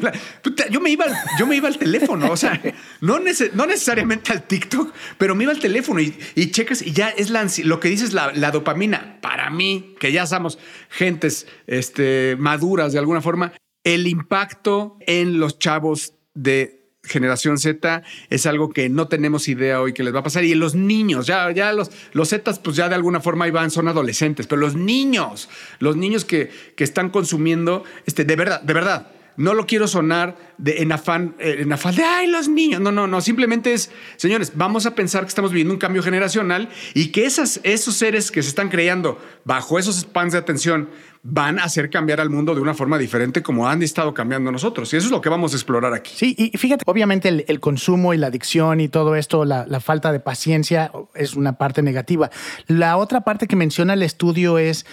Yo 0.69 0.79
me 0.79 0.91
iba, 0.91 1.05
yo 1.39 1.47
me 1.47 1.55
iba 1.55 1.69
al 1.69 1.77
teléfono, 1.77 2.22
o 2.29 2.37
sea, 2.37 2.61
no, 3.01 3.19
no 3.19 3.65
necesariamente 3.65 4.31
al 4.31 4.43
TikTok, 4.43 4.93
pero 5.17 5.35
me 5.35 5.43
iba 5.43 5.53
al 5.53 5.59
teléfono 5.59 5.99
y, 5.99 6.17
y 6.35 6.51
checas 6.51 6.81
y 6.81 6.91
ya 6.91 7.09
es 7.09 7.29
la, 7.29 7.47
lo 7.63 7.79
que 7.79 7.89
dices, 7.89 8.13
la, 8.13 8.31
la 8.33 8.51
dopamina. 8.51 9.19
Para 9.21 9.49
mí, 9.49 9.95
que 9.99 10.11
ya 10.11 10.25
somos 10.25 10.59
gentes 10.89 11.47
este, 11.67 12.35
maduras 12.39 12.93
de 12.93 12.99
alguna 12.99 13.21
forma, 13.21 13.53
el 13.83 14.07
impacto 14.07 14.97
en 15.05 15.39
los 15.39 15.59
chavos 15.59 16.13
de 16.33 16.83
generación 17.03 17.57
Z 17.57 18.03
es 18.29 18.45
algo 18.45 18.69
que 18.69 18.87
no 18.89 19.07
tenemos 19.07 19.47
idea 19.49 19.81
hoy 19.81 19.93
que 19.93 20.03
les 20.03 20.15
va 20.15 20.19
a 20.19 20.23
pasar. 20.23 20.45
Y 20.45 20.55
los 20.55 20.73
niños, 20.75 21.27
ya, 21.27 21.51
ya 21.51 21.73
los, 21.73 21.91
los 22.13 22.29
Zetas, 22.29 22.59
pues 22.59 22.75
ya 22.75 22.89
de 22.89 22.95
alguna 22.95 23.19
forma 23.19 23.47
iban, 23.47 23.71
son 23.71 23.87
adolescentes, 23.87 24.47
pero 24.47 24.61
los 24.61 24.75
niños, 24.75 25.49
los 25.79 25.97
niños 25.97 26.25
que, 26.25 26.49
que 26.75 26.83
están 26.83 27.09
consumiendo, 27.09 27.83
este, 28.05 28.23
de 28.25 28.35
verdad, 28.35 28.61
de 28.61 28.73
verdad, 28.73 29.11
no 29.37 29.53
lo 29.53 29.65
quiero 29.65 29.87
sonar 29.87 30.35
de, 30.57 30.81
en, 30.81 30.91
afán, 30.91 31.35
eh, 31.39 31.57
en 31.59 31.71
afán 31.73 31.95
de, 31.95 32.03
ay, 32.03 32.27
los 32.27 32.47
niños. 32.47 32.81
No, 32.81 32.91
no, 32.91 33.07
no. 33.07 33.21
Simplemente 33.21 33.73
es, 33.73 33.91
señores, 34.17 34.53
vamos 34.55 34.85
a 34.85 34.95
pensar 34.95 35.23
que 35.23 35.29
estamos 35.29 35.51
viviendo 35.51 35.73
un 35.73 35.79
cambio 35.79 36.03
generacional 36.03 36.69
y 36.93 37.07
que 37.07 37.25
esas, 37.25 37.59
esos 37.63 37.95
seres 37.95 38.31
que 38.31 38.41
se 38.41 38.49
están 38.49 38.69
creando 38.69 39.19
bajo 39.45 39.79
esos 39.79 39.99
spans 39.99 40.33
de 40.33 40.39
atención 40.39 40.89
van 41.25 41.57
a 41.57 41.63
hacer 41.63 41.89
cambiar 41.89 42.19
al 42.19 42.29
mundo 42.29 42.53
de 42.53 42.59
una 42.59 42.73
forma 42.73 42.97
diferente 42.97 43.41
como 43.41 43.67
han 43.67 43.81
estado 43.81 44.13
cambiando 44.13 44.51
nosotros. 44.51 44.93
Y 44.93 44.97
eso 44.97 45.07
es 45.07 45.11
lo 45.11 45.21
que 45.21 45.29
vamos 45.29 45.53
a 45.53 45.55
explorar 45.55 45.93
aquí. 45.93 46.11
Sí, 46.13 46.35
y 46.37 46.57
fíjate, 46.57 46.83
obviamente 46.85 47.45
el, 47.47 47.59
consumo 47.61 48.13
y 48.13 48.17
la 48.17 48.27
adicción 48.27 48.81
y 48.81 48.89
todo 48.89 49.15
esto, 49.15 49.45
la, 49.45 49.65
la, 49.65 49.79
falta 49.79 50.11
de 50.11 50.19
paciencia 50.19 50.91
es 51.15 51.35
una 51.35 51.53
parte 51.57 51.81
negativa. 51.81 52.29
La 52.67 52.97
otra 52.97 53.21
parte 53.21 53.47
que 53.47 53.55
menciona 53.55 53.93
el 53.93 54.03
estudio 54.03 54.57
es, 54.57 54.85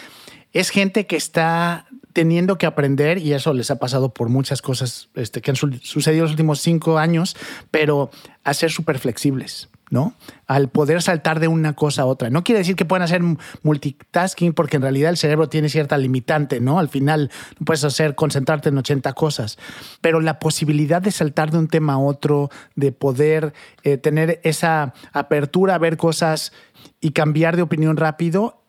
es 0.53 0.71
gente 0.71 1.07
que 1.07 1.17
está 1.17 1.87
teniendo 2.13 2.59
que 2.59 2.67
aprender, 2.67 3.19
y 3.19 3.33
eso 3.33 3.53
les 3.55 3.71
ha 3.71 3.79
pasado 3.79 4.13
por 4.13 4.29
muchas 4.29 4.63
cosas 4.63 5.09
este, 5.15 5.41
que 5.41 5.53
han 5.53 5.57
sucedido 5.57 6.25
los 6.25 6.33
últimos 6.33 6.61
cinco 6.61 6.99
años, 6.99 7.37
pero 7.71 8.11
a 8.45 8.55
ser 8.55 8.71
súper 8.71 8.99
flexibles. 8.99 9.69
¿no? 9.91 10.15
Al 10.47 10.69
poder 10.69 11.03
saltar 11.03 11.41
de 11.41 11.49
una 11.49 11.75
cosa 11.75 12.03
a 12.03 12.07
otra. 12.07 12.31
No 12.31 12.45
quiere 12.45 12.61
decir 12.61 12.77
que 12.77 12.85
puedan 12.85 13.03
hacer 13.03 13.23
multitasking 13.63 14.53
porque 14.53 14.77
en 14.77 14.83
realidad 14.83 15.11
el 15.11 15.17
cerebro 15.17 15.49
tiene 15.49 15.69
cierta 15.69 15.99
limitante, 15.99 16.61
¿no? 16.61 16.79
Al 16.79 16.89
final 16.89 17.31
no 17.59 17.65
puedes 17.65 17.83
hacer 17.83 18.15
concentrarte 18.15 18.69
en 18.69 18.79
80 18.79 19.13
cosas, 19.15 19.59
pero 20.01 20.21
la 20.21 20.39
posibilidad 20.39 21.03
de 21.03 21.11
saltar 21.11 21.51
de 21.51 21.59
un 21.59 21.67
tema 21.67 21.95
a 21.95 21.99
otro, 21.99 22.51
de 22.77 22.93
poder 22.93 23.53
eh, 23.83 23.97
tener 23.97 24.41
esa 24.45 24.95
apertura 25.13 25.75
a 25.75 25.79
ver 25.79 25.97
cosas 25.97 26.53
y 27.01 27.11
cambiar 27.11 27.57
de 27.57 27.63
opinión 27.63 27.97
rápido 27.97 28.60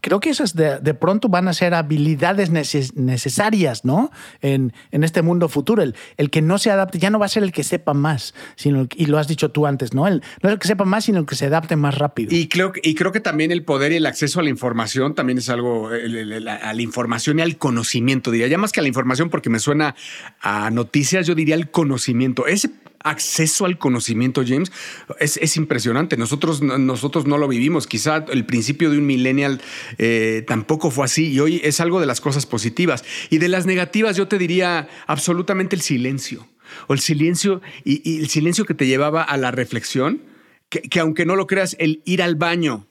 creo 0.00 0.20
que 0.20 0.30
esas 0.30 0.54
de, 0.54 0.94
pronto 0.94 1.28
van 1.28 1.48
a 1.48 1.52
ser 1.52 1.74
habilidades 1.74 2.50
necesarias, 2.50 3.84
¿no? 3.84 4.10
En, 4.40 4.72
en, 4.90 5.04
este 5.04 5.22
mundo 5.22 5.48
futuro. 5.48 5.82
El, 5.82 5.94
el, 6.16 6.30
que 6.30 6.42
no 6.42 6.58
se 6.58 6.70
adapte 6.70 6.98
ya 6.98 7.10
no 7.10 7.18
va 7.18 7.26
a 7.26 7.28
ser 7.28 7.42
el 7.42 7.52
que 7.52 7.64
sepa 7.64 7.94
más, 7.94 8.34
sino 8.56 8.86
y 8.94 9.06
lo 9.06 9.18
has 9.18 9.28
dicho 9.28 9.50
tú 9.50 9.66
antes, 9.66 9.94
¿no? 9.94 10.06
El, 10.06 10.22
no 10.42 10.48
es 10.48 10.52
el 10.54 10.58
que 10.58 10.68
sepa 10.68 10.84
más, 10.84 11.04
sino 11.04 11.18
el 11.18 11.26
que 11.26 11.34
se 11.34 11.46
adapte 11.46 11.76
más 11.76 11.96
rápido. 11.96 12.34
Y 12.34 12.48
creo, 12.48 12.72
y 12.82 12.94
creo 12.94 13.12
que 13.12 13.20
también 13.20 13.50
el 13.52 13.64
poder 13.64 13.92
y 13.92 13.96
el 13.96 14.06
acceso 14.06 14.40
a 14.40 14.42
la 14.42 14.50
información 14.50 15.14
también 15.14 15.38
es 15.38 15.48
algo, 15.48 15.88
a 15.88 16.74
la 16.74 16.82
información 16.82 17.38
y 17.38 17.42
al 17.42 17.56
conocimiento, 17.56 18.30
diría. 18.30 18.48
Ya 18.48 18.58
más 18.58 18.72
que 18.72 18.80
a 18.80 18.82
la 18.82 18.88
información, 18.88 19.30
porque 19.30 19.50
me 19.50 19.58
suena 19.58 19.94
a 20.40 20.70
noticias, 20.70 21.26
yo 21.26 21.34
diría 21.34 21.54
el 21.54 21.70
conocimiento. 21.70 22.46
Ese 22.46 22.70
acceso 23.02 23.64
al 23.64 23.78
conocimiento, 23.78 24.42
James, 24.46 24.70
es, 25.18 25.56
impresionante. 25.56 26.16
Nosotros, 26.16 26.62
nosotros 26.62 27.26
no 27.26 27.38
lo 27.38 27.48
vivimos. 27.48 27.86
Quizá 27.86 28.24
el 28.30 28.44
principio 28.44 28.90
de 28.90 28.98
un 28.98 29.06
millennial 29.06 29.60
eh, 29.98 30.44
tampoco 30.46 30.90
fue 30.90 31.06
así 31.06 31.32
y 31.32 31.40
hoy 31.40 31.60
es 31.64 31.80
algo 31.80 32.00
de 32.00 32.06
las 32.06 32.20
cosas 32.20 32.46
positivas. 32.46 33.04
Y 33.30 33.38
de 33.38 33.48
las 33.48 33.66
negativas 33.66 34.16
yo 34.16 34.28
te 34.28 34.38
diría 34.38 34.88
absolutamente 35.06 35.76
el 35.76 35.82
silencio. 35.82 36.46
O 36.86 36.94
el 36.94 37.00
silencio 37.00 37.62
y, 37.84 38.20
el 38.20 38.28
silencio 38.28 38.64
que 38.64 38.74
te 38.74 38.86
llevaba 38.86 39.22
a 39.22 39.36
la 39.36 39.50
reflexión, 39.50 40.22
que, 40.68 41.00
aunque 41.00 41.26
no 41.26 41.36
lo 41.36 41.46
creas, 41.46 41.76
el 41.80 42.02
ir 42.04 42.22
al 42.22 42.36
baño, 42.36 42.86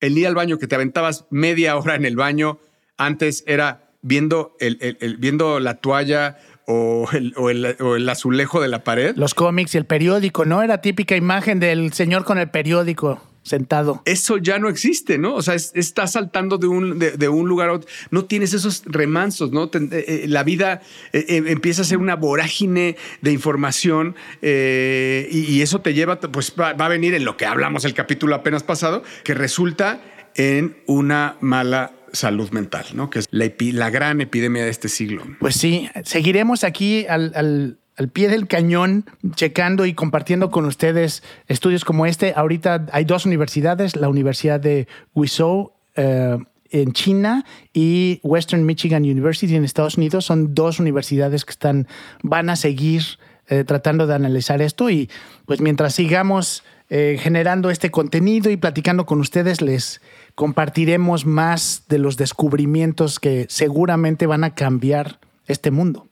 el 0.00 0.16
ir 0.16 0.26
al 0.26 0.34
baño 0.34 0.58
que 0.58 0.68
te 0.68 0.74
aventabas 0.74 1.26
media 1.30 1.76
hora 1.76 1.96
en 1.96 2.04
el 2.04 2.16
baño, 2.16 2.60
antes 2.96 3.42
era 3.46 3.90
viendo, 4.02 4.56
el, 4.60 5.16
viendo 5.18 5.58
la 5.58 5.76
toalla 5.76 6.38
o 6.70 7.08
el, 7.12 8.08
azulejo 8.08 8.60
de 8.60 8.68
la 8.68 8.84
pared. 8.84 9.16
Los 9.16 9.34
cómics 9.34 9.74
y 9.74 9.78
el 9.78 9.86
periódico, 9.86 10.44
¿no? 10.44 10.62
Era 10.62 10.82
típica 10.82 11.16
imagen 11.16 11.60
del 11.60 11.94
señor 11.94 12.24
con 12.24 12.38
el 12.38 12.50
periódico 12.50 13.22
sentado. 13.42 14.02
Eso 14.04 14.36
ya 14.36 14.58
no 14.58 14.68
existe, 14.68 15.16
¿no? 15.16 15.34
O 15.34 15.40
sea, 15.40 15.54
estás 15.54 16.12
saltando 16.12 16.58
de 16.58 16.66
un, 16.66 16.98
de, 16.98 17.28
un 17.28 17.48
lugar 17.48 17.70
a 17.70 17.72
otro. 17.72 17.88
No 18.10 18.26
tienes 18.26 18.52
esos 18.52 18.82
remansos, 18.84 19.50
¿no? 19.50 19.64
Eh, 19.64 19.70
eh, 19.90 20.24
la 20.28 20.42
vida 20.44 20.82
eh, 21.14 21.42
empieza 21.46 21.80
a 21.80 21.84
ser 21.86 21.96
una 21.96 22.16
vorágine 22.16 22.96
de 23.22 23.32
información 23.32 24.14
y, 24.42 25.62
eso 25.62 25.80
te 25.80 25.94
lleva, 25.94 26.20
pues 26.20 26.52
va, 26.58 26.74
va 26.74 26.84
a 26.84 26.88
venir 26.88 27.14
en 27.14 27.24
lo 27.24 27.38
que 27.38 27.46
hablamos 27.46 27.86
el 27.86 27.94
capítulo 27.94 28.34
apenas 28.34 28.62
pasado, 28.62 29.02
que 29.24 29.32
resulta 29.32 30.00
en 30.34 30.76
una 30.86 31.36
mala 31.40 31.92
salud 32.12 32.50
mental, 32.50 32.86
¿no? 32.94 33.10
Que 33.10 33.20
es 33.20 33.28
la, 33.30 33.90
gran 33.90 34.20
epidemia 34.20 34.64
de 34.64 34.70
este 34.70 34.88
siglo. 34.88 35.22
Pues 35.40 35.56
sí, 35.56 35.88
seguiremos 36.04 36.64
aquí 36.64 37.06
al, 37.06 37.78
pie 38.12 38.28
del 38.28 38.46
cañón, 38.46 39.04
checando 39.34 39.84
y 39.86 39.94
compartiendo 39.94 40.50
con 40.50 40.64
ustedes 40.64 41.22
estudios 41.46 41.84
como 41.84 42.06
este. 42.06 42.32
Ahorita 42.36 42.86
hay 42.92 43.04
dos 43.04 43.26
universidades, 43.26 43.96
la 43.96 44.08
Universidad 44.08 44.60
de 44.60 44.86
Wuzhou 45.14 45.72
eh, 45.96 46.38
en 46.70 46.92
China 46.92 47.44
y 47.72 48.20
Western 48.22 48.64
Michigan 48.64 49.02
University 49.02 49.54
en 49.54 49.64
Estados 49.64 49.96
Unidos. 49.96 50.24
Son 50.24 50.54
dos 50.54 50.78
universidades 50.80 51.44
que 51.44 51.52
están, 51.52 51.88
van 52.22 52.50
a 52.50 52.56
seguir 52.56 53.02
eh, 53.48 53.64
tratando 53.64 54.06
de 54.06 54.14
analizar 54.14 54.60
esto 54.60 54.90
y 54.90 55.08
pues 55.46 55.60
mientras 55.62 55.94
sigamos 55.94 56.64
eh, 56.90 57.18
generando 57.20 57.70
este 57.70 57.90
contenido 57.90 58.50
y 58.50 58.56
platicando 58.56 59.04
con 59.06 59.20
ustedes 59.20 59.60
les 59.60 60.00
compartiremos 60.34 61.26
más 61.26 61.84
de 61.88 61.98
los 61.98 62.16
descubrimientos 62.16 63.18
que 63.20 63.46
seguramente 63.48 64.26
van 64.26 64.44
a 64.44 64.54
cambiar 64.54 65.18
este 65.46 65.70
mundo. 65.70 66.08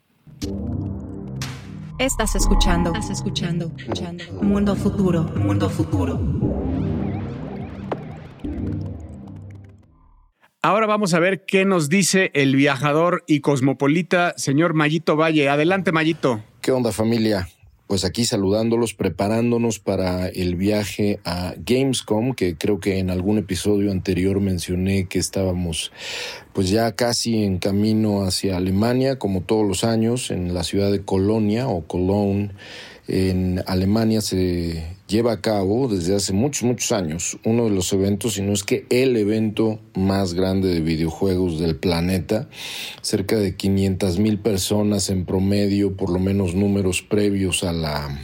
Estás 1.99 2.37
escuchando, 2.37 2.93
estás 2.93 3.11
escuchando, 3.11 3.73
escuchando. 3.79 4.25
Mundo 4.43 4.77
futuro, 4.77 5.23
mundo 5.23 5.71
futuro. 5.71 6.21
Ahora 10.61 10.87
vamos 10.87 11.15
a 11.15 11.21
ver 11.21 11.47
qué 11.47 11.65
nos 11.65 11.89
dice 11.89 12.33
el 12.35 12.57
viajador 12.57 13.23
y 13.27 13.41
cosmopolita, 13.41 14.35
señor 14.37 14.75
Mayito 14.75 15.17
Valle. 15.17 15.49
Adelante, 15.49 15.93
Mayito. 15.93 16.43
¿Qué 16.61 16.73
onda 16.73 16.93
familia? 16.93 17.49
Pues 17.87 18.05
aquí 18.05 18.25
saludándolos, 18.25 18.95
preparándonos 18.95 19.79
para 19.79 20.29
el 20.29 20.57
viaje 20.57 21.21
a 21.25 21.55
Gamescom, 21.57 22.35
que 22.35 22.57
creo 22.57 22.81
que 22.81 22.99
en 22.99 23.11
algún 23.11 23.39
episodio 23.39 23.93
anterior 23.93 24.41
mencioné 24.41 25.07
que 25.07 25.19
estábamos 25.19 25.93
pues 26.53 26.69
ya 26.69 26.93
casi 26.93 27.45
en 27.45 27.59
camino 27.59 28.25
hacia 28.25 28.57
Alemania, 28.57 29.19
como 29.19 29.43
todos 29.43 29.67
los 29.67 29.85
años, 29.85 30.31
en 30.31 30.53
la 30.55 30.65
ciudad 30.65 30.91
de 30.91 31.03
Colonia 31.03 31.69
o 31.69 31.87
Cologne 31.87 32.51
en 33.09 33.63
Alemania 33.67 34.21
se 34.21 34.85
lleva 35.07 35.33
a 35.33 35.41
cabo 35.41 35.89
desde 35.89 36.15
hace 36.15 36.33
muchos, 36.33 36.65
muchos 36.65 36.93
años 36.93 37.39
uno 37.45 37.65
de 37.65 37.71
los 37.71 37.93
eventos, 37.93 38.35
si 38.35 38.43
no 38.43 38.53
es 38.53 38.65
que 38.65 38.87
el 38.91 39.17
evento 39.17 39.81
más 39.95 40.35
grande 40.35 40.69
de 40.69 40.81
videojuegos 40.81 41.59
del 41.59 41.77
planeta. 41.77 42.49
Cerca 43.03 43.37
de 43.37 43.57
500 43.57 44.19
mil 44.19 44.39
personas 44.39 45.11
en 45.11 45.25
promedio, 45.25 45.97
por 45.97 46.11
lo 46.11 46.19
menos 46.19 46.55
números 46.55 47.03
previos 47.03 47.65
a 47.65 47.73
la 47.73 48.19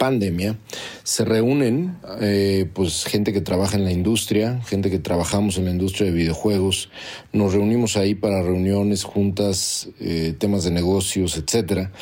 pandemia, 0.00 0.56
se 1.02 1.26
reúnen, 1.26 1.98
eh, 2.22 2.66
pues 2.72 3.04
gente 3.04 3.34
que 3.34 3.42
trabaja 3.42 3.76
en 3.76 3.84
la 3.84 3.92
industria, 3.92 4.58
gente 4.62 4.90
que 4.90 4.98
trabajamos 4.98 5.58
en 5.58 5.66
la 5.66 5.72
industria 5.72 6.06
de 6.06 6.16
videojuegos, 6.16 6.88
nos 7.34 7.52
reunimos 7.52 7.98
ahí 7.98 8.14
para 8.14 8.42
reuniones, 8.42 9.04
juntas, 9.04 9.90
eh, 10.00 10.34
temas 10.38 10.64
de 10.64 10.70
negocios, 10.70 11.36
etcétera. 11.36 11.92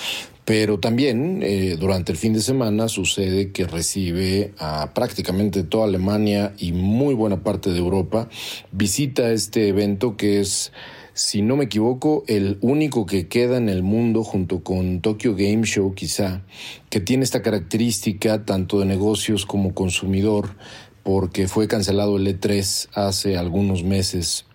Pero 0.49 0.81
también 0.81 1.43
eh, 1.43 1.77
durante 1.79 2.11
el 2.11 2.17
fin 2.17 2.33
de 2.33 2.41
semana 2.41 2.89
sucede 2.89 3.53
que 3.53 3.67
recibe 3.67 4.55
a 4.59 4.95
prácticamente 4.95 5.63
toda 5.63 5.85
Alemania 5.85 6.55
y 6.57 6.73
muy 6.73 7.13
buena 7.13 7.43
parte 7.43 7.71
de 7.71 7.77
Europa 7.77 8.31
visita 8.73 9.31
este 9.31 9.69
evento 9.69 10.17
que 10.17 10.41
es, 10.41 10.73
si 11.13 11.43
no 11.43 11.59
me 11.59 11.65
equivoco, 11.65 12.25
el 12.29 12.57
único 12.63 13.05
que 13.05 13.29
queda 13.29 13.59
en 13.59 13.69
el 13.69 13.83
mundo 13.83 14.25
junto 14.25 14.65
con 14.65 15.03
Tokyo 15.03 15.35
Game 15.37 15.67
Show 15.67 15.93
quizá, 15.95 16.41
que 16.89 17.01
tiene 17.01 17.25
esta 17.25 17.43
característica 17.43 18.47
tanto 18.47 18.81
de 18.81 18.87
negocios 18.87 19.45
como 19.45 19.75
consumidor, 19.75 20.57
porque 21.03 21.47
fue 21.47 21.69
cancelado 21.69 22.17
el 22.17 22.27
E3 22.27 22.89
hace 22.95 23.37
algunos 23.37 23.85
meses. 23.85 24.47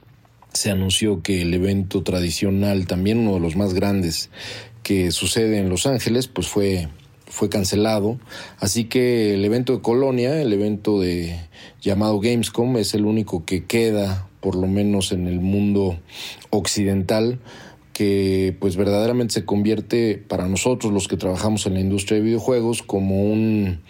Se 0.53 0.71
anunció 0.71 1.21
que 1.21 1.43
el 1.43 1.53
evento 1.53 2.01
tradicional, 2.01 2.87
también 2.87 3.19
uno 3.19 3.35
de 3.35 3.39
los 3.41 3.55
más 3.55 3.75
grandes, 3.75 4.31
que 4.83 5.11
sucede 5.11 5.57
en 5.57 5.69
Los 5.69 5.87
Ángeles, 5.87 6.27
pues 6.27 6.47
fue, 6.47 6.89
fue 7.25 7.49
cancelado. 7.49 8.19
Así 8.59 8.85
que 8.85 9.33
el 9.33 9.43
evento 9.45 9.73
de 9.73 9.81
Colonia, 9.81 10.41
el 10.41 10.53
evento 10.53 10.99
de 10.99 11.39
llamado 11.81 12.19
Gamescom, 12.19 12.77
es 12.77 12.93
el 12.93 13.05
único 13.05 13.45
que 13.45 13.65
queda, 13.65 14.27
por 14.41 14.55
lo 14.55 14.67
menos 14.67 15.11
en 15.11 15.27
el 15.27 15.39
mundo 15.39 15.97
occidental, 16.49 17.39
que 17.93 18.55
pues 18.59 18.75
verdaderamente 18.75 19.35
se 19.35 19.45
convierte 19.45 20.21
para 20.27 20.47
nosotros 20.47 20.91
los 20.91 21.07
que 21.07 21.15
trabajamos 21.15 21.65
en 21.65 21.75
la 21.75 21.79
industria 21.79 22.17
de 22.17 22.25
videojuegos 22.25 22.81
como 22.81 23.23
un 23.23 23.81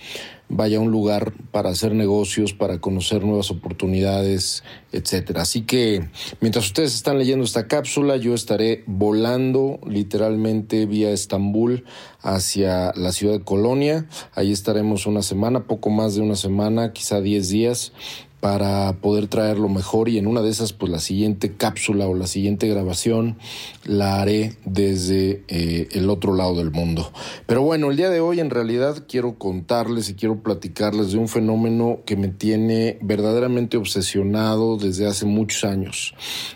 vaya 0.50 0.78
a 0.78 0.82
un 0.82 0.92
lugar 0.92 1.34
para 1.52 1.70
hacer 1.70 1.94
negocios, 1.94 2.54
para 2.54 2.80
conocer 2.80 3.24
nuevas 3.24 3.52
oportunidades, 3.52 4.64
etcétera. 4.92 5.42
Así 5.42 5.62
que 5.62 6.08
mientras 6.42 6.66
ustedes 6.66 6.96
están 6.96 7.18
leyendo 7.18 7.44
esta 7.46 7.68
cápsula, 7.68 8.18
yo 8.18 8.34
estaré 8.34 8.84
volando 8.86 9.80
literalmente 9.88 10.86
vía 10.86 11.12
Estambul 11.12 11.86
hacia 12.22 12.94
la 12.96 13.12
ciudad 13.12 13.34
de 13.34 13.44
Colonia. 13.44 14.08
Ahí 14.36 14.52
estaremos 14.52 15.06
una 15.06 15.22
semana, 15.22 15.66
poco 15.68 15.90
más 15.90 16.16
de 16.16 16.22
una 16.22 16.36
semana, 16.36 16.94
quizá 16.94 17.22
10 17.22 17.50
días 17.50 17.94
para 18.44 18.98
poder 19.00 19.28
traerlo 19.28 19.70
mejor 19.70 20.10
y 20.10 20.18
en 20.18 20.28
una 20.28 20.42
de 20.42 20.50
esas 20.50 20.74
pues 20.74 20.92
la 20.92 21.00
siguiente 21.00 21.54
cápsula 21.54 22.10
o 22.10 22.14
la 22.14 22.28
siguiente 22.28 22.68
grabación 22.68 23.38
la 23.86 24.22
haré 24.22 24.58
desde 24.66 25.46
eh, 25.48 25.88
el 25.94 26.10
otro 26.10 26.36
lado 26.36 26.54
del 26.54 26.70
mundo. 26.70 27.10
Pero 27.46 27.62
bueno, 27.62 27.90
el 27.90 27.96
día 27.96 28.10
de 28.10 28.20
hoy 28.20 28.42
en 28.42 28.50
realidad 28.50 29.06
quiero 29.08 29.38
contarles 29.38 30.10
y 30.10 30.16
quiero 30.16 30.44
platicarles 30.44 31.14
de 31.14 31.20
un 31.20 31.30
fenómeno 31.30 32.02
que 32.06 32.18
me 32.18 32.28
tiene 32.28 32.98
verdaderamente 33.02 33.78
obsesionado 33.78 34.76
desde 34.76 35.08
hace 35.08 35.26
muchos 35.26 35.64
años. 35.64 36.14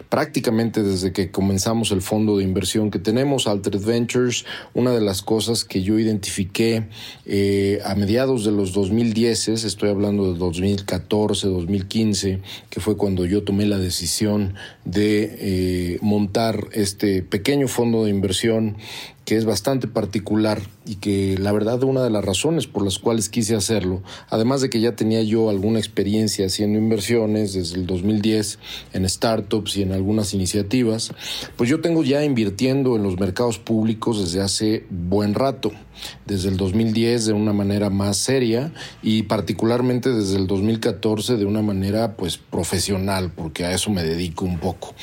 Prácticamente 0.10 0.84
desde 0.84 1.14
que 1.14 1.32
comenzamos 1.32 1.92
el 1.92 2.02
fondo 2.02 2.36
de 2.36 2.44
inversión 2.44 2.92
que 2.92 3.00
tenemos, 3.00 3.48
Altered 3.48 3.86
Ventures, 3.86 4.44
una 4.74 4.92
de 4.92 5.00
las 5.00 5.22
cosas 5.22 5.64
que 5.64 5.82
yo 5.82 5.98
identifiqué 5.98 6.90
eh, 7.26 7.80
a 7.86 7.96
mediados 7.96 8.44
de 8.44 8.52
los 8.52 8.74
2010, 8.74 9.48
estoy 9.48 9.90
hablando 9.90 10.34
de 10.34 10.38
2014, 10.38 11.48
2015, 11.48 11.77
2015, 11.78 12.40
que 12.70 12.80
fue 12.80 12.98
cuando 12.98 13.26
yo 13.26 13.44
tomé 13.44 13.66
la 13.66 13.78
decisión 13.78 14.56
de 14.86 15.38
eh, 15.40 16.00
montar 16.02 16.68
este 16.74 17.24
pequeño 17.24 17.68
fondo 17.68 18.04
de 18.04 18.10
inversión 18.10 18.78
que 19.26 19.36
es 19.36 19.46
bastante 19.46 19.88
particular 19.88 20.62
y 20.88 20.96
que 20.96 21.38
la 21.38 21.52
verdad 21.52 21.84
una 21.84 22.04
de 22.04 22.10
las 22.10 22.24
razones 22.24 22.68
por 22.68 22.84
las 22.84 23.00
cuales 23.00 23.30
quise 23.30 23.56
hacerlo, 23.56 24.02
además 24.30 24.62
de 24.62 24.70
que 24.70 24.80
ya 24.80 24.96
tenía 24.96 25.22
yo 25.22 25.50
alguna 25.50 25.80
experiencia 25.80 26.46
haciendo 26.46 26.80
inversiones 26.80 27.54
desde 27.54 27.76
el 27.76 27.86
2010 27.86 28.60
en 28.94 29.10
startups 29.10 29.78
y 29.78 29.82
en 29.84 29.92
algunas 29.92 30.34
iniciativas, 30.34 31.12
pues 31.56 31.70
yo 31.70 31.82
tengo 31.82 32.04
ya 32.04 32.24
invirtiendo 32.24 32.96
en 32.96 33.04
los 33.04 33.20
mercados 33.20 33.60
públicos 33.60 34.20
desde 34.20 34.42
hace 34.42 34.86
buen 34.90 35.34
rato, 35.34 35.72
desde 36.26 36.50
el 36.50 36.58
2010 36.58 37.26
de 37.26 37.34
una 37.34 37.54
manera 37.54 37.90
más 37.90 38.18
seria 38.18 38.72
y 39.02 39.24
particularmente 39.24 40.10
desde 40.10 40.38
el 40.38 40.48
2014 40.48 41.38
de 41.38 41.46
una 41.46 41.62
manera 41.62 42.16
pues 42.16 42.38
profesional, 42.38 43.32
porque 43.36 43.66
a 43.66 43.74
eso 43.74 43.90
me 43.90 44.04
dedico 44.04 44.46
un 44.46 44.60
poco. 44.60 44.94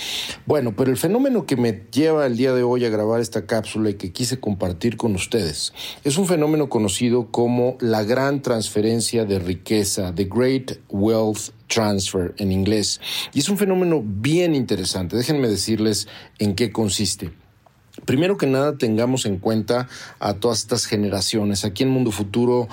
Bueno, 0.47 0.75
pero 0.77 0.91
el 0.91 0.97
fenómeno 0.97 1.47
que 1.47 1.57
me 1.57 1.83
lleva 1.93 2.27
el 2.27 2.37
día 2.37 2.55
de 2.55 2.63
hoy 2.63 2.85
a 2.85 2.91
grabar 2.91 3.21
esta 3.21 3.47
cápsula 3.47 3.91
y 3.91 3.95
que 3.95 4.13
quise 4.13 4.41
compartir 4.41 4.97
con 4.97 5.15
ustedes. 5.15 5.74
Es 6.05 6.19
un 6.19 6.27
fenómeno 6.27 6.69
conocido 6.69 7.31
como 7.31 7.77
la 7.81 8.05
gran 8.05 8.43
transferencia 8.43 9.25
de 9.25 9.39
riqueza, 9.39 10.15
the 10.15 10.25
Great 10.25 10.79
Wealth 10.89 11.51
Transfer 11.67 12.35
en 12.39 12.53
inglés. 12.53 13.01
Y 13.33 13.41
es 13.41 13.49
un 13.49 13.59
fenómeno 13.59 14.03
bien 14.05 14.55
interesante. 14.55 15.17
Déjenme 15.17 15.49
decirles 15.49 16.09
en 16.39 16.55
qué 16.55 16.71
consiste. 16.71 17.33
Primero 18.05 18.37
que 18.37 18.47
nada, 18.47 18.77
tengamos 18.77 19.25
en 19.25 19.39
cuenta 19.39 19.89
a 20.19 20.35
todas 20.35 20.59
estas 20.59 20.87
generaciones. 20.87 21.65
Aquí 21.65 21.85
en 21.85 21.91
Mundo 21.91 22.11
Futuro 22.11 22.69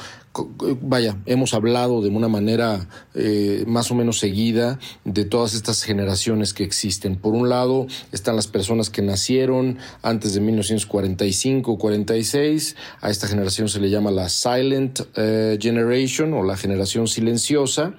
vaya, 0.81 1.17
hemos 1.25 1.53
hablado 1.53 2.01
de 2.01 2.09
una 2.09 2.27
manera 2.27 2.87
eh, 3.13 3.63
más 3.67 3.91
o 3.91 3.95
menos 3.95 4.19
seguida 4.19 4.79
de 5.03 5.25
todas 5.25 5.53
estas 5.53 5.83
generaciones 5.83 6.53
que 6.53 6.63
existen. 6.63 7.17
Por 7.17 7.33
un 7.33 7.49
lado 7.49 7.87
están 8.11 8.35
las 8.35 8.47
personas 8.47 8.89
que 8.89 9.01
nacieron 9.01 9.77
antes 10.01 10.33
de 10.33 10.41
1945 10.41 11.77
46, 11.77 12.75
a 13.01 13.09
esta 13.09 13.27
generación 13.27 13.67
se 13.69 13.79
le 13.79 13.89
llama 13.89 14.11
la 14.11 14.29
Silent 14.29 15.01
eh, 15.15 15.57
Generation 15.59 16.33
o 16.33 16.43
la 16.43 16.57
generación 16.57 17.07
silenciosa. 17.07 17.93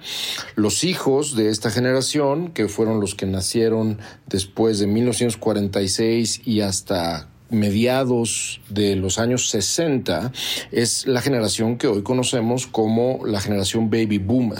Los 0.55 0.83
hijos 0.83 1.35
de 1.35 1.49
esta 1.49 1.69
generación, 1.69 2.51
que 2.51 2.67
fueron 2.67 2.99
los 2.99 3.15
que 3.15 3.25
nacieron 3.25 3.99
después 4.27 4.79
de 4.79 4.87
1946 4.87 6.41
y 6.45 6.61
hasta 6.61 7.29
mediados 7.53 8.61
de 8.69 8.95
los 8.95 9.19
años 9.19 9.49
60 9.49 10.31
es 10.71 11.07
la 11.07 11.21
generación 11.21 11.77
que 11.77 11.87
hoy 11.87 12.03
conocemos 12.03 12.67
como 12.67 13.25
la 13.25 13.39
generación 13.39 13.89
baby 13.89 14.17
boomer. 14.17 14.59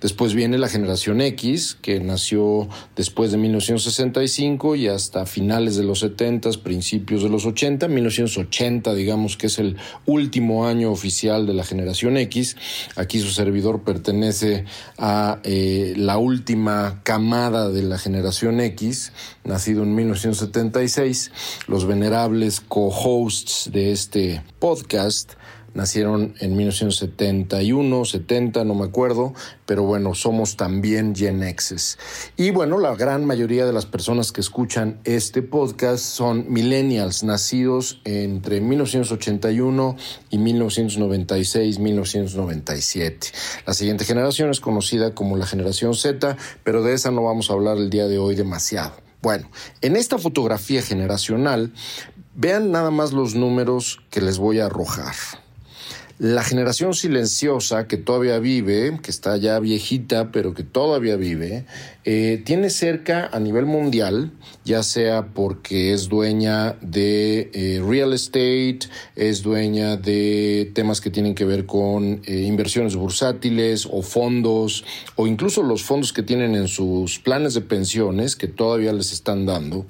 Después 0.00 0.34
viene 0.34 0.58
la 0.58 0.68
generación 0.68 1.20
X, 1.20 1.76
que 1.80 2.00
nació 2.00 2.68
después 2.96 3.32
de 3.32 3.38
1965 3.38 4.76
y 4.76 4.88
hasta 4.88 5.26
finales 5.26 5.76
de 5.76 5.84
los 5.84 6.00
70, 6.00 6.50
principios 6.62 7.22
de 7.22 7.28
los 7.28 7.44
80, 7.44 7.88
1980 7.88 8.94
digamos 8.94 9.36
que 9.36 9.48
es 9.48 9.58
el 9.58 9.76
último 10.06 10.66
año 10.66 10.90
oficial 10.90 11.46
de 11.46 11.54
la 11.54 11.64
generación 11.64 12.16
X. 12.16 12.56
Aquí 12.96 13.20
su 13.20 13.30
servidor 13.30 13.82
pertenece 13.82 14.64
a 14.96 15.40
eh, 15.44 15.94
la 15.96 16.18
última 16.18 17.00
camada 17.02 17.68
de 17.70 17.82
la 17.82 17.98
generación 17.98 18.60
X, 18.60 19.12
nacido 19.48 19.82
en 19.82 19.94
1976. 19.94 21.32
Los 21.66 21.86
venerables 21.86 22.60
co-hosts 22.60 23.70
de 23.72 23.92
este 23.92 24.42
podcast 24.58 25.32
nacieron 25.74 26.34
en 26.40 26.56
1971, 26.56 28.04
70, 28.04 28.64
no 28.64 28.74
me 28.74 28.84
acuerdo, 28.84 29.32
pero 29.66 29.84
bueno, 29.84 30.14
somos 30.14 30.56
también 30.56 31.14
Gen 31.14 31.42
X's. 31.42 31.98
Y 32.36 32.50
bueno, 32.50 32.78
la 32.78 32.94
gran 32.96 33.24
mayoría 33.24 33.64
de 33.64 33.72
las 33.72 33.86
personas 33.86 34.32
que 34.32 34.40
escuchan 34.40 34.98
este 35.04 35.42
podcast 35.42 36.04
son 36.04 36.52
millennials, 36.52 37.22
nacidos 37.22 38.00
entre 38.04 38.60
1981 38.60 39.96
y 40.30 40.38
1996, 40.38 41.78
1997. 41.78 43.28
La 43.66 43.74
siguiente 43.74 44.04
generación 44.04 44.50
es 44.50 44.60
conocida 44.60 45.14
como 45.14 45.36
la 45.36 45.46
generación 45.46 45.94
Z, 45.94 46.36
pero 46.64 46.82
de 46.82 46.94
esa 46.94 47.10
no 47.10 47.22
vamos 47.22 47.50
a 47.50 47.52
hablar 47.52 47.76
el 47.76 47.90
día 47.90 48.08
de 48.08 48.18
hoy 48.18 48.34
demasiado. 48.34 49.07
Bueno, 49.20 49.50
en 49.80 49.96
esta 49.96 50.18
fotografía 50.18 50.82
generacional, 50.82 51.72
vean 52.34 52.70
nada 52.70 52.90
más 52.90 53.12
los 53.12 53.34
números 53.34 54.00
que 54.10 54.20
les 54.20 54.38
voy 54.38 54.60
a 54.60 54.66
arrojar. 54.66 55.14
La 56.18 56.42
generación 56.42 56.94
silenciosa 56.94 57.86
que 57.86 57.96
todavía 57.96 58.40
vive, 58.40 58.98
que 59.00 59.12
está 59.12 59.36
ya 59.36 59.60
viejita, 59.60 60.32
pero 60.32 60.52
que 60.52 60.64
todavía 60.64 61.14
vive, 61.14 61.64
eh, 62.04 62.42
tiene 62.44 62.70
cerca 62.70 63.28
a 63.30 63.38
nivel 63.38 63.66
mundial, 63.66 64.32
ya 64.64 64.82
sea 64.82 65.26
porque 65.34 65.92
es 65.92 66.08
dueña 66.08 66.72
de 66.80 67.50
eh, 67.52 67.82
real 67.86 68.14
estate, 68.14 68.80
es 69.14 69.42
dueña 69.42 69.96
de 69.96 70.72
temas 70.74 71.00
que 71.00 71.10
tienen 71.10 71.36
que 71.36 71.44
ver 71.44 71.66
con 71.66 72.22
eh, 72.24 72.44
inversiones 72.46 72.96
bursátiles 72.96 73.86
o 73.88 74.02
fondos, 74.02 74.84
o 75.14 75.26
incluso 75.26 75.62
los 75.62 75.84
fondos 75.84 76.12
que 76.12 76.22
tienen 76.22 76.56
en 76.56 76.66
sus 76.66 77.20
planes 77.20 77.54
de 77.54 77.60
pensiones 77.60 78.34
que 78.34 78.48
todavía 78.48 78.92
les 78.92 79.12
están 79.12 79.46
dando. 79.46 79.86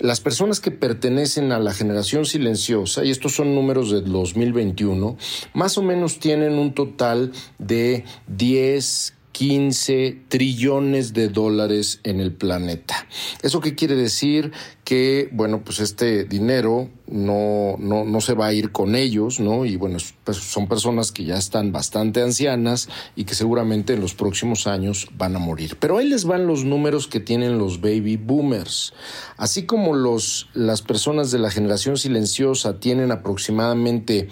Las 0.00 0.20
personas 0.20 0.58
que 0.58 0.70
pertenecen 0.70 1.52
a 1.52 1.60
la 1.60 1.72
generación 1.72 2.24
silenciosa, 2.24 3.04
y 3.04 3.10
estos 3.10 3.34
son 3.34 3.54
números 3.54 3.92
del 3.92 4.10
2021, 4.10 5.16
más 5.52 5.67
más 5.68 5.76
o 5.76 5.82
menos 5.82 6.18
tienen 6.18 6.54
un 6.54 6.72
total 6.72 7.30
de 7.58 8.06
10, 8.28 9.12
15 9.32 10.22
trillones 10.28 11.12
de 11.12 11.28
dólares 11.28 12.00
en 12.04 12.20
el 12.20 12.32
planeta. 12.32 13.06
¿Eso 13.42 13.60
qué 13.60 13.74
quiere 13.74 13.94
decir? 13.94 14.50
Que, 14.84 15.28
bueno, 15.30 15.62
pues 15.62 15.80
este 15.80 16.24
dinero 16.24 16.88
no, 17.06 17.76
no, 17.78 18.04
no 18.04 18.20
se 18.22 18.32
va 18.32 18.46
a 18.46 18.52
ir 18.54 18.72
con 18.72 18.94
ellos, 18.94 19.40
¿no? 19.40 19.64
Y 19.64 19.76
bueno, 19.76 19.98
pues 20.24 20.38
son 20.38 20.68
personas 20.68 21.12
que 21.12 21.24
ya 21.24 21.36
están 21.36 21.70
bastante 21.70 22.22
ancianas 22.22 22.88
y 23.14 23.24
que 23.24 23.34
seguramente 23.34 23.92
en 23.92 24.00
los 24.00 24.14
próximos 24.14 24.66
años 24.66 25.08
van 25.16 25.36
a 25.36 25.38
morir. 25.38 25.76
Pero 25.78 25.98
ahí 25.98 26.08
les 26.08 26.24
van 26.24 26.46
los 26.46 26.64
números 26.64 27.06
que 27.06 27.20
tienen 27.20 27.58
los 27.58 27.80
baby 27.82 28.16
boomers. 28.16 28.94
Así 29.36 29.66
como 29.66 29.94
los, 29.94 30.48
las 30.54 30.82
personas 30.82 31.30
de 31.30 31.38
la 31.38 31.50
generación 31.50 31.98
silenciosa 31.98 32.80
tienen 32.80 33.12
aproximadamente 33.12 34.28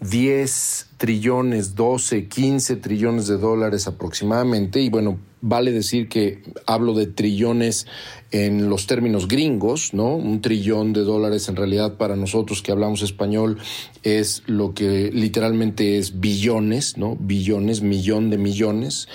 10 0.00 0.86
trillones, 0.98 1.74
12, 1.74 2.28
15 2.28 2.76
trillones 2.76 3.26
de 3.26 3.38
dólares 3.38 3.86
aproximadamente. 3.86 4.80
Y 4.80 4.90
bueno, 4.90 5.18
vale 5.40 5.72
decir 5.72 6.08
que 6.08 6.42
hablo 6.66 6.92
de 6.94 7.06
trillones 7.06 7.86
en 8.30 8.68
los 8.68 8.86
términos 8.86 9.28
gringos, 9.28 9.94
¿no? 9.94 10.14
Un 10.14 10.42
trillón 10.42 10.92
de 10.92 11.00
dólares 11.02 11.48
en 11.48 11.56
realidad 11.56 11.96
para 11.96 12.16
nosotros 12.16 12.62
que 12.62 12.72
hablamos 12.72 13.02
español 13.02 13.58
es 14.02 14.42
lo 14.46 14.74
que 14.74 15.10
literalmente 15.12 15.98
es 15.98 16.20
billones, 16.20 16.98
¿no? 16.98 17.16
Billones, 17.18 17.80
millón 17.80 18.30
de 18.30 18.38
millones. 18.38 19.08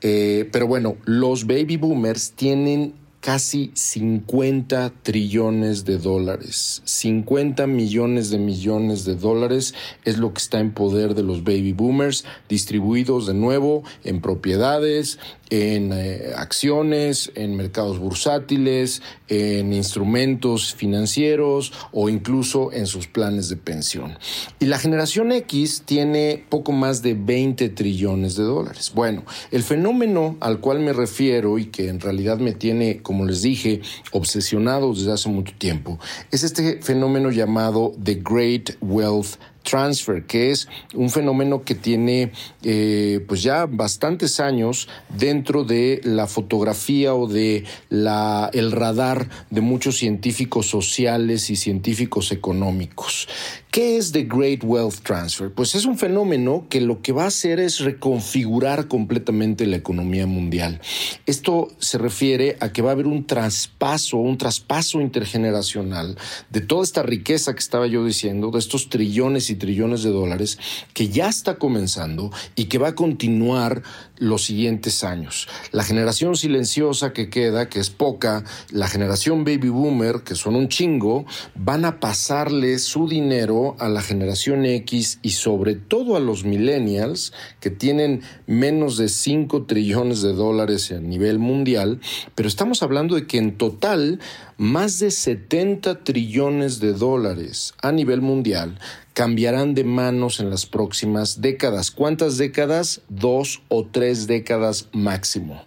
Eh, 0.00 0.48
pero 0.52 0.66
bueno, 0.66 0.96
los 1.04 1.46
baby 1.46 1.76
boomers 1.76 2.32
tienen 2.32 2.94
casi 3.24 3.70
50 3.72 4.92
trillones 5.02 5.86
de 5.86 5.96
dólares. 5.96 6.82
50 6.84 7.66
millones 7.66 8.28
de 8.28 8.36
millones 8.36 9.06
de 9.06 9.16
dólares 9.16 9.74
es 10.04 10.18
lo 10.18 10.34
que 10.34 10.42
está 10.42 10.60
en 10.60 10.74
poder 10.74 11.14
de 11.14 11.22
los 11.22 11.42
baby 11.42 11.72
boomers, 11.72 12.26
distribuidos 12.50 13.26
de 13.26 13.32
nuevo 13.32 13.82
en 14.04 14.20
propiedades, 14.20 15.18
en 15.50 15.92
eh, 15.92 16.32
acciones, 16.36 17.30
en 17.34 17.56
mercados 17.56 17.98
bursátiles, 17.98 19.02
en 19.28 19.72
instrumentos 19.72 20.74
financieros 20.74 21.72
o 21.92 22.08
incluso 22.08 22.72
en 22.72 22.86
sus 22.86 23.06
planes 23.06 23.48
de 23.48 23.56
pensión. 23.56 24.18
Y 24.58 24.66
la 24.66 24.78
generación 24.78 25.32
X 25.32 25.82
tiene 25.84 26.44
poco 26.48 26.72
más 26.72 27.02
de 27.02 27.14
20 27.14 27.68
trillones 27.70 28.36
de 28.36 28.44
dólares. 28.44 28.92
Bueno, 28.94 29.24
el 29.50 29.62
fenómeno 29.62 30.36
al 30.40 30.60
cual 30.60 30.80
me 30.80 30.92
refiero 30.92 31.58
y 31.58 31.66
que 31.66 31.88
en 31.88 32.00
realidad 32.00 32.38
me 32.38 32.52
tiene, 32.52 33.02
como 33.02 33.24
les 33.24 33.42
dije, 33.42 33.80
obsesionado 34.12 34.92
desde 34.92 35.12
hace 35.12 35.28
mucho 35.28 35.54
tiempo, 35.58 35.98
es 36.30 36.42
este 36.42 36.80
fenómeno 36.82 37.30
llamado 37.30 37.92
The 38.02 38.20
Great 38.22 38.76
Wealth 38.80 39.36
transfer, 39.64 40.24
que 40.26 40.52
es 40.52 40.68
un 40.94 41.10
fenómeno 41.10 41.64
que 41.64 41.74
tiene 41.74 42.30
eh, 42.62 43.24
pues 43.26 43.42
ya 43.42 43.66
bastantes 43.66 44.38
años 44.38 44.88
dentro 45.08 45.64
de 45.64 46.00
la 46.04 46.28
fotografía 46.28 47.14
o 47.14 47.26
de 47.26 47.64
la, 47.88 48.50
el 48.52 48.70
radar 48.70 49.28
de 49.50 49.60
muchos 49.60 49.96
científicos 49.96 50.68
sociales 50.68 51.50
y 51.50 51.56
científicos 51.56 52.30
económicos. 52.30 53.26
¿Qué 53.74 53.96
es 53.96 54.12
The 54.12 54.22
Great 54.22 54.62
Wealth 54.62 55.00
Transfer? 55.02 55.52
Pues 55.52 55.74
es 55.74 55.84
un 55.84 55.98
fenómeno 55.98 56.68
que 56.70 56.80
lo 56.80 57.02
que 57.02 57.10
va 57.10 57.24
a 57.24 57.26
hacer 57.26 57.58
es 57.58 57.80
reconfigurar 57.80 58.86
completamente 58.86 59.66
la 59.66 59.74
economía 59.74 60.28
mundial. 60.28 60.80
Esto 61.26 61.66
se 61.80 61.98
refiere 61.98 62.56
a 62.60 62.72
que 62.72 62.82
va 62.82 62.90
a 62.90 62.92
haber 62.92 63.08
un 63.08 63.26
traspaso, 63.26 64.18
un 64.18 64.38
traspaso 64.38 65.00
intergeneracional 65.00 66.16
de 66.50 66.60
toda 66.60 66.84
esta 66.84 67.02
riqueza 67.02 67.52
que 67.52 67.58
estaba 67.58 67.88
yo 67.88 68.04
diciendo, 68.04 68.52
de 68.52 68.60
estos 68.60 68.90
trillones 68.90 69.50
y 69.50 69.56
trillones 69.56 70.04
de 70.04 70.10
dólares, 70.10 70.56
que 70.92 71.08
ya 71.08 71.28
está 71.28 71.56
comenzando 71.56 72.30
y 72.54 72.66
que 72.66 72.78
va 72.78 72.90
a 72.90 72.94
continuar 72.94 73.82
los 74.18 74.44
siguientes 74.44 75.04
años. 75.04 75.48
La 75.72 75.82
generación 75.82 76.36
silenciosa 76.36 77.12
que 77.12 77.28
queda, 77.28 77.68
que 77.68 77.80
es 77.80 77.90
poca, 77.90 78.44
la 78.70 78.88
generación 78.88 79.44
baby 79.44 79.68
boomer, 79.68 80.22
que 80.22 80.34
son 80.34 80.54
un 80.54 80.68
chingo, 80.68 81.24
van 81.54 81.84
a 81.84 82.00
pasarle 82.00 82.78
su 82.78 83.08
dinero 83.08 83.76
a 83.78 83.88
la 83.88 84.02
generación 84.02 84.64
X 84.64 85.18
y 85.22 85.30
sobre 85.30 85.74
todo 85.74 86.16
a 86.16 86.20
los 86.20 86.44
millennials 86.44 87.32
que 87.60 87.70
tienen 87.70 88.22
menos 88.46 88.96
de 88.96 89.08
5 89.08 89.64
trillones 89.64 90.22
de 90.22 90.32
dólares 90.32 90.90
a 90.92 91.00
nivel 91.00 91.38
mundial, 91.38 92.00
pero 92.34 92.48
estamos 92.48 92.82
hablando 92.82 93.14
de 93.14 93.26
que 93.26 93.38
en 93.38 93.56
total 93.58 94.20
más 94.56 94.98
de 94.98 95.10
70 95.10 96.04
trillones 96.04 96.80
de 96.80 96.92
dólares 96.92 97.74
a 97.82 97.92
nivel 97.92 98.20
mundial 98.20 98.78
cambiarán 99.12 99.74
de 99.74 99.84
manos 99.84 100.40
en 100.40 100.50
las 100.50 100.66
próximas 100.66 101.40
décadas. 101.40 101.90
¿Cuántas 101.90 102.36
décadas? 102.36 103.02
Dos 103.08 103.62
o 103.68 103.86
tres 103.86 104.26
décadas 104.26 104.88
máximo. 104.92 105.64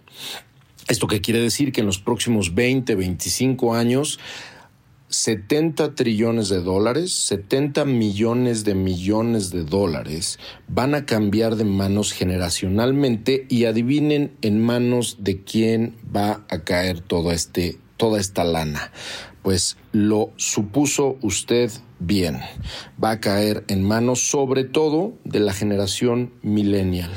¿Esto 0.88 1.06
qué 1.06 1.20
quiere 1.20 1.40
decir? 1.40 1.72
Que 1.72 1.80
en 1.80 1.86
los 1.86 1.98
próximos 1.98 2.54
20, 2.54 2.94
25 2.94 3.74
años 3.74 4.18
70 5.10 5.94
trillones 5.94 6.50
de 6.50 6.60
dólares, 6.60 7.12
70 7.12 7.86
millones 7.86 8.64
de 8.64 8.74
millones 8.74 9.50
de 9.50 9.64
dólares 9.64 10.38
van 10.68 10.94
a 10.94 11.06
cambiar 11.06 11.56
de 11.56 11.64
manos 11.64 12.12
generacionalmente 12.12 13.46
y 13.48 13.64
adivinen 13.64 14.32
en 14.42 14.60
manos 14.60 15.16
de 15.20 15.42
quién 15.42 15.96
va 16.14 16.44
a 16.50 16.58
caer 16.64 17.00
todo 17.00 17.32
este, 17.32 17.78
toda 17.98 18.18
esta 18.18 18.44
lana. 18.44 18.90
Pues 19.42 19.76
lo 19.92 20.30
supuso 20.36 21.16
usted 21.20 21.70
bien. 21.98 22.40
Va 23.02 23.10
a 23.12 23.20
caer 23.20 23.64
en 23.68 23.82
manos 23.82 24.30
sobre 24.30 24.64
todo 24.64 25.14
de 25.24 25.40
la 25.40 25.52
generación 25.52 26.32
millennial. 26.42 27.10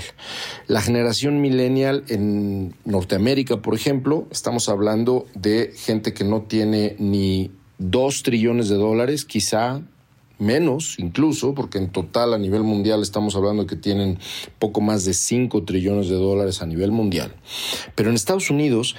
La 0.68 0.82
generación 0.82 1.42
millennial 1.42 2.04
en 2.10 2.76
Norteamérica, 2.84 3.62
por 3.62 3.76
ejemplo, 3.76 4.28
estamos 4.32 4.68
hablando 4.68 5.26
de 5.34 5.74
gente 5.76 6.14
que 6.14 6.24
no 6.24 6.42
tiene 6.44 6.96
ni 7.00 7.52
dos 7.78 8.24
trillones 8.24 8.70
de 8.70 8.76
dólares, 8.76 9.26
quizá 9.26 9.82
menos 10.42 10.98
incluso, 10.98 11.54
porque 11.54 11.78
en 11.78 11.90
total 11.90 12.34
a 12.34 12.38
nivel 12.38 12.64
mundial 12.64 13.02
estamos 13.02 13.36
hablando 13.36 13.68
que 13.68 13.76
tienen 13.76 14.18
poco 14.60 14.82
más 14.82 15.06
de 15.06 15.14
5 15.14 15.64
trillones 15.64 16.10
de 16.10 16.16
dólares 16.16 16.62
a 16.62 16.66
nivel 16.66 16.92
mundial. 16.92 17.36
Pero 17.96 18.10
en 18.10 18.16
Estados 18.16 18.50
Unidos, 18.50 18.96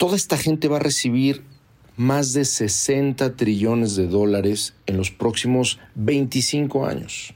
toda 0.00 0.16
esta 0.16 0.38
gente 0.38 0.66
va 0.66 0.78
a 0.78 0.80
recibir 0.80 1.44
más 1.98 2.32
de 2.32 2.46
60 2.46 3.36
trillones 3.36 3.96
de 3.96 4.06
dólares 4.06 4.72
en 4.86 4.96
los 4.96 5.10
próximos 5.10 5.78
25 5.94 6.86
años 6.86 7.34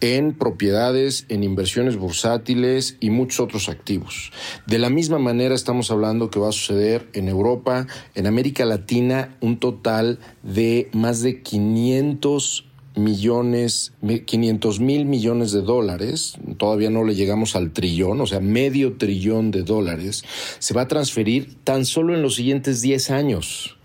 en 0.00 0.32
propiedades, 0.32 1.26
en 1.28 1.44
inversiones 1.44 1.96
bursátiles 1.96 2.96
y 2.98 3.10
muchos 3.10 3.38
otros 3.38 3.68
activos. 3.68 4.32
De 4.66 4.80
la 4.80 4.90
misma 4.90 5.20
manera 5.20 5.54
estamos 5.54 5.92
hablando 5.92 6.28
que 6.28 6.40
va 6.40 6.48
a 6.48 6.52
suceder 6.52 7.08
en 7.12 7.28
Europa, 7.28 7.86
en 8.16 8.26
América 8.26 8.64
Latina, 8.64 9.36
un 9.40 9.60
total 9.60 10.18
de 10.42 10.90
más 10.92 11.22
de 11.22 11.40
500 11.40 12.71
millones, 12.94 13.92
500 14.26 14.80
mil 14.80 15.04
millones 15.04 15.52
de 15.52 15.62
dólares, 15.62 16.34
todavía 16.58 16.90
no 16.90 17.04
le 17.04 17.14
llegamos 17.14 17.56
al 17.56 17.72
trillón, 17.72 18.20
o 18.20 18.26
sea, 18.26 18.40
medio 18.40 18.96
trillón 18.96 19.50
de 19.50 19.62
dólares, 19.62 20.24
se 20.58 20.74
va 20.74 20.82
a 20.82 20.88
transferir 20.88 21.56
tan 21.64 21.84
solo 21.84 22.14
en 22.14 22.22
los 22.22 22.34
siguientes 22.34 22.82
10 22.82 23.10
años. 23.10 23.76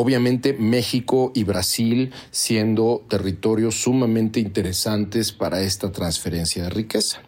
Obviamente 0.00 0.52
México 0.52 1.32
y 1.34 1.42
Brasil 1.42 2.12
siendo 2.30 3.04
territorios 3.08 3.82
sumamente 3.82 4.38
interesantes 4.38 5.32
para 5.32 5.60
esta 5.62 5.90
transferencia 5.90 6.62
de 6.62 6.70
riqueza. 6.70 7.20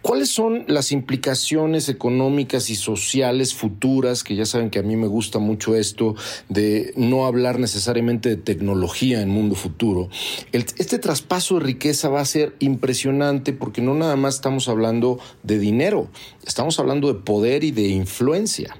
¿Cuáles 0.00 0.30
son 0.30 0.64
las 0.66 0.90
implicaciones 0.90 1.90
económicas 1.90 2.70
y 2.70 2.76
sociales 2.76 3.52
futuras? 3.52 4.24
Que 4.24 4.36
ya 4.36 4.46
saben 4.46 4.70
que 4.70 4.78
a 4.78 4.82
mí 4.82 4.96
me 4.96 5.06
gusta 5.06 5.38
mucho 5.38 5.76
esto 5.76 6.14
de 6.48 6.94
no 6.96 7.26
hablar 7.26 7.58
necesariamente 7.58 8.30
de 8.30 8.36
tecnología 8.36 9.20
en 9.20 9.28
mundo 9.28 9.54
futuro. 9.54 10.08
este 10.52 10.98
traspaso 10.98 11.58
de 11.58 11.66
riqueza 11.66 12.08
va 12.08 12.22
a 12.22 12.24
ser 12.24 12.56
impresionante 12.58 13.52
porque 13.52 13.82
no 13.82 13.92
nada 13.92 14.16
más 14.16 14.36
estamos 14.36 14.68
hablando 14.68 15.18
de 15.42 15.58
dinero, 15.58 16.08
estamos 16.46 16.78
hablando 16.78 17.12
de 17.12 17.20
poder 17.20 17.64
y 17.64 17.70
de 17.70 17.88
influencia. 17.88 18.74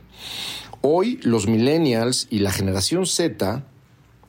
Hoy 0.86 1.18
los 1.22 1.46
millennials 1.46 2.26
y 2.28 2.40
la 2.40 2.52
generación 2.52 3.06
Z 3.06 3.64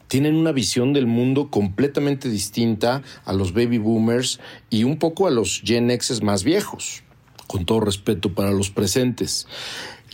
tienen 0.07 0.35
una 0.35 0.53
visión 0.53 0.93
del 0.93 1.05
mundo 1.05 1.51
completamente 1.51 2.29
distinta 2.29 3.03
a 3.25 3.33
los 3.33 3.53
baby 3.53 3.77
boomers 3.77 4.39
y 4.69 4.85
un 4.85 4.97
poco 4.97 5.27
a 5.27 5.31
los 5.31 5.61
Gen 5.65 5.91
X 5.91 6.23
más 6.23 6.45
viejos, 6.45 7.03
con 7.47 7.65
todo 7.65 7.81
respeto 7.81 8.33
para 8.33 8.51
los 8.51 8.69
presentes. 8.69 9.47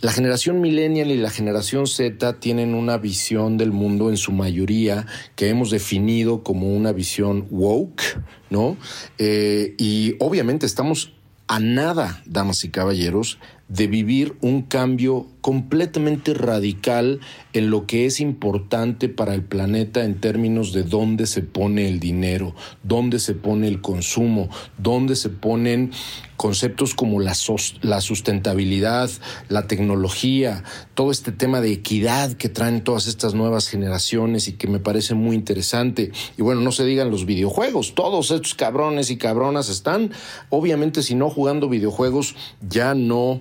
La 0.00 0.10
generación 0.10 0.60
millennial 0.60 1.12
y 1.12 1.16
la 1.16 1.30
generación 1.30 1.86
Z 1.86 2.40
tienen 2.40 2.74
una 2.74 2.98
visión 2.98 3.56
del 3.56 3.70
mundo 3.70 4.10
en 4.10 4.16
su 4.16 4.32
mayoría 4.32 5.06
que 5.36 5.48
hemos 5.48 5.70
definido 5.70 6.42
como 6.42 6.74
una 6.74 6.90
visión 6.90 7.46
woke, 7.52 8.20
¿no? 8.50 8.76
Eh, 9.18 9.76
y 9.78 10.16
obviamente 10.18 10.66
estamos 10.66 11.12
a 11.46 11.60
nada, 11.60 12.22
damas 12.26 12.64
y 12.64 12.70
caballeros, 12.70 13.38
de 13.72 13.86
vivir 13.86 14.36
un 14.42 14.62
cambio 14.62 15.26
completamente 15.40 16.34
radical 16.34 17.20
en 17.54 17.70
lo 17.70 17.86
que 17.86 18.04
es 18.04 18.20
importante 18.20 19.08
para 19.08 19.34
el 19.34 19.42
planeta 19.42 20.04
en 20.04 20.20
términos 20.20 20.74
de 20.74 20.82
dónde 20.82 21.26
se 21.26 21.40
pone 21.40 21.88
el 21.88 21.98
dinero, 21.98 22.54
dónde 22.82 23.18
se 23.18 23.34
pone 23.34 23.68
el 23.68 23.80
consumo, 23.80 24.50
dónde 24.76 25.16
se 25.16 25.30
ponen 25.30 25.90
conceptos 26.36 26.94
como 26.94 27.18
la, 27.20 27.34
la 27.80 28.00
sustentabilidad, 28.02 29.10
la 29.48 29.66
tecnología, 29.66 30.64
todo 30.92 31.10
este 31.10 31.32
tema 31.32 31.62
de 31.62 31.72
equidad 31.72 32.32
que 32.34 32.50
traen 32.50 32.84
todas 32.84 33.06
estas 33.06 33.32
nuevas 33.32 33.68
generaciones 33.68 34.48
y 34.48 34.52
que 34.52 34.68
me 34.68 34.80
parece 34.80 35.14
muy 35.14 35.34
interesante. 35.34 36.12
Y 36.36 36.42
bueno, 36.42 36.60
no 36.60 36.72
se 36.72 36.84
digan 36.84 37.10
los 37.10 37.24
videojuegos, 37.24 37.94
todos 37.94 38.30
estos 38.32 38.54
cabrones 38.54 39.10
y 39.10 39.16
cabronas 39.16 39.70
están, 39.70 40.10
obviamente 40.50 41.02
si 41.02 41.14
no 41.14 41.30
jugando 41.30 41.70
videojuegos, 41.70 42.34
ya 42.60 42.94
no 42.94 43.40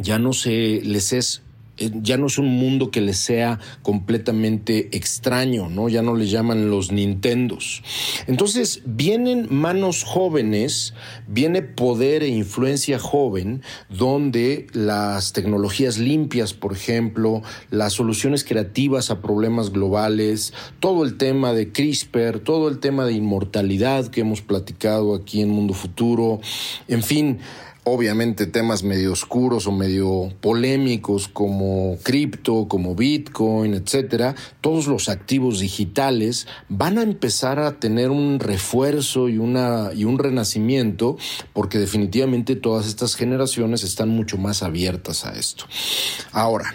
ya 0.00 0.18
no 0.18 0.32
se 0.32 0.80
les 0.82 1.12
es 1.12 1.42
eh, 1.78 1.90
ya 2.02 2.16
no 2.16 2.26
es 2.26 2.38
un 2.38 2.48
mundo 2.48 2.90
que 2.90 3.00
les 3.00 3.18
sea 3.18 3.58
completamente 3.82 4.96
extraño, 4.96 5.68
¿no? 5.68 5.88
Ya 5.88 6.02
no 6.02 6.14
les 6.14 6.30
llaman 6.30 6.70
los 6.70 6.90
Nintendos. 6.90 7.82
Entonces, 8.26 8.82
vienen 8.86 9.46
manos 9.50 10.02
jóvenes, 10.02 10.94
viene 11.26 11.62
poder 11.62 12.22
e 12.22 12.28
influencia 12.28 12.98
joven, 12.98 13.62
donde 13.90 14.68
las 14.72 15.32
tecnologías 15.32 15.98
limpias, 15.98 16.54
por 16.54 16.72
ejemplo, 16.72 17.42
las 17.70 17.92
soluciones 17.92 18.44
creativas 18.44 19.10
a 19.10 19.20
problemas 19.20 19.70
globales, 19.70 20.54
todo 20.80 21.04
el 21.04 21.18
tema 21.18 21.52
de 21.52 21.72
CRISPR, 21.72 22.38
todo 22.38 22.68
el 22.68 22.78
tema 22.78 23.04
de 23.04 23.12
inmortalidad 23.12 24.06
que 24.06 24.22
hemos 24.22 24.40
platicado 24.40 25.14
aquí 25.14 25.42
en 25.42 25.50
Mundo 25.50 25.74
Futuro, 25.74 26.40
en 26.88 27.02
fin, 27.02 27.38
obviamente 27.88 28.48
temas 28.48 28.82
medio 28.82 29.12
oscuros 29.12 29.68
o 29.68 29.72
medio 29.72 30.32
polémicos 30.40 31.28
como 31.28 31.96
cripto, 32.02 32.66
como 32.66 32.96
Bitcoin, 32.96 33.74
etcétera, 33.74 34.34
todos 34.60 34.88
los 34.88 35.08
activos 35.08 35.60
digitales 35.60 36.48
van 36.68 36.98
a 36.98 37.02
empezar 37.02 37.60
a 37.60 37.78
tener 37.78 38.10
un 38.10 38.40
refuerzo 38.40 39.28
y 39.28 39.38
una 39.38 39.90
y 39.94 40.02
un 40.02 40.18
renacimiento 40.18 41.16
porque 41.52 41.78
definitivamente 41.78 42.56
todas 42.56 42.88
estas 42.88 43.14
generaciones 43.14 43.84
están 43.84 44.08
mucho 44.08 44.36
más 44.36 44.64
abiertas 44.64 45.24
a 45.24 45.38
esto. 45.38 45.66
Ahora, 46.32 46.74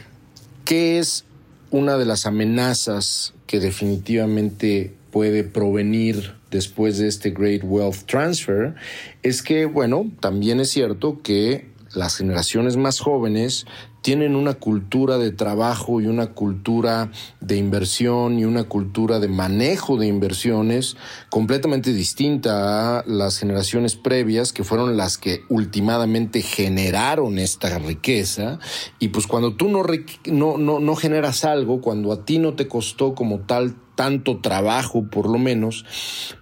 ¿qué 0.63 0.97
es 0.97 1.25
una 1.71 1.97
de 1.97 2.05
las 2.05 2.25
amenazas 2.25 3.33
que 3.47 3.59
definitivamente 3.59 4.95
puede 5.11 5.43
provenir 5.43 6.40
después 6.51 6.99
de 6.99 7.07
este 7.07 7.31
Great 7.31 7.61
Wealth 7.63 8.05
Transfer 8.05 8.75
es 9.23 9.41
que, 9.41 9.65
bueno, 9.65 10.11
también 10.19 10.59
es 10.59 10.69
cierto 10.69 11.21
que 11.23 11.70
las 11.93 12.15
generaciones 12.15 12.77
más 12.77 12.99
jóvenes 12.99 13.65
tienen 14.01 14.35
una 14.35 14.55
cultura 14.55 15.17
de 15.17 15.31
trabajo 15.31 16.01
y 16.01 16.07
una 16.07 16.33
cultura 16.33 17.11
de 17.39 17.57
inversión 17.57 18.39
y 18.39 18.45
una 18.45 18.63
cultura 18.63 19.19
de 19.19 19.27
manejo 19.27 19.97
de 19.97 20.07
inversiones 20.07 20.97
completamente 21.29 21.93
distinta 21.93 22.99
a 22.99 23.03
las 23.05 23.37
generaciones 23.37 23.95
previas 23.95 24.53
que 24.53 24.63
fueron 24.63 24.97
las 24.97 25.17
que 25.17 25.41
últimamente 25.49 26.41
generaron 26.41 27.37
esta 27.37 27.77
riqueza. 27.77 28.59
Y 28.99 29.09
pues 29.09 29.27
cuando 29.27 29.55
tú 29.55 29.69
no, 29.69 29.83
no, 30.25 30.57
no, 30.57 30.79
no 30.79 30.95
generas 30.95 31.45
algo, 31.45 31.81
cuando 31.81 32.11
a 32.11 32.25
ti 32.25 32.39
no 32.39 32.55
te 32.55 32.67
costó 32.67 33.13
como 33.13 33.41
tal 33.41 33.75
tanto 33.95 34.39
trabajo 34.39 35.09
por 35.11 35.29
lo 35.29 35.37
menos, 35.37 35.85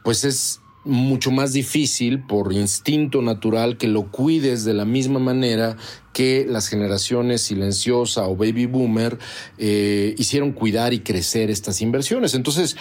pues 0.03 0.23
es 0.23 0.61
mucho 0.89 1.31
más 1.31 1.53
difícil 1.53 2.21
por 2.21 2.51
instinto 2.51 3.21
natural 3.21 3.77
que 3.77 3.87
lo 3.87 4.11
cuides 4.11 4.65
de 4.65 4.73
la 4.73 4.85
misma 4.85 5.19
manera 5.19 5.77
que 6.13 6.45
las 6.47 6.67
generaciones 6.67 7.41
silenciosa 7.41 8.27
o 8.27 8.35
baby 8.35 8.65
boomer 8.65 9.17
eh, 9.57 10.15
hicieron 10.17 10.51
cuidar 10.51 10.93
y 10.93 10.99
crecer 10.99 11.49
estas 11.49 11.81
inversiones. 11.81 12.33
Entonces, 12.33 12.75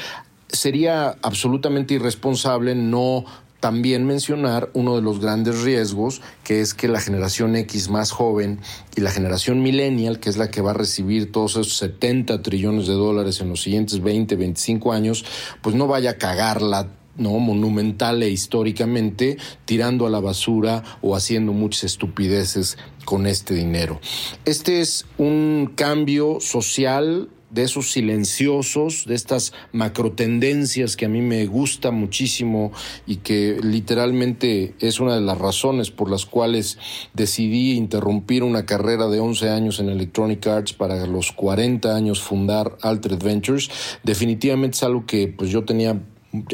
sería 0.48 1.16
absolutamente 1.22 1.94
irresponsable 1.94 2.74
no 2.74 3.24
también 3.60 4.06
mencionar 4.06 4.70
uno 4.72 4.94
de 4.96 5.02
los 5.02 5.20
grandes 5.20 5.62
riesgos, 5.62 6.22
que 6.44 6.60
es 6.60 6.74
que 6.74 6.86
la 6.86 7.00
generación 7.00 7.56
X 7.56 7.90
más 7.90 8.12
joven 8.12 8.60
y 8.94 9.00
la 9.00 9.10
generación 9.10 9.62
millennial, 9.62 10.20
que 10.20 10.30
es 10.30 10.36
la 10.36 10.50
que 10.50 10.60
va 10.60 10.70
a 10.70 10.74
recibir 10.74 11.32
todos 11.32 11.52
esos 11.52 11.76
70 11.78 12.42
trillones 12.42 12.86
de 12.86 12.94
dólares 12.94 13.40
en 13.40 13.48
los 13.48 13.62
siguientes 13.62 14.00
20, 14.00 14.36
25 14.36 14.92
años, 14.92 15.24
pues 15.60 15.74
no 15.74 15.88
vaya 15.88 16.10
a 16.10 16.18
cagarla 16.18 16.88
¿no? 17.18 17.38
monumental 17.38 18.22
e 18.22 18.30
históricamente, 18.30 19.36
tirando 19.64 20.06
a 20.06 20.10
la 20.10 20.20
basura 20.20 20.82
o 21.02 21.14
haciendo 21.14 21.52
muchas 21.52 21.84
estupideces 21.84 22.78
con 23.04 23.26
este 23.26 23.54
dinero. 23.54 24.00
Este 24.44 24.80
es 24.80 25.04
un 25.18 25.72
cambio 25.74 26.38
social 26.40 27.28
de 27.50 27.62
esos 27.62 27.92
silenciosos, 27.92 29.04
de 29.06 29.14
estas 29.14 29.52
macrotendencias 29.72 30.96
que 30.96 31.06
a 31.06 31.08
mí 31.08 31.22
me 31.22 31.46
gusta 31.46 31.90
muchísimo 31.90 32.72
y 33.06 33.16
que 33.16 33.58
literalmente 33.62 34.74
es 34.80 35.00
una 35.00 35.14
de 35.14 35.22
las 35.22 35.38
razones 35.38 35.90
por 35.90 36.10
las 36.10 36.26
cuales 36.26 36.78
decidí 37.14 37.72
interrumpir 37.72 38.42
una 38.42 38.66
carrera 38.66 39.08
de 39.08 39.20
11 39.20 39.48
años 39.48 39.80
en 39.80 39.88
Electronic 39.88 40.46
Arts 40.46 40.72
para 40.72 41.06
los 41.06 41.32
40 41.32 41.94
años 41.94 42.20
fundar 42.20 42.76
Altered 42.82 43.22
Ventures. 43.22 43.70
Definitivamente 44.02 44.76
es 44.76 44.82
algo 44.82 45.06
que 45.06 45.28
pues 45.28 45.50
yo 45.50 45.64
tenía 45.64 46.00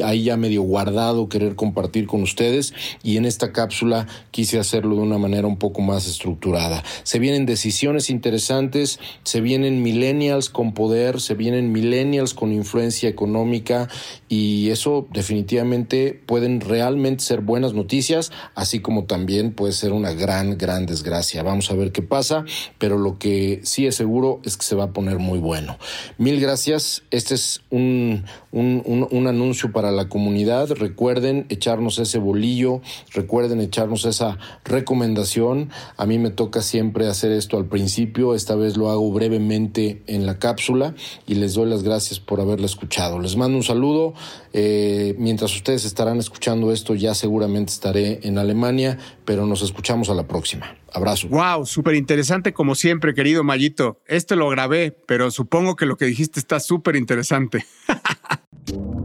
ahí 0.03 0.23
ya 0.23 0.37
medio 0.37 0.61
guardado 0.61 1.27
querer 1.27 1.55
compartir 1.55 2.07
con 2.07 2.21
ustedes 2.21 2.73
y 3.03 3.17
en 3.17 3.25
esta 3.25 3.51
cápsula 3.51 4.07
quise 4.31 4.57
hacerlo 4.57 4.95
de 4.95 5.01
una 5.01 5.17
manera 5.17 5.47
un 5.47 5.57
poco 5.57 5.81
más 5.81 6.07
estructurada. 6.07 6.83
Se 7.03 7.19
vienen 7.19 7.45
decisiones 7.45 8.09
interesantes, 8.09 8.99
se 9.23 9.41
vienen 9.41 9.83
millennials 9.83 10.49
con 10.49 10.73
poder, 10.73 11.19
se 11.19 11.33
vienen 11.33 11.71
millennials 11.71 12.33
con 12.33 12.53
influencia 12.53 13.09
económica 13.09 13.89
y 14.29 14.69
eso 14.69 15.07
definitivamente 15.11 16.21
pueden 16.25 16.61
realmente 16.61 17.23
ser 17.23 17.41
buenas 17.41 17.73
noticias, 17.73 18.31
así 18.55 18.79
como 18.79 19.03
también 19.05 19.51
puede 19.51 19.73
ser 19.73 19.91
una 19.91 20.13
gran, 20.13 20.57
gran 20.57 20.85
desgracia. 20.85 21.43
Vamos 21.43 21.69
a 21.69 21.75
ver 21.75 21.91
qué 21.91 22.01
pasa, 22.01 22.45
pero 22.77 22.97
lo 22.97 23.19
que 23.19 23.59
sí 23.63 23.85
es 23.85 23.95
seguro 23.95 24.39
es 24.45 24.55
que 24.55 24.65
se 24.65 24.75
va 24.75 24.85
a 24.85 24.93
poner 24.93 25.19
muy 25.19 25.39
bueno. 25.39 25.77
Mil 26.17 26.39
gracias. 26.39 27.03
Este 27.11 27.35
es 27.35 27.61
un, 27.69 28.23
un, 28.51 29.07
un 29.11 29.27
anuncio 29.27 29.64
para 29.71 29.91
la 29.91 30.09
comunidad. 30.09 30.71
Recuerden 30.71 31.45
echarnos 31.49 31.99
ese 31.99 32.17
bolillo, 32.19 32.81
recuerden 33.13 33.61
echarnos 33.61 34.05
esa 34.05 34.37
recomendación. 34.63 35.69
A 35.97 36.05
mí 36.05 36.19
me 36.19 36.29
toca 36.29 36.61
siempre 36.61 37.07
hacer 37.07 37.31
esto 37.31 37.57
al 37.57 37.65
principio, 37.65 38.35
esta 38.35 38.55
vez 38.55 38.77
lo 38.77 38.89
hago 38.89 39.11
brevemente 39.11 40.03
en 40.07 40.25
la 40.25 40.39
cápsula 40.39 40.95
y 41.27 41.35
les 41.35 41.53
doy 41.53 41.69
las 41.69 41.83
gracias 41.83 42.19
por 42.19 42.41
haberla 42.41 42.65
escuchado. 42.65 43.19
Les 43.19 43.35
mando 43.35 43.57
un 43.57 43.63
saludo. 43.63 44.13
Eh, 44.53 45.15
mientras 45.17 45.53
ustedes 45.55 45.85
estarán 45.85 46.17
escuchando 46.17 46.71
esto, 46.71 46.95
ya 46.95 47.13
seguramente 47.13 47.73
estaré 47.73 48.19
en 48.23 48.37
Alemania, 48.37 48.97
pero 49.25 49.45
nos 49.45 49.61
escuchamos 49.61 50.09
a 50.09 50.13
la 50.13 50.27
próxima. 50.27 50.75
Abrazo. 50.93 51.27
Wow, 51.27 51.65
súper 51.65 51.95
interesante 51.95 52.53
como 52.53 52.73
siempre, 52.73 53.13
querido 53.13 53.43
Mayito. 53.43 53.99
Este 54.07 54.37
lo 54.37 54.47
grabé, 54.47 54.97
pero 55.05 55.29
supongo 55.29 55.75
que 55.75 55.85
lo 55.85 55.97
que 55.97 56.05
dijiste 56.05 56.39
está 56.39 56.61
súper 56.61 56.95
interesante. 56.95 57.65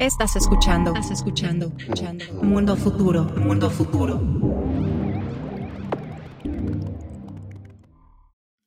Estás 0.00 0.34
escuchando. 0.34 0.94
Estás 0.94 1.10
escuchando. 1.10 1.74
escuchando. 1.78 2.24
Mundo 2.42 2.74
futuro. 2.74 3.24
Mundo 3.36 3.68
futuro. 3.68 4.18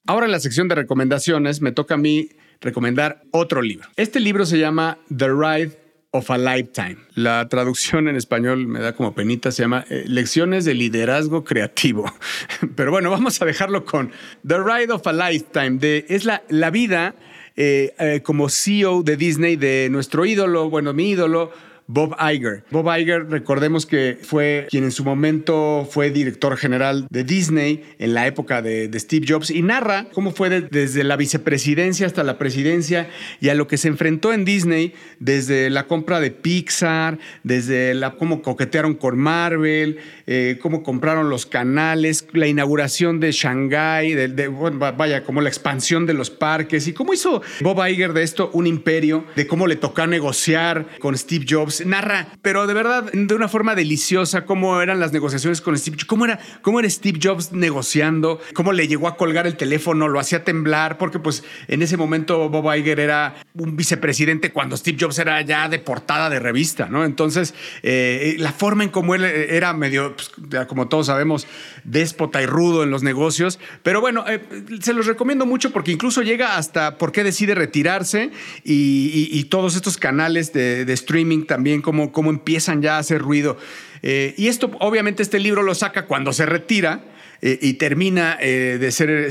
Ahora 0.05 0.27
en 0.27 0.31
la 0.31 0.39
sección 0.39 0.67
de 0.67 0.75
recomendaciones 0.75 1.59
me 1.59 1.71
toca 1.71 1.95
a 1.95 1.97
mí 1.97 2.29
recomendar 2.61 3.23
otro 3.31 3.63
libro. 3.63 3.89
Este 3.95 4.19
libro 4.19 4.45
se 4.45 4.59
llama 4.59 4.99
The 5.09 5.29
Ride 5.29 5.79
of 6.11 6.29
a 6.29 6.37
Lifetime. 6.37 6.97
La 7.15 7.49
traducción 7.49 8.07
en 8.07 8.15
español 8.15 8.67
me 8.67 8.79
da 8.79 8.93
como 8.93 9.15
penita, 9.15 9.51
se 9.51 9.63
llama 9.63 9.85
eh, 9.89 10.03
Lecciones 10.05 10.65
de 10.65 10.75
Liderazgo 10.75 11.43
Creativo. 11.43 12.05
Pero 12.75 12.91
bueno, 12.91 13.09
vamos 13.09 13.41
a 13.41 13.45
dejarlo 13.45 13.85
con 13.85 14.11
The 14.47 14.59
Ride 14.59 14.93
of 14.93 15.07
a 15.07 15.13
Lifetime. 15.13 15.79
De, 15.79 16.05
es 16.09 16.25
la, 16.25 16.43
la 16.49 16.69
vida 16.69 17.15
eh, 17.55 17.93
eh, 17.99 18.21
como 18.23 18.49
CEO 18.49 19.03
de 19.03 19.17
Disney 19.17 19.55
de 19.55 19.87
nuestro 19.91 20.25
ídolo, 20.25 20.69
bueno, 20.69 20.93
mi 20.93 21.11
ídolo, 21.11 21.51
Bob 21.87 22.15
Iger. 22.19 22.63
Bob 22.71 22.87
Iger, 22.97 23.29
recordemos 23.29 23.85
que 23.85 24.17
fue 24.21 24.67
quien 24.69 24.85
en 24.85 24.91
su 24.91 25.03
momento 25.03 25.87
fue 25.89 26.11
director 26.11 26.55
general 26.55 27.07
de 27.09 27.23
Disney 27.23 27.83
en 27.99 28.13
la 28.13 28.25
época 28.25 28.61
de, 28.61 28.89
Steve 28.99 29.25
Jobs 29.27 29.49
y 29.49 29.61
narra 29.61 30.07
cómo 30.13 30.31
fue 30.31 30.61
desde 30.61 31.03
la 31.03 31.17
vicepresidencia 31.17 32.07
hasta 32.07 32.23
la 32.23 32.37
presidencia 32.37 33.09
y 33.41 33.49
a 33.49 33.53
lo 33.53 33.67
que 33.67 33.77
se 33.77 33.89
enfrentó 33.89 34.31
en 34.31 34.45
Disney 34.45 34.93
desde 35.19 35.69
la 35.69 35.87
compra 35.87 36.19
de 36.21 36.31
Pixar, 36.31 37.19
desde 37.43 37.93
la, 37.93 38.11
cómo 38.11 38.41
coquetearon 38.41 38.95
con 38.95 39.17
Marvel, 39.17 39.97
eh, 40.27 40.59
cómo 40.61 40.83
compraron 40.83 41.29
los 41.29 41.45
canales, 41.45 42.27
la 42.33 42.47
inauguración 42.47 43.19
de 43.19 43.31
Shanghai, 43.31 44.13
de, 44.13 44.47
vaya, 44.47 45.23
como 45.23 45.41
la 45.41 45.49
expansión 45.49 46.05
de 46.05 46.13
los 46.13 46.29
parques 46.29 46.87
y 46.87 46.93
cómo 46.93 47.13
hizo 47.13 47.41
Bob 47.61 47.85
Iger 47.87 48.13
de 48.13 48.23
esto 48.23 48.49
un 48.53 48.67
imperio, 48.67 49.25
de 49.35 49.47
cómo 49.47 49.67
le 49.67 49.75
tocó 49.75 50.05
negociar 50.07 50.85
con 50.99 51.17
Steve 51.17 51.45
Jobs. 51.47 51.85
Narra, 51.85 52.27
pero 52.41 52.67
de 52.67 52.73
verdad, 52.73 53.11
de 53.11 53.35
una 53.35 53.47
forma 53.47 53.75
deliciosa, 53.75 54.45
cómo 54.45 54.81
eran 54.81 54.99
las 54.99 55.13
negociaciones 55.13 55.61
con 55.61 55.77
Steve 55.77 55.97
Jobs, 55.97 56.05
cómo 56.05 56.25
era, 56.25 56.39
cómo 56.61 56.79
era 56.79 56.89
Steve 56.89 57.19
Jobs 57.21 57.51
negociando, 57.51 58.39
cómo 58.53 58.71
le 58.71 58.87
llegó 58.87 59.07
a 59.07 59.17
colgar 59.17 59.47
el 59.47 59.55
teléfono, 59.55 60.07
lo 60.07 60.19
hacía 60.19 60.43
temblar, 60.43 60.97
porque 60.97 61.19
pues 61.19 61.43
en 61.67 61.81
ese 61.81 61.97
momento 61.97 62.49
Bob 62.49 62.73
Iger 62.73 62.99
era 62.99 63.35
un 63.53 63.75
vicepresidente 63.75 64.51
cuando 64.51 64.77
Steve 64.77 64.97
Jobs 64.99 65.19
era 65.19 65.41
ya 65.41 65.69
de 65.69 65.79
portada 65.79 66.29
de 66.29 66.39
revista, 66.39 66.87
¿no? 66.87 67.05
Entonces, 67.05 67.53
eh, 67.81 68.35
la 68.39 68.51
forma 68.51 68.83
en 68.83 68.89
cómo 68.89 69.15
él 69.15 69.23
era 69.23 69.73
medio, 69.73 70.12
pues, 70.15 70.31
como 70.67 70.87
todos 70.87 71.07
sabemos, 71.07 71.47
déspota 71.83 72.41
y 72.41 72.45
rudo 72.45 72.83
en 72.83 72.91
los 72.91 73.03
negocios, 73.03 73.59
pero 73.83 74.01
bueno, 74.01 74.25
eh, 74.27 74.41
se 74.81 74.93
los 74.93 75.05
recomiendo 75.05 75.45
mucho 75.45 75.71
porque 75.71 75.91
incluso 75.91 76.21
llega 76.21 76.57
hasta 76.57 76.97
por 76.97 77.11
qué 77.11 77.23
decide 77.23 77.55
retirarse 77.55 78.31
y, 78.63 79.43
todos 79.49 79.75
estos 79.75 79.97
canales 79.97 80.51
de 80.53 80.91
streaming 80.93 81.45
también 81.45 81.81
cómo, 81.81 82.11
cómo 82.11 82.31
empiezan 82.31 82.81
ya 82.81 82.95
a 82.95 82.99
hacer 82.99 83.21
ruido. 83.21 83.57
Eh, 84.01 84.35
y 84.37 84.47
esto, 84.47 84.69
obviamente, 84.79 85.23
este 85.23 85.39
libro 85.39 85.63
lo 85.63 85.73
saca 85.73 86.05
cuando 86.05 86.33
se 86.33 86.45
retira. 86.45 87.05
Eh, 87.45 87.59
y 87.61 87.73
termina 87.73 88.37
eh, 88.39 88.77
de 88.79 88.89
ser 88.93 89.29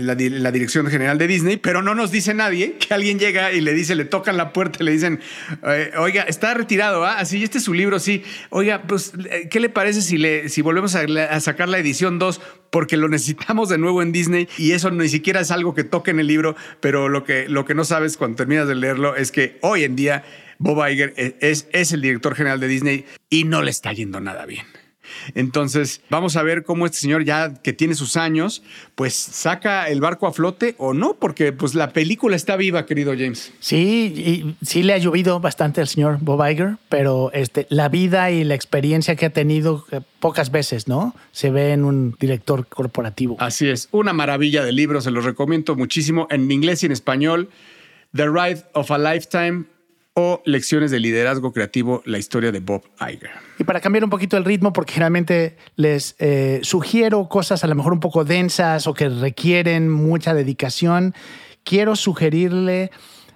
la, 0.00 0.14
dirección 0.14 0.86
general 0.86 1.18
de 1.18 1.26
Disney, 1.26 1.58
pero 1.58 1.82
no 1.82 1.94
nos 1.94 2.10
dice 2.10 2.32
nadie 2.32 2.78
que 2.78 2.94
alguien 2.94 3.18
llega 3.18 3.52
y 3.52 3.60
le 3.60 3.74
dice, 3.74 3.94
le 3.94 4.06
tocan 4.06 4.38
la 4.38 4.54
puerta 4.54 4.78
y 4.80 4.86
le 4.86 4.92
dicen, 4.92 5.20
oiga, 5.98 6.22
está 6.22 6.54
retirado, 6.54 7.04
¿ah? 7.04 7.18
Así, 7.18 7.44
este 7.44 7.58
es 7.58 7.64
su 7.64 7.74
libro, 7.74 7.98
sí. 7.98 8.22
Oiga, 8.48 8.84
pues, 8.88 9.12
¿qué 9.50 9.60
le 9.60 9.68
parece 9.68 10.00
si, 10.00 10.16
le, 10.16 10.48
si 10.48 10.62
volvemos 10.62 10.94
a, 10.94 11.40
sacar 11.40 11.68
la 11.68 11.78
edición 11.78 12.18
2? 12.18 12.40
Porque 12.70 12.96
lo 12.96 13.10
necesitamos 13.10 13.68
de 13.68 13.76
nuevo 13.76 14.00
en 14.00 14.10
Disney 14.10 14.48
y 14.56 14.72
eso 14.72 14.90
ni 14.90 15.10
siquiera 15.10 15.40
es 15.40 15.50
algo 15.50 15.74
que 15.74 15.84
toque 15.84 16.12
en 16.12 16.20
el 16.20 16.28
libro, 16.28 16.56
pero 16.80 17.10
lo 17.10 17.24
que, 17.24 17.46
lo 17.46 17.66
que 17.66 17.74
no 17.74 17.84
sabes 17.84 18.16
cuando 18.16 18.36
terminas 18.36 18.68
de 18.68 18.74
leerlo 18.74 19.16
es 19.16 19.32
que 19.32 19.58
hoy 19.60 19.84
en 19.84 19.96
día 19.96 20.24
Bob 20.56 20.82
Iger 20.88 21.12
es, 21.40 21.68
es 21.72 21.92
el 21.92 22.00
director 22.00 22.34
general 22.34 22.58
de 22.58 22.68
Disney 22.68 23.04
y 23.28 23.44
no 23.44 23.60
le 23.60 23.70
está 23.70 23.92
yendo 23.92 24.18
nada 24.18 24.46
bien. 24.46 24.64
Entonces, 25.34 26.02
vamos 26.10 26.36
a 26.36 26.42
ver 26.42 26.64
cómo 26.64 26.86
este 26.86 26.98
señor 26.98 27.24
ya 27.24 27.54
que 27.54 27.72
tiene 27.72 27.94
sus 27.94 28.16
años, 28.16 28.62
pues 28.94 29.14
saca 29.14 29.88
el 29.88 30.00
barco 30.00 30.26
a 30.26 30.32
flote 30.32 30.74
o 30.78 30.94
no, 30.94 31.14
porque 31.14 31.52
pues 31.52 31.74
la 31.74 31.90
película 31.92 32.36
está 32.36 32.56
viva, 32.56 32.86
querido 32.86 33.12
James. 33.12 33.52
Sí, 33.60 34.12
y 34.16 34.56
sí 34.64 34.82
le 34.82 34.94
ha 34.94 34.98
llovido 34.98 35.40
bastante 35.40 35.80
al 35.80 35.88
señor 35.88 36.18
Bob 36.20 36.46
Iger, 36.48 36.76
pero 36.88 37.30
este, 37.32 37.66
la 37.70 37.88
vida 37.88 38.30
y 38.30 38.44
la 38.44 38.54
experiencia 38.54 39.16
que 39.16 39.26
ha 39.26 39.30
tenido 39.30 39.84
eh, 39.90 40.00
pocas 40.18 40.50
veces, 40.50 40.88
¿no? 40.88 41.14
Se 41.32 41.50
ve 41.50 41.72
en 41.72 41.84
un 41.84 42.16
director 42.18 42.66
corporativo. 42.66 43.36
Así 43.40 43.68
es, 43.68 43.88
una 43.92 44.12
maravilla 44.12 44.64
de 44.64 44.72
libro, 44.72 45.00
se 45.00 45.10
los 45.10 45.24
recomiendo 45.24 45.76
muchísimo 45.76 46.26
en 46.30 46.50
inglés 46.50 46.82
y 46.82 46.86
en 46.86 46.92
español. 46.92 47.48
The 48.14 48.26
Ride 48.26 48.64
of 48.74 48.90
a 48.90 48.98
Lifetime 48.98 49.64
Lecciones 50.44 50.90
de 50.90 51.00
Liderazgo 51.00 51.52
Creativo, 51.52 52.02
la 52.04 52.18
historia 52.18 52.52
de 52.52 52.60
Bob 52.60 52.82
Iger. 53.00 53.30
Y 53.58 53.64
para 53.64 53.80
cambiar 53.80 54.04
un 54.04 54.10
poquito 54.10 54.36
el 54.36 54.44
ritmo, 54.44 54.72
porque 54.72 54.92
generalmente 54.92 55.56
les 55.76 56.16
eh, 56.18 56.60
sugiero 56.62 57.28
cosas 57.28 57.64
a 57.64 57.66
lo 57.66 57.74
mejor 57.74 57.92
un 57.92 58.00
poco 58.00 58.24
densas 58.24 58.86
o 58.86 58.94
que 58.94 59.08
requieren 59.08 59.90
mucha 59.90 60.34
dedicación, 60.34 61.14
quiero 61.64 61.96
sugerirle 61.96 62.90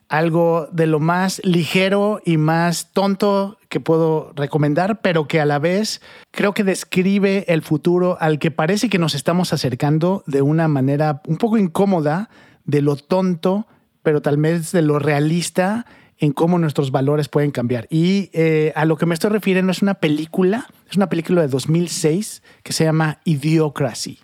algo 0.08 0.68
de 0.70 0.86
lo 0.86 1.00
más 1.00 1.40
ligero 1.44 2.20
y 2.24 2.36
más 2.36 2.92
tonto 2.92 3.58
que 3.68 3.80
puedo 3.80 4.32
recomendar, 4.36 5.00
pero 5.00 5.26
que 5.26 5.40
a 5.40 5.46
la 5.46 5.58
vez 5.58 6.00
creo 6.30 6.54
que 6.54 6.62
describe 6.62 7.44
el 7.48 7.62
futuro 7.62 8.16
al 8.20 8.38
que 8.38 8.50
parece 8.50 8.88
que 8.88 8.98
nos 8.98 9.14
estamos 9.14 9.52
acercando 9.52 10.22
de 10.26 10.42
una 10.42 10.68
manera 10.68 11.22
un 11.26 11.36
poco 11.36 11.58
incómoda, 11.58 12.28
de 12.64 12.80
lo 12.80 12.96
tonto, 12.96 13.66
pero 14.02 14.22
tal 14.22 14.36
vez 14.36 14.72
de 14.72 14.82
lo 14.82 14.98
realista 14.98 15.86
en 16.18 16.32
cómo 16.32 16.58
nuestros 16.58 16.90
valores 16.90 17.28
pueden 17.28 17.50
cambiar. 17.50 17.86
Y 17.90 18.30
eh, 18.32 18.72
a 18.76 18.84
lo 18.84 18.96
que 18.96 19.06
me 19.06 19.14
estoy 19.14 19.30
refiriendo 19.30 19.72
es 19.72 19.82
una 19.82 19.94
película, 19.94 20.66
es 20.90 20.96
una 20.96 21.08
película 21.08 21.42
de 21.42 21.48
2006 21.48 22.42
que 22.62 22.72
se 22.72 22.84
llama 22.84 23.20
Idiocracy. 23.24 24.18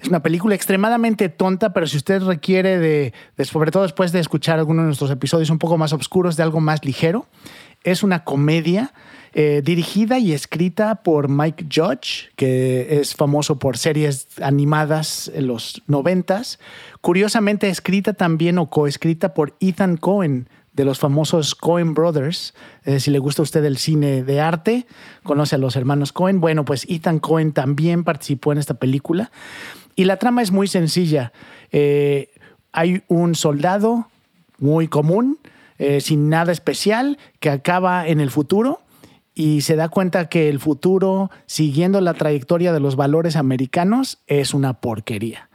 Es 0.00 0.08
una 0.08 0.22
película 0.22 0.54
extremadamente 0.54 1.28
tonta, 1.28 1.72
pero 1.72 1.86
si 1.86 1.96
usted 1.96 2.22
requiere 2.22 2.78
de, 2.78 3.12
sobre 3.44 3.70
todo 3.70 3.82
después 3.82 4.12
de 4.12 4.20
escuchar 4.20 4.58
algunos 4.58 4.82
de 4.82 4.86
nuestros 4.86 5.10
episodios 5.10 5.50
un 5.50 5.58
poco 5.58 5.78
más 5.78 5.92
oscuros, 5.92 6.36
de 6.36 6.42
algo 6.42 6.60
más 6.60 6.84
ligero, 6.84 7.26
es 7.84 8.02
una 8.02 8.24
comedia 8.24 8.92
eh, 9.34 9.62
dirigida 9.64 10.18
y 10.18 10.32
escrita 10.32 10.96
por 10.96 11.28
Mike 11.28 11.66
Judge, 11.74 12.30
que 12.36 13.00
es 13.00 13.14
famoso 13.14 13.58
por 13.58 13.76
series 13.76 14.28
animadas 14.40 15.30
en 15.34 15.48
los 15.48 15.82
noventas. 15.86 16.58
Curiosamente 17.00 17.68
escrita 17.68 18.12
también 18.14 18.58
o 18.58 18.70
coescrita 18.70 19.34
por 19.34 19.56
Ethan 19.60 19.96
Cohen, 19.96 20.48
de 20.74 20.84
los 20.84 20.98
famosos 20.98 21.54
Cohen 21.54 21.94
Brothers. 21.94 22.52
Eh, 22.84 23.00
si 23.00 23.10
le 23.10 23.18
gusta 23.18 23.42
a 23.42 23.44
usted 23.44 23.64
el 23.64 23.78
cine 23.78 24.24
de 24.24 24.40
arte, 24.40 24.86
conoce 25.22 25.54
a 25.54 25.58
los 25.58 25.76
hermanos 25.76 26.12
Cohen. 26.12 26.40
Bueno, 26.40 26.64
pues 26.64 26.84
Ethan 26.90 27.20
Cohen 27.20 27.52
también 27.52 28.04
participó 28.04 28.52
en 28.52 28.58
esta 28.58 28.74
película. 28.74 29.30
Y 29.96 30.04
la 30.04 30.18
trama 30.18 30.42
es 30.42 30.50
muy 30.50 30.66
sencilla. 30.66 31.32
Eh, 31.70 32.30
hay 32.72 33.02
un 33.06 33.36
soldado 33.36 34.08
muy 34.58 34.88
común, 34.88 35.38
eh, 35.78 36.00
sin 36.00 36.28
nada 36.28 36.50
especial, 36.50 37.18
que 37.38 37.50
acaba 37.50 38.06
en 38.08 38.20
el 38.20 38.30
futuro 38.30 38.80
y 39.32 39.60
se 39.60 39.76
da 39.76 39.88
cuenta 39.88 40.28
que 40.28 40.48
el 40.48 40.58
futuro, 40.58 41.30
siguiendo 41.46 42.00
la 42.00 42.14
trayectoria 42.14 42.72
de 42.72 42.80
los 42.80 42.96
valores 42.96 43.36
americanos, 43.36 44.18
es 44.26 44.54
una 44.54 44.80
porquería. 44.80 45.48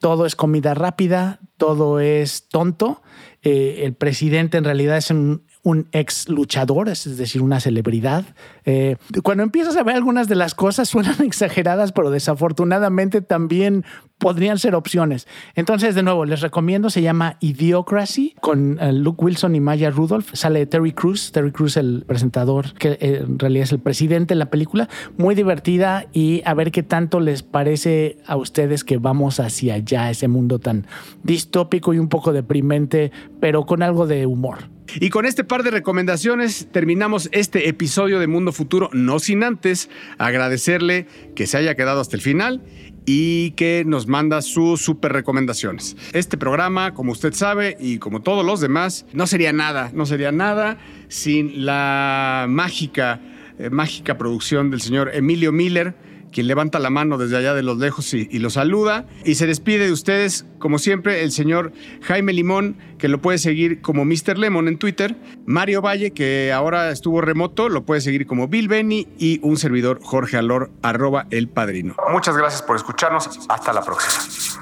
todo 0.00 0.24
es 0.24 0.34
comida 0.34 0.72
rápida, 0.72 1.38
todo 1.58 2.00
es 2.00 2.48
tonto 2.48 3.01
eh, 3.42 3.82
el 3.84 3.94
presidente 3.94 4.58
en 4.58 4.64
realidad 4.64 4.96
es 4.96 5.10
un, 5.10 5.44
un 5.62 5.86
ex 5.92 6.28
luchador, 6.28 6.88
es 6.88 7.16
decir, 7.16 7.40
una 7.40 7.60
celebridad. 7.60 8.24
Eh, 8.64 8.96
cuando 9.22 9.44
empiezas 9.44 9.76
a 9.76 9.84
ver 9.84 9.94
algunas 9.94 10.28
de 10.28 10.34
las 10.34 10.54
cosas 10.54 10.88
suenan 10.88 11.20
exageradas, 11.24 11.92
pero 11.92 12.10
desafortunadamente 12.10 13.22
también 13.22 13.84
podrían 14.18 14.58
ser 14.58 14.74
opciones. 14.74 15.26
Entonces, 15.54 15.94
de 15.94 16.02
nuevo, 16.02 16.24
les 16.24 16.40
recomiendo, 16.40 16.90
se 16.90 17.02
llama 17.02 17.36
Idiocracy 17.40 18.34
con 18.40 18.78
eh, 18.80 18.92
Luke 18.92 19.24
Wilson 19.24 19.54
y 19.54 19.60
Maya 19.60 19.90
Rudolph. 19.90 20.30
Sale 20.32 20.66
Terry 20.66 20.92
Cruz, 20.92 21.32
Terry 21.32 21.52
Cruz 21.52 21.76
el 21.76 22.04
presentador, 22.06 22.74
que 22.74 22.98
eh, 23.00 23.22
en 23.24 23.38
realidad 23.38 23.64
es 23.64 23.72
el 23.72 23.80
presidente 23.80 24.34
de 24.34 24.38
la 24.38 24.50
película. 24.50 24.88
Muy 25.16 25.34
divertida 25.34 26.06
y 26.12 26.42
a 26.44 26.54
ver 26.54 26.72
qué 26.72 26.82
tanto 26.82 27.20
les 27.20 27.42
parece 27.42 28.18
a 28.26 28.36
ustedes 28.36 28.84
que 28.84 28.98
vamos 28.98 29.38
hacia 29.38 29.74
allá, 29.74 30.10
ese 30.10 30.26
mundo 30.26 30.58
tan 30.58 30.86
distópico 31.22 31.94
y 31.94 31.98
un 31.98 32.08
poco 32.08 32.32
deprimente, 32.32 33.12
pero 33.40 33.64
con 33.66 33.82
algo 33.82 34.06
de 34.06 34.26
humor. 34.26 34.72
Y 35.00 35.10
con 35.10 35.26
este 35.26 35.44
par 35.44 35.62
de 35.62 35.70
recomendaciones 35.70 36.68
terminamos 36.70 37.28
este 37.32 37.68
episodio 37.68 38.18
de 38.18 38.26
Mundo 38.26 38.52
Futuro, 38.52 38.90
no 38.92 39.18
sin 39.18 39.42
antes 39.42 39.88
agradecerle 40.18 41.06
que 41.34 41.46
se 41.46 41.56
haya 41.56 41.74
quedado 41.74 42.00
hasta 42.00 42.16
el 42.16 42.22
final 42.22 42.62
y 43.06 43.52
que 43.52 43.84
nos 43.86 44.06
manda 44.06 44.42
sus 44.42 44.80
super 44.82 45.12
recomendaciones. 45.12 45.96
Este 46.12 46.36
programa, 46.36 46.94
como 46.94 47.12
usted 47.12 47.32
sabe 47.32 47.76
y 47.80 47.98
como 47.98 48.20
todos 48.20 48.44
los 48.44 48.60
demás, 48.60 49.06
no 49.12 49.26
sería 49.26 49.52
nada, 49.52 49.90
no 49.94 50.06
sería 50.06 50.30
nada 50.30 50.78
sin 51.08 51.64
la 51.64 52.46
mágica, 52.48 53.20
eh, 53.58 53.70
mágica 53.70 54.18
producción 54.18 54.70
del 54.70 54.80
señor 54.80 55.10
Emilio 55.14 55.52
Miller 55.52 55.94
quien 56.32 56.46
levanta 56.48 56.78
la 56.78 56.90
mano 56.90 57.18
desde 57.18 57.36
allá 57.36 57.54
de 57.54 57.62
los 57.62 57.78
lejos 57.78 58.12
y, 58.14 58.38
lo 58.38 58.50
saluda. 58.50 59.06
Y 59.24 59.36
se 59.36 59.46
despide 59.46 59.86
de 59.86 59.92
ustedes, 59.92 60.46
como 60.58 60.78
siempre, 60.78 61.22
el 61.22 61.30
señor 61.30 61.72
Jaime 62.02 62.32
Limón, 62.32 62.76
que 62.98 63.08
lo 63.08 63.20
puede 63.20 63.38
seguir 63.38 63.80
como 63.80 64.04
Mr. 64.04 64.38
Lemon 64.38 64.68
en 64.68 64.78
Twitter. 64.78 65.16
Mario 65.46 65.82
Valle, 65.82 66.12
que 66.12 66.52
ahora 66.52 66.90
estuvo 66.90 67.20
remoto, 67.20 67.68
lo 67.68 67.84
puede 67.84 68.00
seguir 68.00 68.26
como 68.26 68.48
Bill 68.48 68.68
Benny. 68.68 69.08
Y 69.18 69.38
un 69.42 69.56
servidor, 69.56 70.00
Jorge 70.02 70.36
Alor, 70.36 70.70
arroba 70.82 71.26
el 71.30 71.48
padrino. 71.48 71.94
Muchas 72.10 72.36
gracias 72.36 72.62
por 72.62 72.76
escucharnos. 72.76 73.28
Hasta 73.48 73.72
la 73.72 73.82
próxima. 73.82 74.61